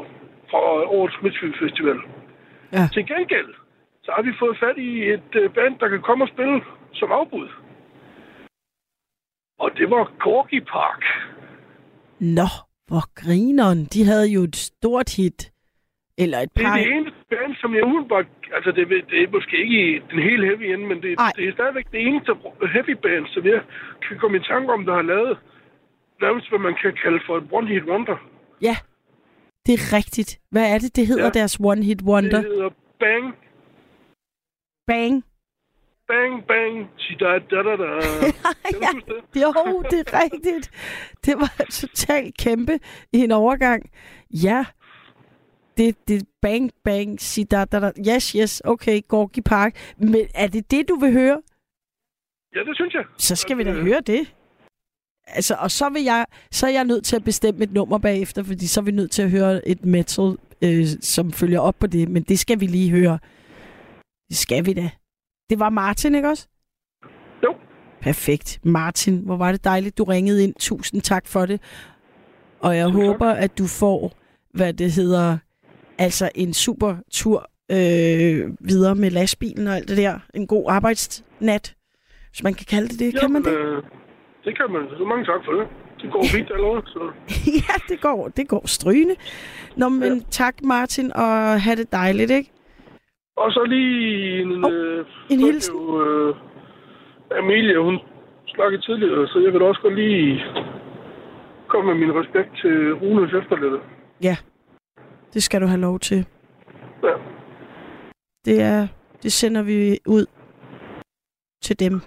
[0.50, 0.60] fra
[0.98, 2.00] årets Midtfyn Festival.
[2.74, 2.84] Ja.
[2.94, 3.52] Til gengæld,
[4.04, 6.62] så har vi fået fat i et øh, band, der kan komme og spille
[6.94, 7.48] som afbud.
[9.60, 11.02] Og det var Gorky Park.
[12.20, 12.50] Nå,
[12.88, 13.86] hvor grineren.
[13.86, 15.52] De havde jo et stort hit.
[16.18, 16.78] Eller et Det er par...
[16.78, 17.05] det eneste band,
[17.66, 18.26] som jeg umiddelbart...
[18.58, 21.44] Altså, det, er- det er måske ikke i den helt heavy ende, men det, det
[21.48, 22.32] er stadigvæk det eneste
[22.76, 23.62] heavy band, som jeg
[24.08, 25.34] kan komme i tanke om, der har lavet
[26.22, 28.18] nærmest, hvad man kan kalde for et one-hit wonder.
[28.62, 28.76] Ja,
[29.66, 30.32] det er rigtigt.
[30.54, 31.38] Hvad er det, det hedder, ja.
[31.40, 32.42] deres one-hit wonder?
[32.42, 32.70] Det hedder
[33.00, 33.26] bang.
[34.88, 35.24] Bang.
[36.08, 36.90] Bang, bang.
[37.20, 37.90] Da, da, da, da.
[38.84, 38.92] ja,
[39.42, 40.66] jo, det er rigtigt.
[41.26, 42.80] Det var totalt kæmpe
[43.14, 43.90] i en overgang.
[44.44, 44.66] Ja,
[45.78, 47.92] det, det bang, bang, sig da, da, da.
[48.08, 49.94] Yes, yes, okay, Gorky Park.
[49.98, 51.42] Men er det det, du vil høre?
[52.56, 53.04] Ja, det synes jeg.
[53.18, 54.34] Så skal vi da høre det.
[55.28, 58.44] Altså, og så, vil jeg, så er jeg nødt til at bestemme et nummer bagefter,
[58.44, 61.88] fordi så er vi nødt til at høre et metal, øh, som følger op på
[61.88, 62.10] det.
[62.10, 63.20] Men det skal vi lige høre.
[64.30, 64.90] Det skal vi da.
[65.50, 66.48] Det var Martin, ikke også?
[67.44, 67.56] Jo.
[68.02, 68.60] Perfekt.
[68.64, 70.54] Martin, hvor var det dejligt, du ringede ind.
[70.60, 71.62] Tusind tak for det.
[72.60, 74.14] Og jeg håber, at du får,
[74.54, 75.38] hvad det hedder,
[75.98, 80.20] altså en super tur øh, videre med lastbilen og alt det der.
[80.34, 81.76] En god arbejdsnat,
[82.30, 83.20] hvis man kan kalde det det.
[83.20, 83.54] Kan man det?
[83.58, 83.84] Øh,
[84.46, 84.82] det kan man.
[84.98, 85.68] Så mange tak for det.
[86.02, 87.02] Det går fint allerede, så...
[87.68, 89.16] ja, det går, det går strygende.
[89.78, 90.24] Nå, men ja.
[90.32, 92.52] tak Martin, og have det dejligt, ikke?
[93.38, 94.66] Og så lige en...
[94.66, 95.76] Oh, øh, en hilsen.
[95.76, 96.36] Jo, øh,
[97.38, 98.00] Amelie, hun
[98.48, 100.44] snakkede tidligere, så jeg vil også godt lige
[101.68, 103.80] komme med min respekt til Runes efterløbet.
[104.22, 104.36] Ja,
[105.34, 106.26] det skal du have lov til.
[107.04, 107.14] Ja.
[108.46, 108.88] Det er,
[109.24, 110.26] det sender vi ud
[111.62, 112.02] til dem.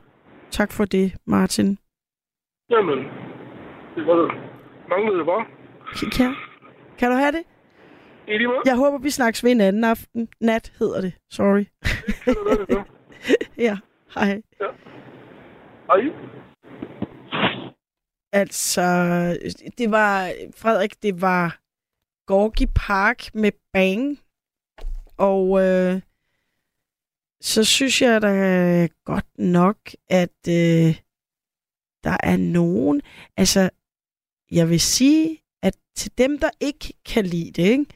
[0.51, 1.79] Tak for det, Martin.
[2.71, 2.99] Jamen,
[3.97, 4.31] det var det.
[4.89, 5.47] Manglede det bare.
[6.21, 6.35] Ja.
[6.99, 7.45] Kan du have det?
[8.29, 8.61] I lige måde.
[8.65, 10.29] Jeg håber, vi snakkes ved en anden aften.
[10.41, 11.13] Nat hedder det.
[11.31, 11.65] Sorry.
[13.67, 13.77] ja,
[14.15, 14.43] hej.
[15.87, 16.01] Hej.
[18.33, 18.83] Altså,
[19.79, 21.59] det var, Frederik, det var
[22.29, 24.19] Gorgi Park med Bang.
[25.17, 26.01] Og øh,
[27.41, 29.79] så synes jeg da godt nok,
[30.09, 31.01] at øh,
[32.05, 33.03] der er nogen...
[33.37, 33.71] Altså,
[34.51, 37.87] jeg vil sige, at til dem, der ikke kan lide det, ikke?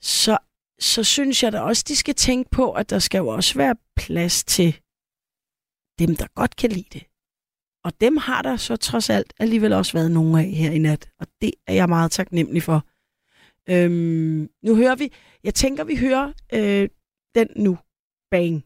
[0.00, 0.38] Så,
[0.78, 3.76] så synes jeg da også, de skal tænke på, at der skal jo også være
[3.96, 4.80] plads til
[5.98, 7.06] dem, der godt kan lide det.
[7.84, 11.10] Og dem har der så trods alt alligevel også været nogle af her i nat.
[11.20, 12.86] Og det er jeg meget taknemmelig for.
[13.70, 15.12] Øhm, nu hører vi,
[15.44, 16.88] jeg tænker, vi hører øh,
[17.34, 17.78] den nu.
[18.30, 18.64] Bang.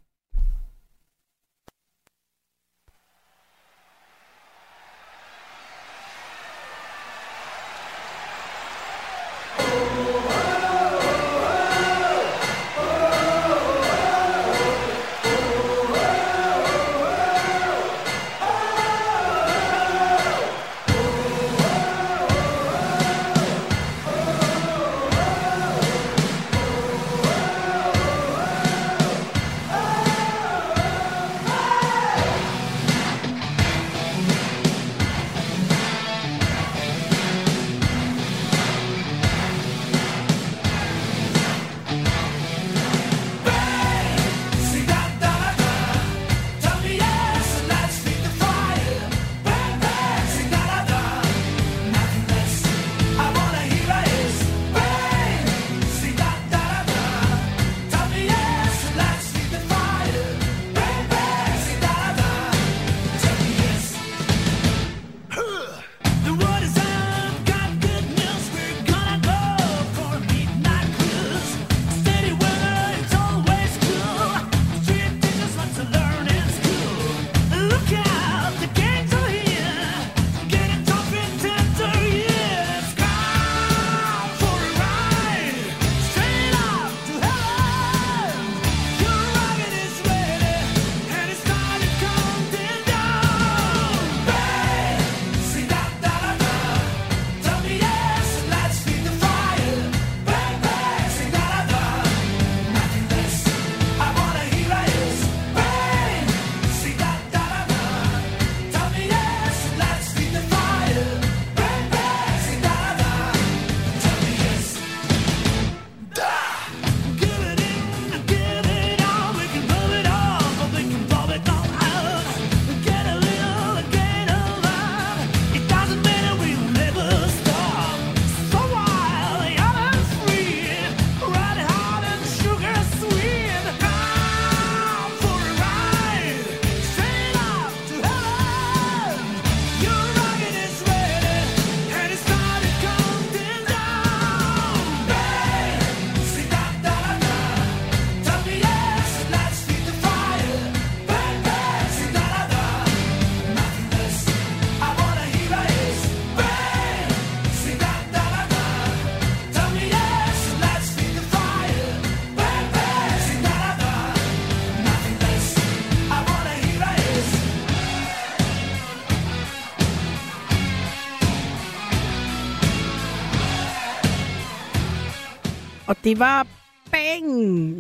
[176.09, 176.47] Det var
[176.93, 177.27] bang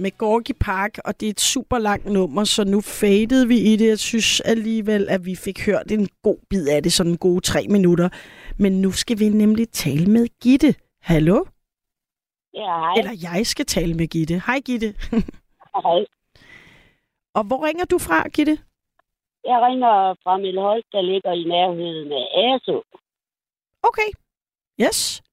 [0.03, 3.77] med Gorky Park, og det er et super langt nummer, så nu fadede vi i
[3.77, 3.89] det.
[3.89, 7.41] Jeg synes alligevel, at vi fik hørt en god bid af det, sådan en gode
[7.41, 8.09] tre minutter.
[8.59, 10.75] Men nu skal vi nemlig tale med Gitte.
[11.03, 11.45] Hallo?
[12.55, 12.95] Ja, hej.
[12.99, 14.43] Eller jeg skal tale med Gitte.
[14.47, 14.95] Hej Gitte.
[15.85, 16.01] Hej.
[17.35, 18.59] og hvor ringer du fra, Gitte?
[19.45, 22.83] Jeg ringer fra Milholt, der ligger i nærheden af Aso.
[23.83, 24.11] Okay.
[24.81, 25.28] Yes.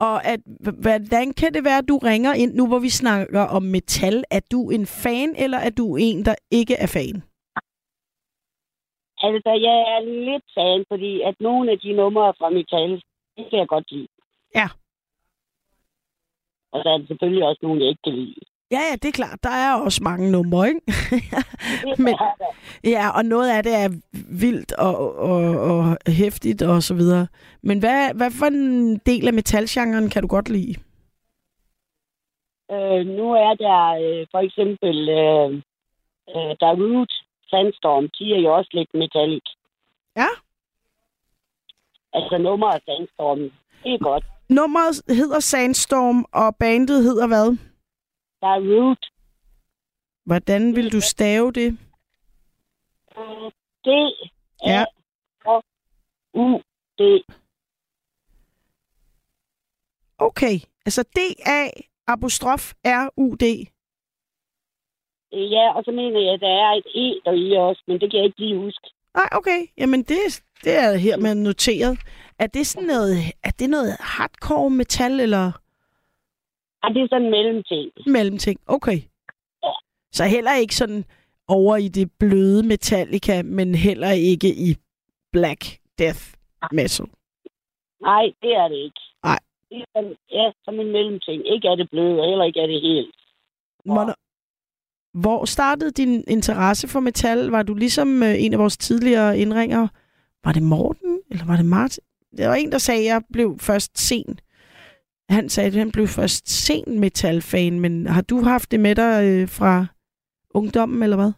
[0.00, 0.40] Og at,
[0.80, 4.24] hvordan kan det være, at du ringer ind nu, hvor vi snakker om metal?
[4.30, 7.22] Er du en fan, eller er du en, der ikke er fan?
[9.22, 10.00] Altså, jeg er
[10.30, 13.02] lidt fan, fordi at nogle af de numre fra Metal,
[13.36, 14.08] det kan jeg godt lide.
[14.54, 14.68] Ja.
[16.72, 18.40] Og så er der selvfølgelig også nogle, jeg ikke kan lide.
[18.70, 19.38] Ja, ja, det er klart.
[19.42, 20.80] Der er også mange numre, ikke?
[22.04, 22.14] Men,
[22.84, 23.88] ja, og noget af det er
[24.40, 27.26] vildt og, og, og hæftigt og så videre.
[27.62, 30.74] Men hvad, hvad for en del af metalgenren kan du godt lide?
[32.70, 35.50] Øh, nu er der øh, for eksempel, øh,
[36.34, 37.12] øh, der er Root,
[37.50, 39.46] Sandstorm, de er jo også lidt metallic.
[40.16, 40.28] Ja.
[42.12, 43.38] Altså nummer af Sandstorm,
[43.84, 44.24] det er godt.
[44.48, 47.56] Nummeret hedder Sandstorm, og bandet hedder hvad?
[48.46, 49.02] Der er Root,
[50.24, 51.78] Hvordan vil du stave det?
[53.84, 53.88] D,
[54.66, 54.84] Ja.
[56.34, 56.58] U,
[56.98, 57.00] D.
[60.18, 60.56] Okay,
[60.86, 61.70] altså D-A
[62.06, 63.44] apostrof R-U-D.
[65.32, 68.10] Ja, og så mener jeg, at der er et E der i også, men det
[68.10, 68.86] kan jeg ikke lige huske.
[69.14, 69.60] Nej, okay.
[69.78, 70.18] Jamen, det,
[70.64, 71.98] det er her med noteret.
[72.38, 75.52] Er det sådan noget, er det noget hardcore metal, eller
[76.84, 77.90] Ja, det er sådan en mellemting.
[78.06, 78.60] mellemting?
[78.66, 78.98] Okay.
[80.12, 81.04] Så heller ikke sådan
[81.48, 84.76] over i det bløde Metallica, men heller ikke i
[85.32, 85.62] black
[85.98, 86.22] death
[86.72, 87.06] metal.
[88.00, 89.00] Nej, det er det ikke.
[89.24, 89.38] Nej.
[89.70, 91.46] Det er sådan, ja, som en mellemting.
[91.54, 93.14] Ikke er det bløde, og heller ikke er det helt.
[93.84, 94.14] Hvornår,
[95.22, 97.50] hvor startede din interesse for metal?
[97.50, 99.88] Var du ligesom øh, en af vores tidligere indringer?
[100.44, 102.04] Var det Morten, eller var det Martin?
[102.36, 104.40] Der var en, der sagde, at jeg blev først sen.
[105.30, 109.14] Han sagde, at han blev først sen metal-fan, men har du haft det med dig
[109.28, 109.86] øh, fra
[110.50, 111.32] ungdommen, eller hvad?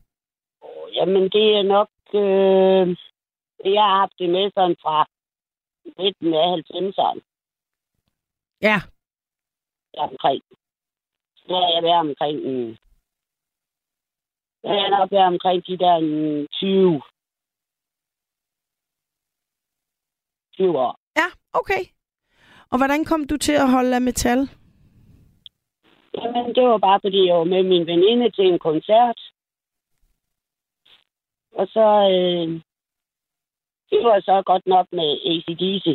[0.94, 1.90] Jamen, det er nok...
[2.14, 2.86] Øh,
[3.74, 5.06] jeg har haft det med sådan fra
[6.02, 7.20] midten af 90'erne
[8.62, 8.78] Ja.
[9.98, 10.42] omkring.
[11.36, 12.38] Så har jeg været omkring...
[14.62, 17.02] Jeg har nok været omkring de der mm, 20...
[20.52, 20.98] 20 år.
[21.16, 21.82] Ja, okay.
[22.70, 24.38] Og hvordan kom du til at holde af metal?
[26.14, 29.20] Jamen, det var bare, fordi jeg var med min veninde til en koncert.
[31.52, 31.86] Og så...
[32.14, 32.60] Øh,
[33.90, 35.86] det var så godt nok med ACDC.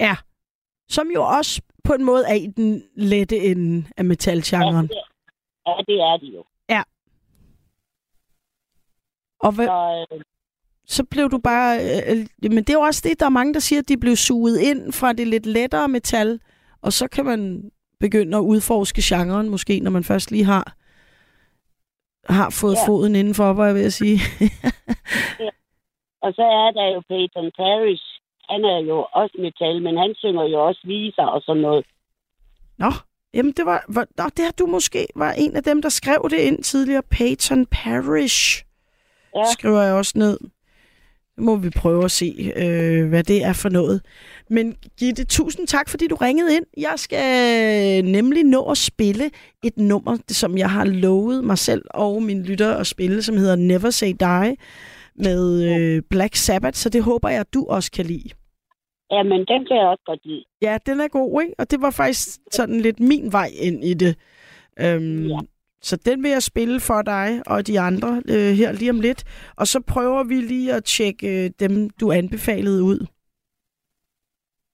[0.00, 0.16] Ja.
[0.88, 4.90] Som jo også på en måde er i den lette ende af metalgenren.
[5.66, 6.44] Ja, det er de jo.
[6.68, 6.82] Ja.
[9.38, 10.20] Og hvad, Så, øh,
[10.86, 11.78] så blev du bare...
[11.78, 12.02] Øh,
[12.42, 14.16] øh, men det er jo også det, der er mange, der siger, at de blev
[14.16, 16.40] suget ind fra det lidt lettere metal,
[16.82, 20.76] og så kan man begynde at udforske genren, måske, når man først lige har
[22.28, 22.80] har fået Ja.
[22.80, 22.86] ja.
[22.88, 24.18] foden indenfor, var jeg ved at sige.
[26.24, 28.04] og så er der jo Peyton Parrish.
[28.50, 31.84] Han er jo også metal, men han synger jo også viser og sådan noget.
[32.78, 32.90] Nå,
[33.34, 36.28] jamen det var, var nå, det har du måske var en af dem, der skrev
[36.30, 37.02] det ind tidligere.
[37.02, 38.64] Peyton Parrish,
[39.36, 39.42] Ja.
[39.52, 40.38] skriver jeg også ned.
[41.38, 44.02] Må vi prøve at se, øh, hvad det er for noget.
[44.50, 46.64] Men Gitte, tusind tak, fordi du ringede ind.
[46.76, 49.30] Jeg skal nemlig nå at spille
[49.64, 53.56] et nummer, som jeg har lovet mig selv og min lytter at spille, som hedder
[53.56, 54.56] Never Say Die
[55.14, 58.30] med øh, Black Sabbath, så det håber jeg, at du også kan lide.
[59.10, 60.44] Jamen, den kan jeg også godt lide.
[60.62, 61.54] Ja, den er god, ikke?
[61.58, 64.16] Og det var faktisk sådan lidt min vej ind i det.
[64.80, 65.38] Øhm, ja.
[65.82, 69.24] Så den vil jeg spille for dig og de andre øh, her lige om lidt.
[69.56, 73.06] Og så prøver vi lige at tjekke øh, dem, du anbefalede ud.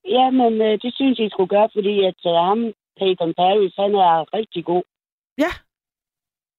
[0.09, 2.59] Jamen, øh, det synes jeg, I skulle gøre, fordi at øh, ham,
[2.99, 4.83] Peyton Parrish, han er rigtig god.
[5.39, 5.53] Ja.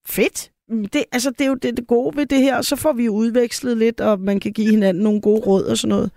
[0.07, 0.51] Fedt.
[0.67, 2.93] Mm, Det, altså, det er jo det, det gode ved det her, og så får
[2.93, 6.11] vi udvekslet lidt, og man kan give hinanden nogle gode råd og sådan noget.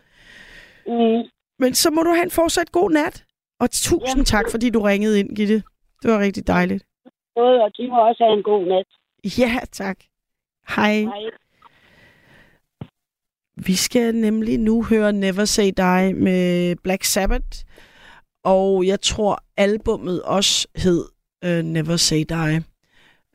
[0.87, 1.29] Mm.
[1.59, 3.25] Men så må du have en fortsat god nat.
[3.61, 5.63] Og tusind tak, fordi du ringede ind, Gitte.
[6.03, 6.85] Det var rigtig dejligt.
[7.37, 8.87] Både, og de må også have en god nat.
[9.39, 9.99] Ja, tak.
[10.69, 10.95] Hej.
[11.01, 11.31] Hej.
[13.57, 17.65] Vi skal nemlig nu høre Never Say Die med Black Sabbath.
[18.45, 21.05] Og jeg tror, albummet også hed
[21.47, 22.57] uh, Never Say Die.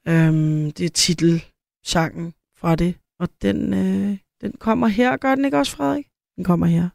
[0.10, 2.96] Um, det er titelsangen fra det.
[3.20, 5.18] Og den, uh, den kommer her.
[5.18, 6.06] Gør den ikke også, Frederik?
[6.36, 6.90] Den kommer her.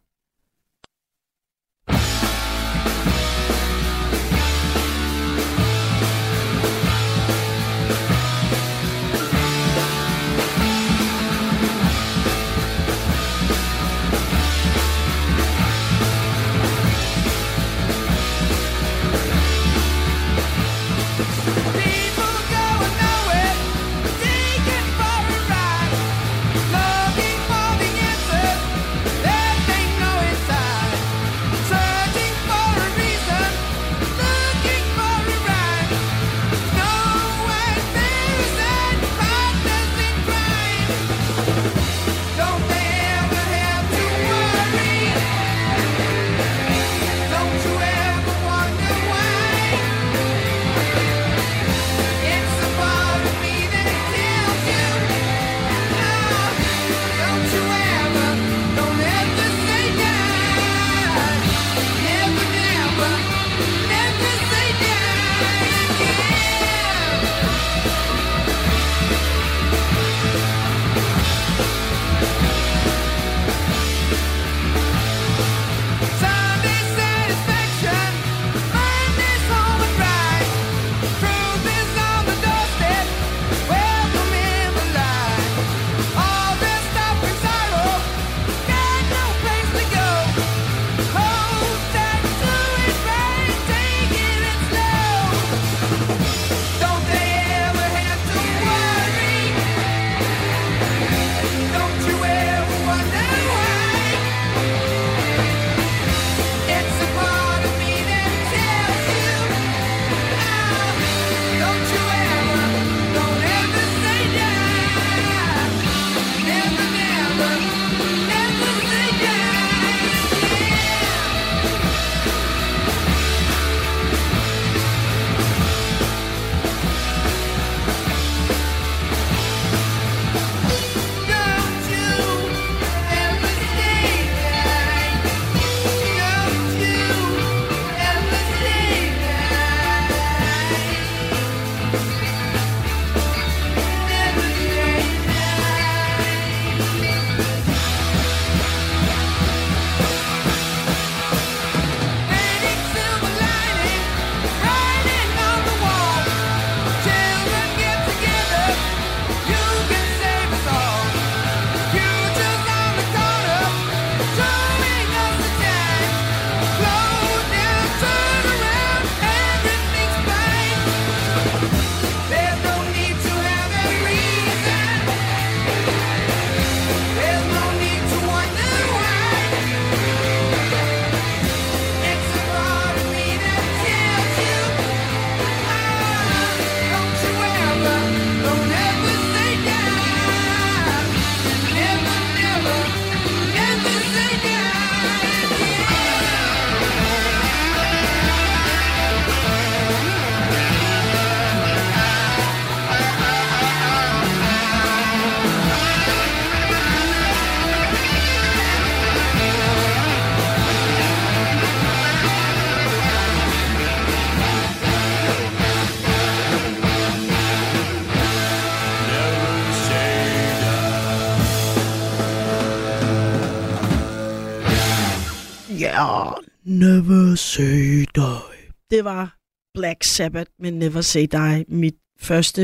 [226.85, 228.57] Never say die.
[228.89, 229.35] Det var
[229.73, 231.65] Black Sabbath med Never Say Die.
[231.67, 232.61] Mit første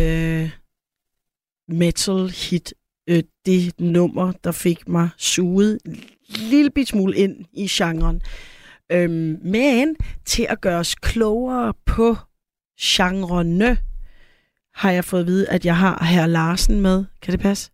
[0.00, 0.46] øh,
[1.68, 2.74] metal hit.
[3.10, 5.96] Øh, det nummer, der fik mig suget en
[6.50, 8.22] lille bit smule ind i genren.
[8.92, 12.08] Øhm, men til at gøre os klogere på
[12.80, 13.76] genrene,
[14.74, 17.04] har jeg fået at vide, at jeg har herr Larsen med.
[17.22, 17.72] Kan det passe?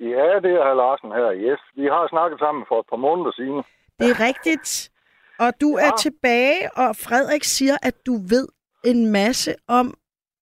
[0.00, 1.60] Ja, det er herr Larsen her, yes.
[1.80, 3.62] Vi har snakket sammen for et par måneder siden.
[3.98, 4.90] Det er rigtigt.
[5.38, 5.86] Og du ja.
[5.86, 8.46] er tilbage, og Frederik siger, at du ved
[8.84, 9.94] en masse om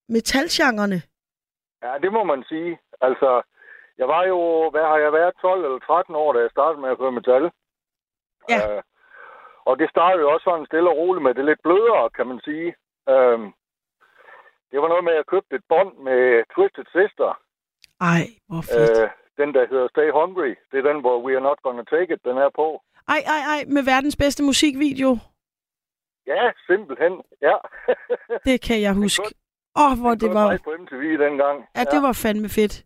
[0.08, 1.02] metalgenrerne.
[1.82, 2.78] Ja, det må man sige.
[3.00, 3.42] Altså,
[3.98, 6.90] jeg var jo, hvad har jeg været, 12 eller 13 år, da jeg startede med
[6.90, 7.50] at høre metal.
[8.48, 8.76] Ja.
[8.76, 8.82] Uh,
[9.64, 12.40] og det startede jo også sådan stille og roligt med det lidt blødere, kan man
[12.44, 12.68] sige.
[13.12, 13.40] Uh,
[14.70, 16.20] det var noget med, at jeg købte et bånd med
[16.54, 17.30] Twisted Sister.
[18.00, 18.98] Ej, hvor fedt.
[19.02, 19.10] Uh,
[19.40, 20.52] den, der hedder Stay Hungry.
[20.70, 22.82] Det er den, hvor We Are Not Gonna Take It, den er på.
[23.08, 25.18] Ej, ej, ej, med verdens bedste musikvideo.
[26.26, 27.56] Ja, simpelthen, ja.
[28.48, 29.24] Det kan jeg huske.
[29.76, 30.46] Åh, oh, hvor det var...
[30.48, 31.68] mig på MTV dengang.
[31.76, 32.84] Ja, det var fandme fedt.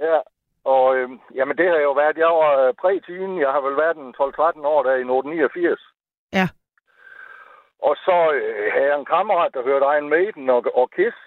[0.00, 0.18] Ja,
[0.64, 3.96] og øh, jamen det har jo været, jeg var øh, præ-teen, jeg har vel været
[3.96, 5.80] en 12-13 år der i 1989.
[6.32, 6.46] Ja.
[7.82, 11.18] Og så øh, havde jeg en kammerat, der hørte Iron Maiden og, og Kiss.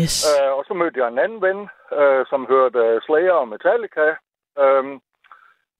[0.00, 0.14] Yes.
[0.30, 1.60] Øh, og så mødte jeg en anden ven,
[1.98, 4.06] øh, som hørte øh, Slayer og Metallica.
[4.62, 4.84] Øh,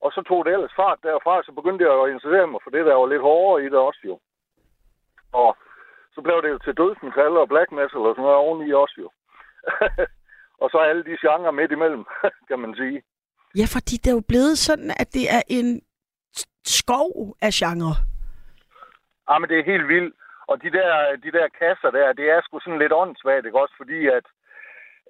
[0.05, 2.85] og så tog det ellers fart derfra, så begyndte jeg at interessere mig for det,
[2.85, 4.15] der var lidt hårdere i det også jo.
[5.41, 5.57] Og
[6.13, 9.09] så blev det jo til dødsmetal og black metal og sådan noget oveni også jo.
[10.61, 12.05] og så alle de genrer midt imellem,
[12.49, 13.03] kan man sige.
[13.59, 15.81] Ja, fordi det er jo blevet sådan, at det er en
[16.79, 17.09] skov
[17.41, 17.95] af genre.
[19.29, 20.15] Ja, men det er helt vildt.
[20.47, 20.89] Og de der,
[21.23, 23.75] de der kasser der, det er sgu sådan lidt åndssvagt, ikke også?
[23.77, 24.25] Fordi at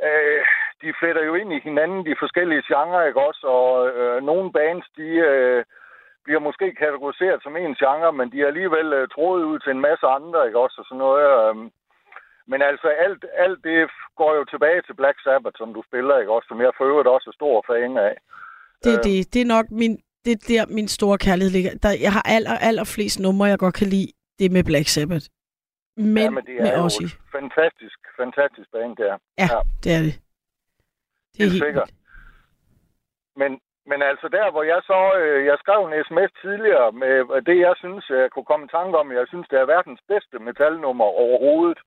[0.07, 0.41] øh,
[0.81, 3.43] de fletter jo ind i hinanden, de forskellige genrer, ikke også?
[3.57, 3.69] Og
[3.99, 5.63] øh, nogle bands, de øh,
[6.25, 9.85] bliver måske kategoriseret som en genre, men de er alligevel øh, troet ud til en
[9.89, 10.77] masse andre, ikke også?
[10.81, 11.25] Og sådan noget.
[11.35, 11.55] Øh,
[12.51, 13.77] men altså, alt, alt det
[14.19, 16.47] går jo tilbage til Black Sabbath, som du spiller, ikke også?
[16.47, 18.15] Som jeg for øvrigt også er stor fan af.
[18.83, 19.33] Det er det.
[19.33, 19.93] Det er nok min,
[20.25, 21.71] det er der, min store kærlighed ligger.
[21.83, 24.09] Der, jeg har aller, aller flest numre, jeg godt kan lide.
[24.39, 25.25] Det med Black Sabbath.
[25.97, 27.07] Men, ja, men det er med Ozzy.
[27.31, 29.17] fantastisk, fantastisk band, der.
[29.37, 30.15] Ja, ja, det er det.
[31.37, 31.89] Det er helt sikkert.
[33.41, 33.51] Men,
[33.91, 34.99] men altså der, hvor jeg så...
[35.21, 38.97] Øh, jeg skrev en sms tidligere med det, jeg synes, jeg kunne komme i tanke
[38.97, 39.11] om.
[39.11, 41.79] Jeg synes, det er verdens bedste metalnummer overhovedet.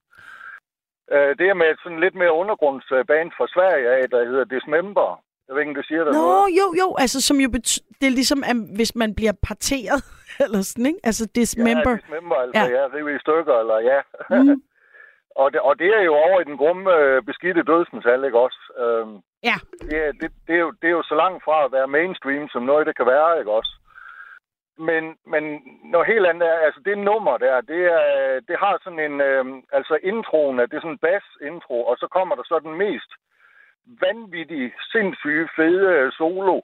[1.13, 5.09] Øh, det er med sådan lidt mere undergrundsband fra Sverige af, der hedder Dismember.
[5.47, 6.49] Jeg ved ikke, om det siger dig Nå, noget.
[6.59, 10.01] jo, jo, altså som jo bety- det er ligesom, at hvis man bliver parteret,
[10.43, 10.99] eller sådan, ikke?
[11.03, 11.91] Altså dismember.
[11.91, 12.65] Ja, dismember, altså, Ja.
[12.65, 13.99] ja, ja rive i stykker, eller ja.
[14.29, 14.61] Mm.
[15.41, 18.61] og, det, og det er jo over i den grumme, øh, beskidte dødsmetal, ikke også?
[18.83, 19.55] Øhm, ja.
[19.81, 22.49] Det er, det, det, er jo, det er jo så langt fra at være mainstream,
[22.49, 23.73] som noget det kan være, ikke også?
[24.77, 25.43] Men, men
[25.83, 29.45] noget helt andet er, altså det nummer der, det, er, det har sådan en, øh,
[29.71, 33.11] altså introen, det er sådan en bass-intro, og så kommer der så den mest
[33.85, 36.61] vanvittige, sindssyge, fede øh, solo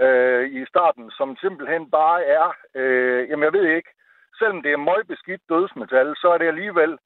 [0.00, 3.90] øh, i starten, som simpelthen bare er, øh, jamen jeg ved ikke,
[4.38, 6.98] selvom det er møgbeskidt dødsmetal, så er det alligevel, øh,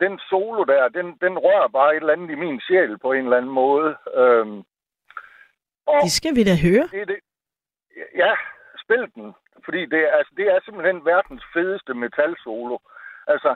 [0.00, 3.24] den solo der, den, den rører bare et eller andet i min sjæl på en
[3.24, 3.96] eller anden måde.
[4.14, 4.58] Øhm,
[5.86, 6.86] og Det skal vi da høre.
[6.92, 7.20] det, er det,
[8.14, 8.32] ja,
[8.84, 9.34] spil den.
[9.64, 12.78] Fordi det, er- altså, det er simpelthen verdens fedeste metal-solo.
[13.26, 13.54] Altså,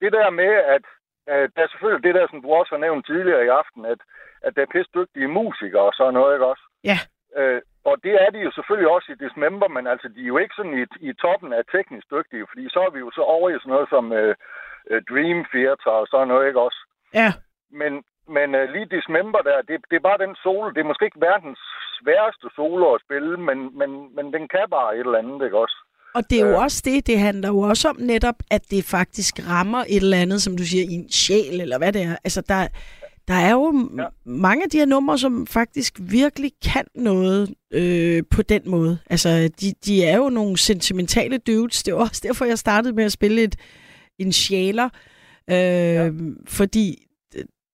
[0.00, 0.84] det der med, at
[1.28, 3.98] øh, der er selvfølgelig det der, som du også har nævnt tidligere i aften, at,
[4.42, 6.64] at der er pisse dygtige musikere og sådan noget, ikke også?
[6.84, 6.98] Ja.
[7.36, 10.38] Øh, og det er de jo selvfølgelig også i Dismember, men altså, de er jo
[10.38, 13.50] ikke sådan i, i toppen af teknisk dygtige, fordi så er vi jo så over
[13.50, 14.34] i sådan noget som øh,
[14.90, 16.80] øh, Dream Theater og sådan noget, ikke også?
[17.20, 17.30] Ja.
[17.80, 17.92] Men,
[18.36, 20.68] men uh, lige Dismember der, det, det er bare den solo.
[20.74, 21.62] Det er måske ikke verdens
[21.96, 25.78] sværeste solo at spille, men, men, men den kan bare et eller andet, ikke også?
[26.14, 29.34] Og det er jo også det, det handler jo også om netop, at det faktisk
[29.48, 32.16] rammer et eller andet, som du siger, i en sjæl, eller hvad det er.
[32.24, 32.68] Altså, der,
[33.28, 34.06] der er jo ja.
[34.24, 38.98] mange af de her numre, som faktisk virkelig kan noget øh, på den måde.
[39.10, 39.28] Altså,
[39.60, 41.82] de, de er jo nogle sentimentale dudes.
[41.82, 43.56] Det er også derfor, jeg startede med at spille et,
[44.22, 44.88] en sjæler.
[45.50, 46.10] Øh, ja.
[46.58, 46.86] Fordi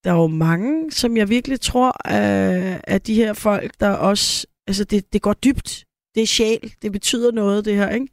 [0.04, 4.46] der er jo mange, som jeg virkelig tror, øh, at de her folk, der også...
[4.66, 5.84] Altså, det, det går dybt.
[6.14, 6.64] Det er sjæl.
[6.82, 8.08] Det betyder noget, det her, ikke?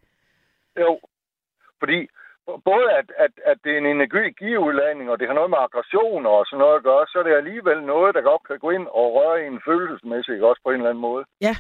[0.79, 0.99] Jo,
[1.79, 2.07] fordi
[2.71, 6.45] både at, at, at det er en energiudladning, og det har noget med aggressioner og
[6.45, 9.05] sådan noget at gøre, så er det alligevel noget, der godt kan gå ind og
[9.17, 11.23] røre en følelsesmæssigt også på en eller anden måde.
[11.41, 11.55] Ja.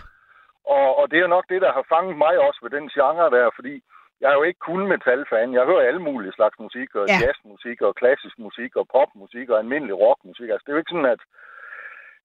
[0.75, 3.49] Og, og det er nok det, der har fanget mig også ved den genre der,
[3.55, 3.73] fordi
[4.21, 5.53] jeg er jo ikke kun metalfan.
[5.53, 7.13] Jeg hører alle mulige slags musik, og Ja.
[7.13, 7.25] ja.
[7.25, 10.49] jazzmusik, og klassisk musik, og popmusik, og almindelig rockmusik.
[10.49, 11.21] Altså, det er jo ikke sådan, at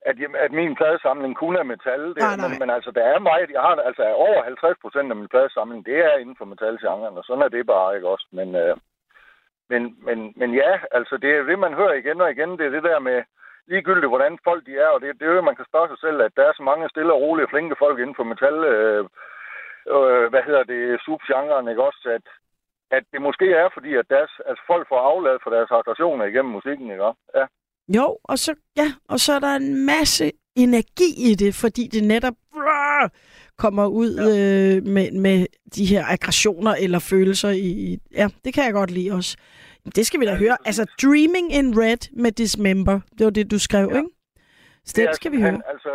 [0.09, 0.15] at,
[0.45, 2.03] at min pladesamling kun er metal.
[2.15, 2.47] Det, Nej, nej.
[2.49, 3.49] Men, men altså, der er meget.
[3.51, 7.23] Jeg har altså over 50 procent af min pladesamling, det er inden for metalgenren, og
[7.23, 8.27] sådan er det bare, ikke også?
[8.31, 8.75] Men, øh,
[9.69, 12.51] men, men, men ja, altså, det er det, man hører igen og igen.
[12.57, 13.23] Det er det der med,
[13.67, 16.21] ligegyldigt hvordan folk de er, og det, det er jo, man kan spørge sig selv,
[16.21, 19.05] at der er så mange stille og rolige, flinke folk inden for metal, øh,
[19.95, 22.03] øh, hvad hedder det, subgenren, ikke også?
[22.17, 22.25] At,
[22.97, 26.51] at det måske er, fordi at deres, altså folk får afladet for deres aggressioner igennem
[26.57, 27.21] musikken, ikke også?
[27.35, 27.45] Ja.
[27.97, 32.03] Jo, og så, ja, og så er der en masse energi i det, fordi det
[32.03, 33.09] netop brrr,
[33.57, 34.27] kommer ud ja.
[34.31, 35.45] øh, med, med
[35.75, 37.97] de her aggressioner eller følelser i, i...
[38.11, 39.37] Ja, det kan jeg godt lide også.
[39.95, 40.57] Det skal vi da høre.
[40.65, 43.97] Altså, Dreaming in Red med Dismember, det var det, du skrev, ja.
[43.97, 44.09] ikke?
[44.85, 45.61] Så det er skal vi høre.
[45.73, 45.89] Altså,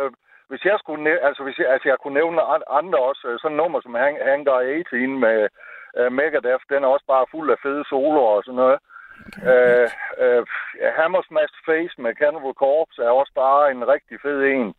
[0.49, 3.39] hvis jeg skulle næ- altså, hvis jeg, altså, jeg kunne nævne an- andre også, øh,
[3.39, 5.47] sådan nummer som Hang- Hangar 18 med
[5.99, 8.79] uh, Megadeth, den er også bare fuld af fede soloer og sådan noget.
[9.37, 9.83] Okay.
[9.83, 9.87] Uh,
[10.39, 10.43] uh,
[10.97, 14.67] Hammer Smash Face med Cannibal Corpse er også bare en rigtig fed en.
[14.67, 14.73] Uh,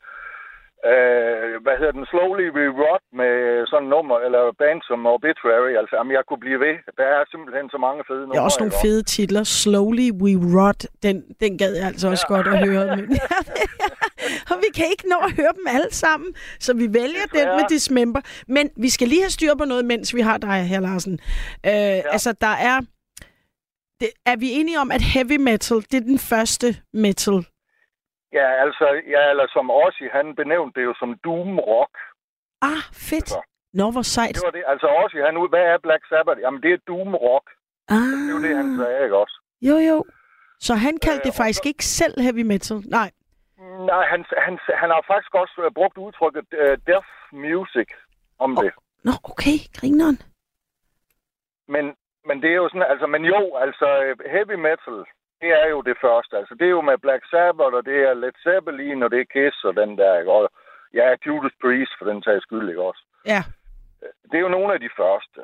[1.65, 2.07] hvad hedder den?
[2.13, 3.33] Slowly We Rot med
[3.67, 5.73] sådan nummer, eller band som Obituary.
[5.81, 6.75] Altså, jamen, jeg kunne blive ved.
[7.01, 8.35] Der er simpelthen så mange fede numre.
[8.35, 8.85] Der er også nogle ikke?
[8.87, 9.43] fede titler.
[9.45, 12.35] Slowly We Rot, den, den gad jeg altså også ja.
[12.35, 12.85] godt at høre.
[12.97, 13.05] Men,
[14.51, 16.31] og vi kan ikke nå at høre dem alle sammen,
[16.67, 18.21] så vi vælger den med Dismember.
[18.57, 21.15] Men vi skal lige have styr på noget, mens vi har dig her, Larsen.
[21.67, 22.03] Øh, ja.
[22.15, 22.81] Altså, der er...
[24.01, 27.45] Det, er vi enige om, at heavy metal, det er den første metal?
[28.33, 31.95] Ja, altså, ja, eller som Ozzy, han benævnte det jo som doom rock.
[32.63, 33.31] Ah, fedt.
[33.73, 34.35] Nå, hvor sejt.
[34.35, 34.65] Det var det.
[34.67, 36.41] Altså Ozzy, han ud, hvad er Black Sabbath?
[36.41, 37.47] Jamen, det er doom rock.
[37.89, 37.97] Ah.
[37.97, 39.37] Det er jo det, han sagde, ikke også?
[39.63, 40.05] Jo, jo.
[40.61, 42.77] Så han kaldte det faktisk ikke selv heavy metal?
[42.99, 43.11] Nej.
[43.91, 47.89] Nej, han, han, han har faktisk også øh, brugt udtrykket uh, death music
[48.39, 48.73] om det.
[49.05, 49.57] Nå, okay.
[49.77, 50.19] Grineren.
[51.69, 51.85] Men,
[52.29, 54.99] men det er jo sådan, altså, men jo, altså øh, heavy metal,
[55.40, 56.36] det er jo det første.
[56.36, 59.32] Altså, det er jo med Black Sabbath, og det er Led Zeppelin, og det er
[59.35, 60.32] Kiss, og den der, ikke?
[60.32, 60.51] Og,
[60.94, 63.02] ja, Judas Priest, for den tages skyld, ikke også?
[63.27, 63.43] Ja.
[64.31, 65.40] Det er jo nogle af de første.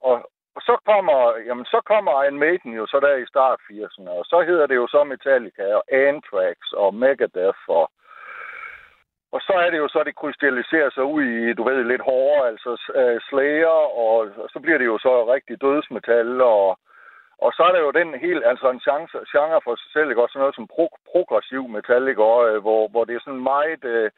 [0.00, 4.10] Og, og så kommer, jamen, så kommer Iron Maiden jo så der i start 80'erne,
[4.10, 7.90] og så hedder det jo så Metallica, og Anthrax, og Megadeth, og,
[9.32, 12.48] og så er det jo så, det krystalliserer sig ud i, du ved, lidt hårdere,
[12.48, 14.16] altså uh, Slayer, og
[14.52, 16.78] så bliver det jo så rigtig dødsmetal, og,
[17.44, 20.22] og så er der jo den helt, altså en chance, genre for sig selv, ikke?
[20.22, 22.24] også noget som pro, progressiv metal, ikke?
[22.32, 24.10] Og, øh, hvor, hvor det er sådan meget, øh,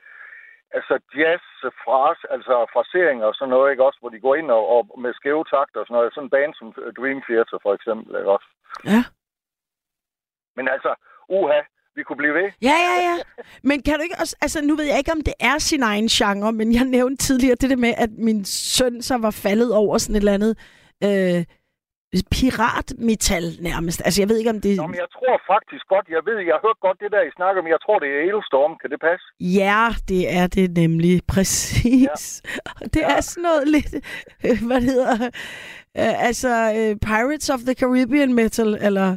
[0.78, 1.44] altså jazz,
[1.84, 5.12] fras, altså fraseringer og sådan noget, ikke også, hvor de går ind og, og med
[5.14, 6.68] skæve takter og sådan noget, sådan en band som
[6.98, 8.48] Dream Theater for eksempel, ikke også?
[8.92, 9.02] Ja.
[10.56, 10.90] Men altså,
[11.28, 11.60] uha,
[11.96, 12.48] vi kunne blive ved.
[12.68, 13.14] Ja, ja, ja.
[13.62, 14.36] Men kan du ikke også...
[14.44, 17.56] Altså, nu ved jeg ikke, om det er sin egen genre, men jeg nævnte tidligere
[17.60, 20.54] det der med, at min søn så var faldet over sådan et eller andet...
[21.06, 21.44] Øh,
[22.36, 23.98] piratmetal nærmest.
[24.04, 24.76] Altså, jeg ved ikke, om det...
[24.76, 27.32] Nå, men jeg tror faktisk godt, jeg ved, jeg har hørt godt det der, I
[27.38, 29.26] snakker om, jeg tror, det er Ailstorm, kan det passe?
[29.40, 31.14] Ja, det er det nemlig.
[31.34, 32.42] Præcis.
[32.44, 32.86] Ja.
[32.94, 33.94] Det er sådan noget lidt...
[34.46, 35.12] øh, Hvad det hedder...
[36.00, 39.08] Øh, altså, øh, Pirates of the Caribbean metal, eller...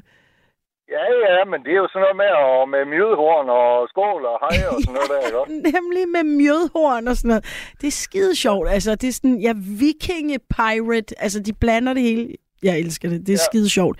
[0.96, 4.38] Ja, ja, men det er jo sådan noget med, og med mjødhorn og skål og
[4.44, 5.62] hej og sådan noget der, ikke?
[5.72, 7.46] Nemlig med mjødhorn og sådan noget.
[7.82, 8.68] Det er skide sjovt.
[8.70, 9.54] Altså, det er sådan, ja,
[9.84, 11.14] vikinge-pirate.
[11.24, 12.36] Altså, de blander det hele.
[12.68, 13.20] Jeg elsker det.
[13.28, 13.48] Det er ja.
[13.52, 13.98] skide sjovt.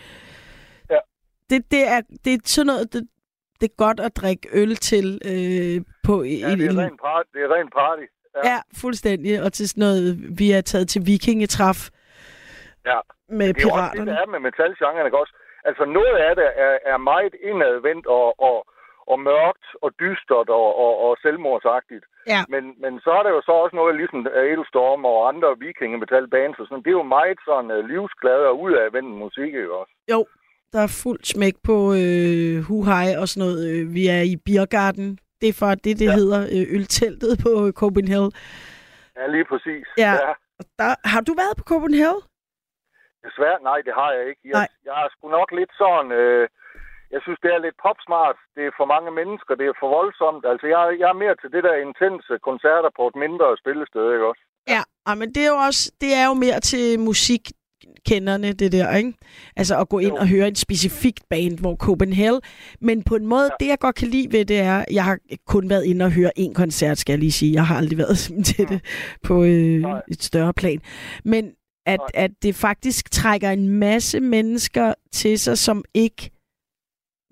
[0.94, 1.00] Ja.
[1.50, 3.02] Det, det, er, det er sådan noget, det,
[3.60, 5.76] det er godt at drikke øl til øh,
[6.08, 7.30] på Ja, det er rent party.
[7.36, 8.06] Det er rent party.
[8.36, 8.42] Ja.
[8.52, 9.32] ja, fuldstændig.
[9.44, 10.06] Og til sådan noget,
[10.40, 11.80] vi er taget til vikingetræf
[12.92, 13.00] Ja.
[13.40, 14.12] med det er jo også det, piraterne.
[14.12, 15.34] der er med metalgenren, ikke også?
[15.70, 18.56] Altså, noget af det er, er meget indadvendt og, og,
[19.12, 22.06] og mørkt og dystert og, og, og selvmordsagtigt.
[22.34, 22.42] Ja.
[22.54, 26.66] Men, men så er der jo så også noget ligesom Ailstorm og andre vikingemetalbands og
[26.68, 26.84] sådan.
[26.84, 29.94] Det er jo meget sådan uh, livsglad og udadvendt musik, ikke også?
[30.14, 30.26] Jo,
[30.74, 33.60] der er fuldt smæk på øh, Huhai og sådan noget.
[33.72, 35.08] Øh, Vi er i Biergarten.
[35.42, 36.16] Det er for det, det ja.
[36.20, 37.52] hedder øh, ølteltet på
[37.82, 38.32] Copenhagen.
[39.18, 39.86] Ja, lige præcis.
[39.98, 40.14] Ja.
[40.60, 42.22] Og Der, har du været på Copenhagen?
[43.26, 44.42] Desværre, nej, det har jeg ikke.
[44.46, 44.68] Jeg, nej.
[44.86, 46.12] jeg er sgu nok lidt sådan...
[46.12, 46.48] Øh,
[47.14, 48.38] jeg synes, det er lidt popsmart.
[48.56, 49.54] Det er for mange mennesker.
[49.60, 50.44] Det er for voldsomt.
[50.52, 54.28] Altså, jeg, jeg er mere til det der intense koncerter på et mindre spillested, ikke
[54.32, 54.44] også?
[54.74, 57.44] Ja, ah, men det er jo også det er jo mere til musik
[58.06, 59.14] kenderne, det der, ikke?
[59.56, 60.20] Altså at gå ind jo.
[60.22, 62.42] og høre en specifik band, hvor Copenhagen.
[62.82, 63.66] Men på en måde, ja.
[63.66, 65.18] det jeg godt kan lide ved det er, jeg har
[65.48, 67.54] kun været inde og høre en koncert, skal jeg lige sige.
[67.54, 68.18] Jeg har aldrig været
[68.56, 68.82] til det
[69.24, 70.80] på øh, et større plan.
[71.26, 71.52] Men
[71.86, 76.32] at, at det faktisk trækker en masse mennesker til sig, som ikke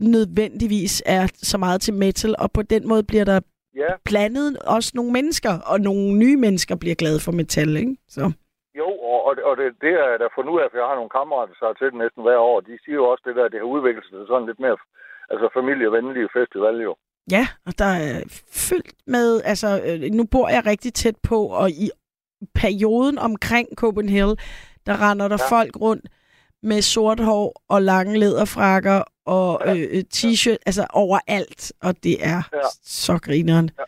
[0.04, 3.40] nødvendigvis er så meget til metal, og på den måde bliver der
[3.76, 3.90] ja.
[4.06, 7.96] blandet også nogle mennesker, og nogle nye mennesker bliver glade for metal, ikke?
[8.08, 8.32] Så.
[8.80, 11.16] Jo, og, og, og det, det er da fundet ud af, for jeg har nogle
[11.18, 12.60] kammerater, der har til det næsten hver år.
[12.60, 14.78] De siger jo også det der, det har udviklet sig til sådan lidt mere
[15.32, 16.96] altså familievenlige festival jo.
[17.32, 18.24] Ja, og der er
[18.68, 21.90] fyldt med, altså øh, nu bor jeg rigtig tæt på, og i
[22.56, 24.38] perioden omkring Copenhagen,
[24.86, 25.58] der render der ja.
[25.58, 26.06] folk rundt
[26.64, 32.68] med sort hår og lange læderfrakker og øh, t-shirt, altså overalt, og det er Ja.
[32.84, 33.70] så grineren.
[33.80, 33.84] Ja.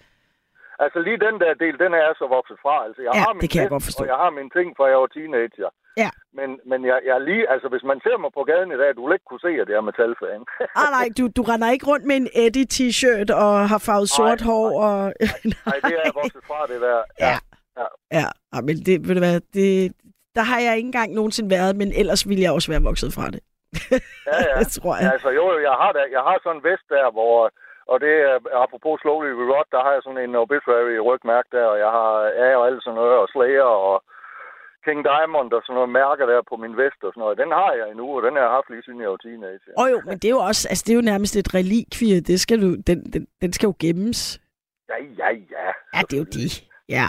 [0.86, 2.76] Altså lige den der del, den er jeg så vokset fra.
[2.86, 4.04] Altså, jeg Ja, har min det kan jeg godt forstå.
[4.04, 5.70] Og jeg har mine ting, fra jeg var teenager.
[6.04, 6.10] Ja.
[6.40, 9.02] Men, men jeg, jeg lige, altså hvis man ser mig på gaden i dag, du
[9.06, 10.42] vil ikke kunne se, at jeg er metalfan.
[10.82, 14.42] Ah, nej, du, du render ikke rundt med en Eddie t-shirt og har farvet sort
[14.50, 14.68] hår.
[14.88, 15.00] Og...
[15.68, 16.98] Nej, det er jeg vokset fra, det der.
[17.26, 17.36] Ja.
[17.80, 17.88] ja.
[18.20, 18.26] ja,
[18.56, 19.94] ah, men det, ved du hvad, det,
[20.38, 23.28] der har jeg ikke engang nogensinde været, men ellers ville jeg også være vokset fra
[23.34, 23.40] det.
[24.30, 24.54] Ja, ja.
[24.62, 25.12] det tror jeg.
[25.16, 27.36] Altså jo, jeg har, da, jeg har sådan en vest der, hvor...
[27.92, 28.36] Og det er,
[28.66, 32.12] apropos Slowly We Rot, der har jeg sådan en obituary rygmærke der, og jeg har
[32.46, 33.96] A og alt sådan noget, og Slayer og
[34.86, 37.42] King Diamond og sådan noget mærker der på min vest og sådan noget.
[37.44, 39.74] Den har jeg endnu, og den har jeg haft lige siden jeg var teenager.
[39.82, 42.38] Og jo, men det er jo også, altså det er jo nærmest et relikvie, det
[42.46, 44.22] skal du, den, den, den skal jo gemmes.
[44.92, 45.68] Ja, ja, ja.
[45.94, 46.46] Ja, det er jo de.
[46.98, 47.08] Ja.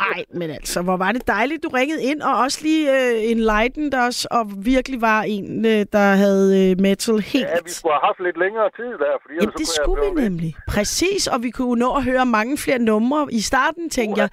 [0.00, 3.94] Ej, men altså, hvor var det dejligt, du ringede ind, og også lige øh, enlightened
[3.94, 7.44] os, og virkelig var en, øh, der havde øh, metal helt...
[7.44, 10.22] Ja, vi skulle have haft lidt længere tid der, fordi Jamen, det så kunne skulle
[10.22, 10.54] vi nemlig.
[10.68, 13.28] Præcis, og vi kunne nå at høre mange flere numre.
[13.30, 14.28] I starten tænkte jeg,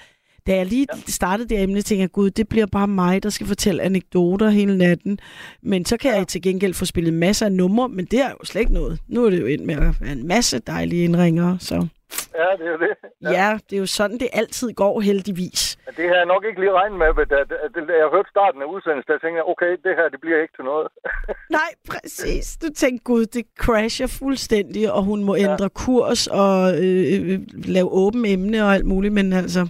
[0.48, 3.48] da jeg lige startede det emne, tænkte jeg, gud, det bliver bare mig, der skal
[3.48, 5.20] fortælle anekdoter hele natten.
[5.62, 8.38] Men så kan jeg til gengæld få spillet masser af numre, men det er jo
[8.44, 9.00] slet ikke noget.
[9.08, 11.88] Nu er det jo ind med at være en masse dejlige indringere, så...
[12.36, 12.96] Ja, det er jo det.
[13.22, 13.32] Ja.
[13.32, 15.78] ja, det er jo sådan, det altid går heldigvis.
[15.98, 18.62] Det har jeg nok ikke lige regnet med, da, da, da, da jeg hørte starten
[18.62, 20.88] af udsendelsen, der tænkte jeg, okay, det her, det bliver ikke til noget.
[21.60, 22.58] Nej, præcis.
[22.62, 27.40] Du tænkte, gud, det crasher fuldstændig, og hun må ændre kurs og øh, øh,
[27.76, 29.62] lave åben emne og alt muligt, men altså,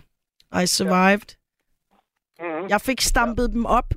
[0.61, 1.35] I survived.
[2.39, 2.69] Mm-hmm.
[2.69, 3.93] Jeg fik stampet dem op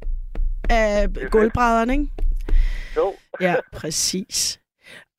[0.71, 2.09] af gulvbrædderne, ikke?
[2.97, 3.15] Jo.
[3.41, 4.61] Ja, præcis.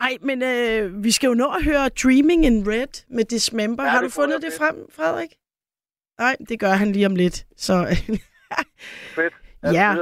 [0.02, 3.84] Ej, men øh, vi skal jo nå at høre Dreaming in Red med Dismember.
[3.84, 5.30] Ja, Har du fundet det frem, Frederik?
[6.20, 7.46] Nej, det gør han lige om lidt.
[7.58, 7.98] Så
[9.16, 9.34] Fedt.
[9.76, 9.96] ja.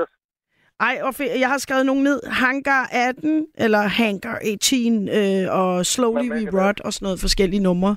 [0.79, 2.21] Ej, og fe- jeg har skrevet nogle ned.
[2.27, 7.95] Hangar 18, eller Hangar 18, øh, og Slowly We Rot, og sådan noget forskellige numre.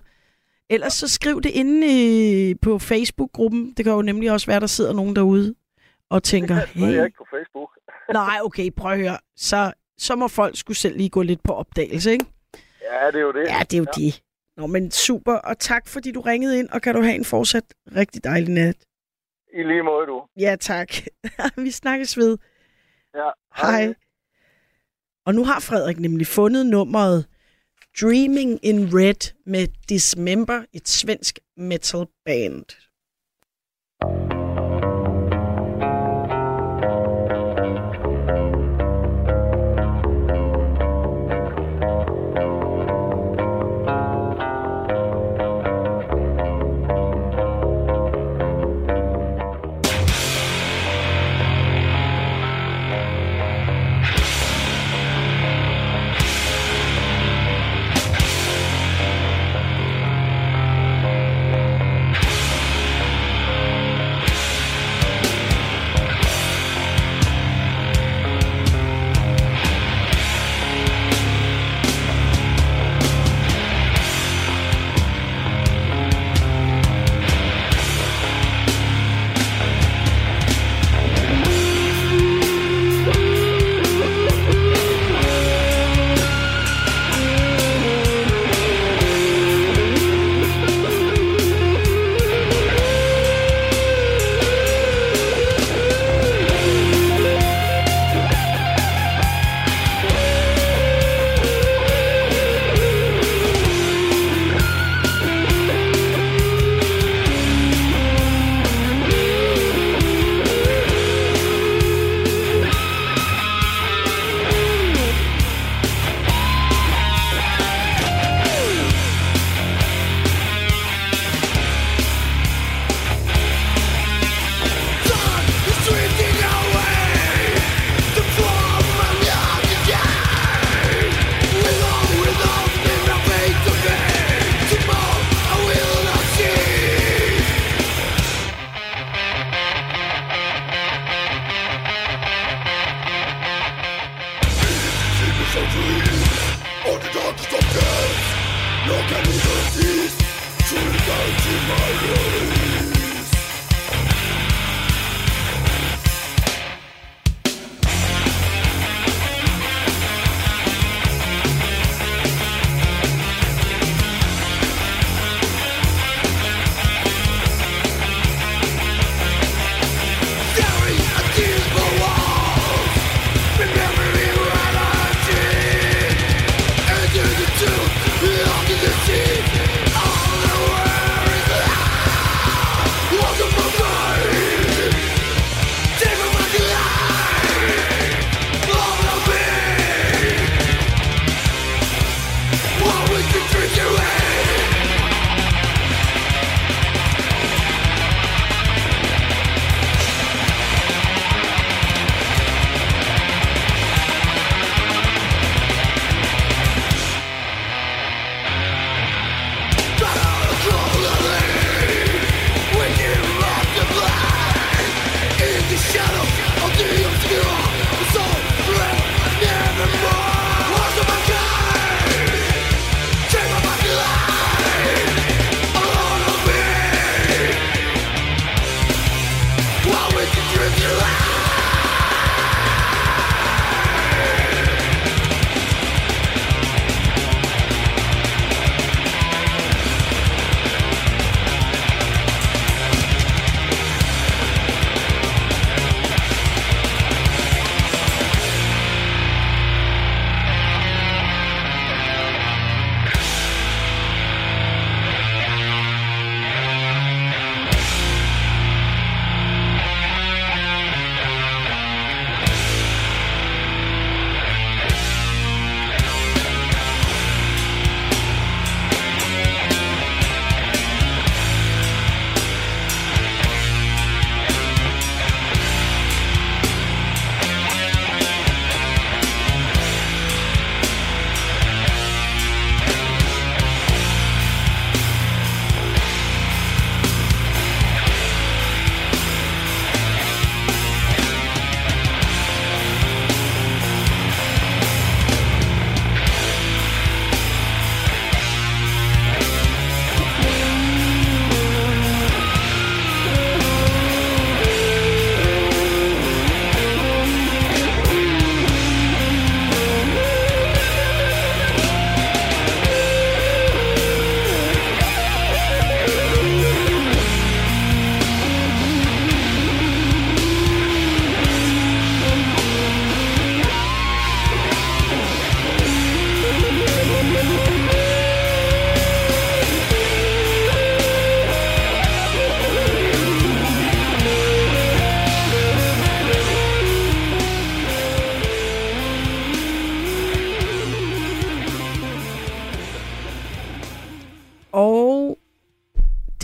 [0.71, 3.73] Ellers så skriv det inde øh, på Facebook-gruppen.
[3.77, 5.55] Det kan jo nemlig også være, der sidder nogen derude
[6.11, 7.71] og tænker, Det er jeg hey, ikke på Facebook.
[8.13, 9.19] nej, okay, prøv at høre.
[9.37, 12.25] Så, så må folk skulle selv lige gå lidt på opdagelse, ikke?
[12.83, 13.49] Ja, det er jo det.
[13.49, 14.05] Ja, det er jo ja.
[14.05, 14.23] det.
[14.57, 17.65] Nå, men super, og tak fordi du ringede ind, og kan du have en fortsat
[17.97, 18.77] rigtig dejlig nat.
[19.55, 20.23] I lige måde, du.
[20.37, 20.89] Ja, tak.
[21.65, 22.39] Vi snakkes ved.
[23.15, 23.31] Ja.
[23.57, 23.95] Hej.
[25.27, 27.27] Og nu har Frederik nemlig fundet nummeret
[28.01, 32.07] Dreaming in Red med Dismember, et svensk metal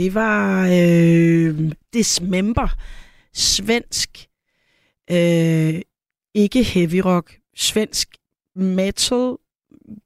[0.05, 2.69] det var øh, Dismember.
[3.35, 4.29] Svensk,
[5.11, 5.81] øh,
[6.35, 8.09] ikke heavy rock, svensk
[8.57, 9.37] metal,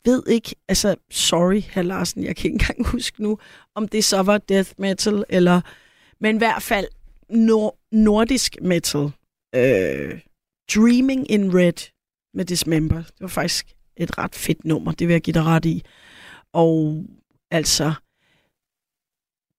[0.05, 3.39] ved ikke, altså sorry, herr Larsen, jeg kan ikke engang huske nu,
[3.75, 5.61] om det så var death metal, eller,
[6.21, 6.87] men i hvert fald
[7.29, 9.11] nor- nordisk metal.
[9.55, 10.21] Øh,
[10.75, 11.91] Dreaming in Red
[12.35, 12.97] med Dismember.
[12.97, 15.85] Det var faktisk et ret fedt nummer, det vil jeg give dig ret i.
[16.53, 17.05] Og
[17.51, 17.93] altså,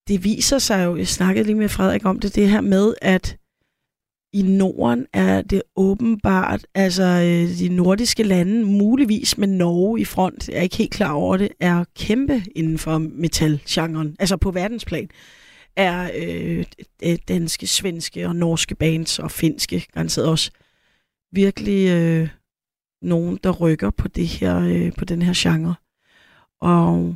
[0.09, 3.37] det viser sig jo, jeg snakkede lige med Frederik om det, det her med, at
[4.33, 10.49] i Norden er det åbenbart, altså øh, de nordiske lande, muligvis med Norge i front,
[10.49, 15.09] jeg er ikke helt klar over det, er kæmpe inden for metalgenren, altså på verdensplan,
[15.75, 16.65] er øh,
[17.27, 20.51] danske, svenske og norske bands og finske, garanteret også,
[21.31, 22.29] virkelig øh,
[23.01, 25.75] nogen, der rykker på, det her, øh, på den her genre.
[26.61, 27.15] Og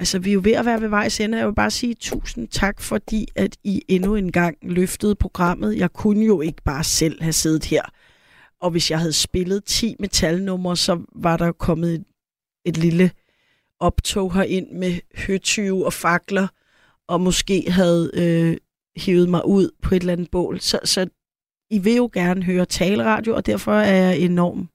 [0.00, 1.38] altså, vi er jo ved at være ved vejs ende.
[1.38, 5.76] Jeg vil bare sige tusind tak, fordi at I endnu en gang løftede programmet.
[5.76, 7.82] Jeg kunne jo ikke bare selv have siddet her.
[8.60, 12.04] Og hvis jeg havde spillet 10 metalnumre, så var der kommet et,
[12.64, 13.10] et lille
[13.80, 16.48] optog herind med høtyve og fakler,
[17.08, 18.56] og måske havde øh,
[18.96, 20.60] hivet mig ud på et eller andet bål.
[20.60, 21.06] Så, så
[21.70, 24.70] I vil jo gerne høre taleradio, og derfor er jeg enormt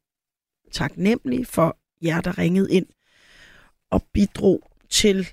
[0.72, 2.85] taknemmelig for jer, der ringede ind
[3.91, 5.28] og bidrog til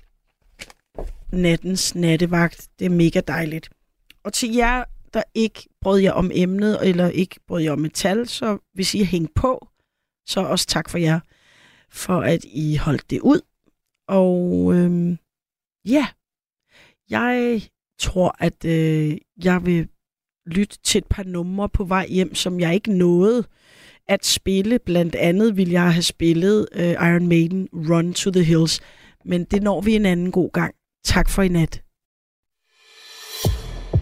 [1.31, 2.69] nattens nattevagt.
[2.79, 3.69] Det er mega dejligt.
[4.23, 4.83] Og til jer,
[5.13, 9.03] der ikke brød jer om emnet, eller ikke brød jer om metal, så hvis I
[9.03, 9.67] hæng på,
[10.27, 11.19] så også tak for jer,
[11.89, 13.41] for at I holdt det ud.
[14.07, 15.17] Og øhm,
[15.85, 16.07] ja,
[17.09, 17.61] jeg
[17.99, 19.87] tror, at øh, jeg vil
[20.45, 23.43] lytte til et par numre på vej hjem, som jeg ikke nåede
[24.07, 24.79] at spille.
[24.79, 28.81] Blandt andet vil jeg have spillet øh, Iron Maiden Run to the Hills.
[29.25, 30.75] Men det når vi en anden god gang.
[31.03, 31.81] Tak for i nat.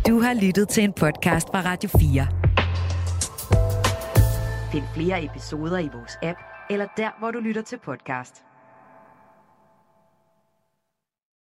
[0.07, 2.27] Du har lyttet til en podcast fra Radio 4.
[4.71, 6.39] Find flere episoder i vores app,
[6.69, 8.50] eller der, hvor du lytter til podcast.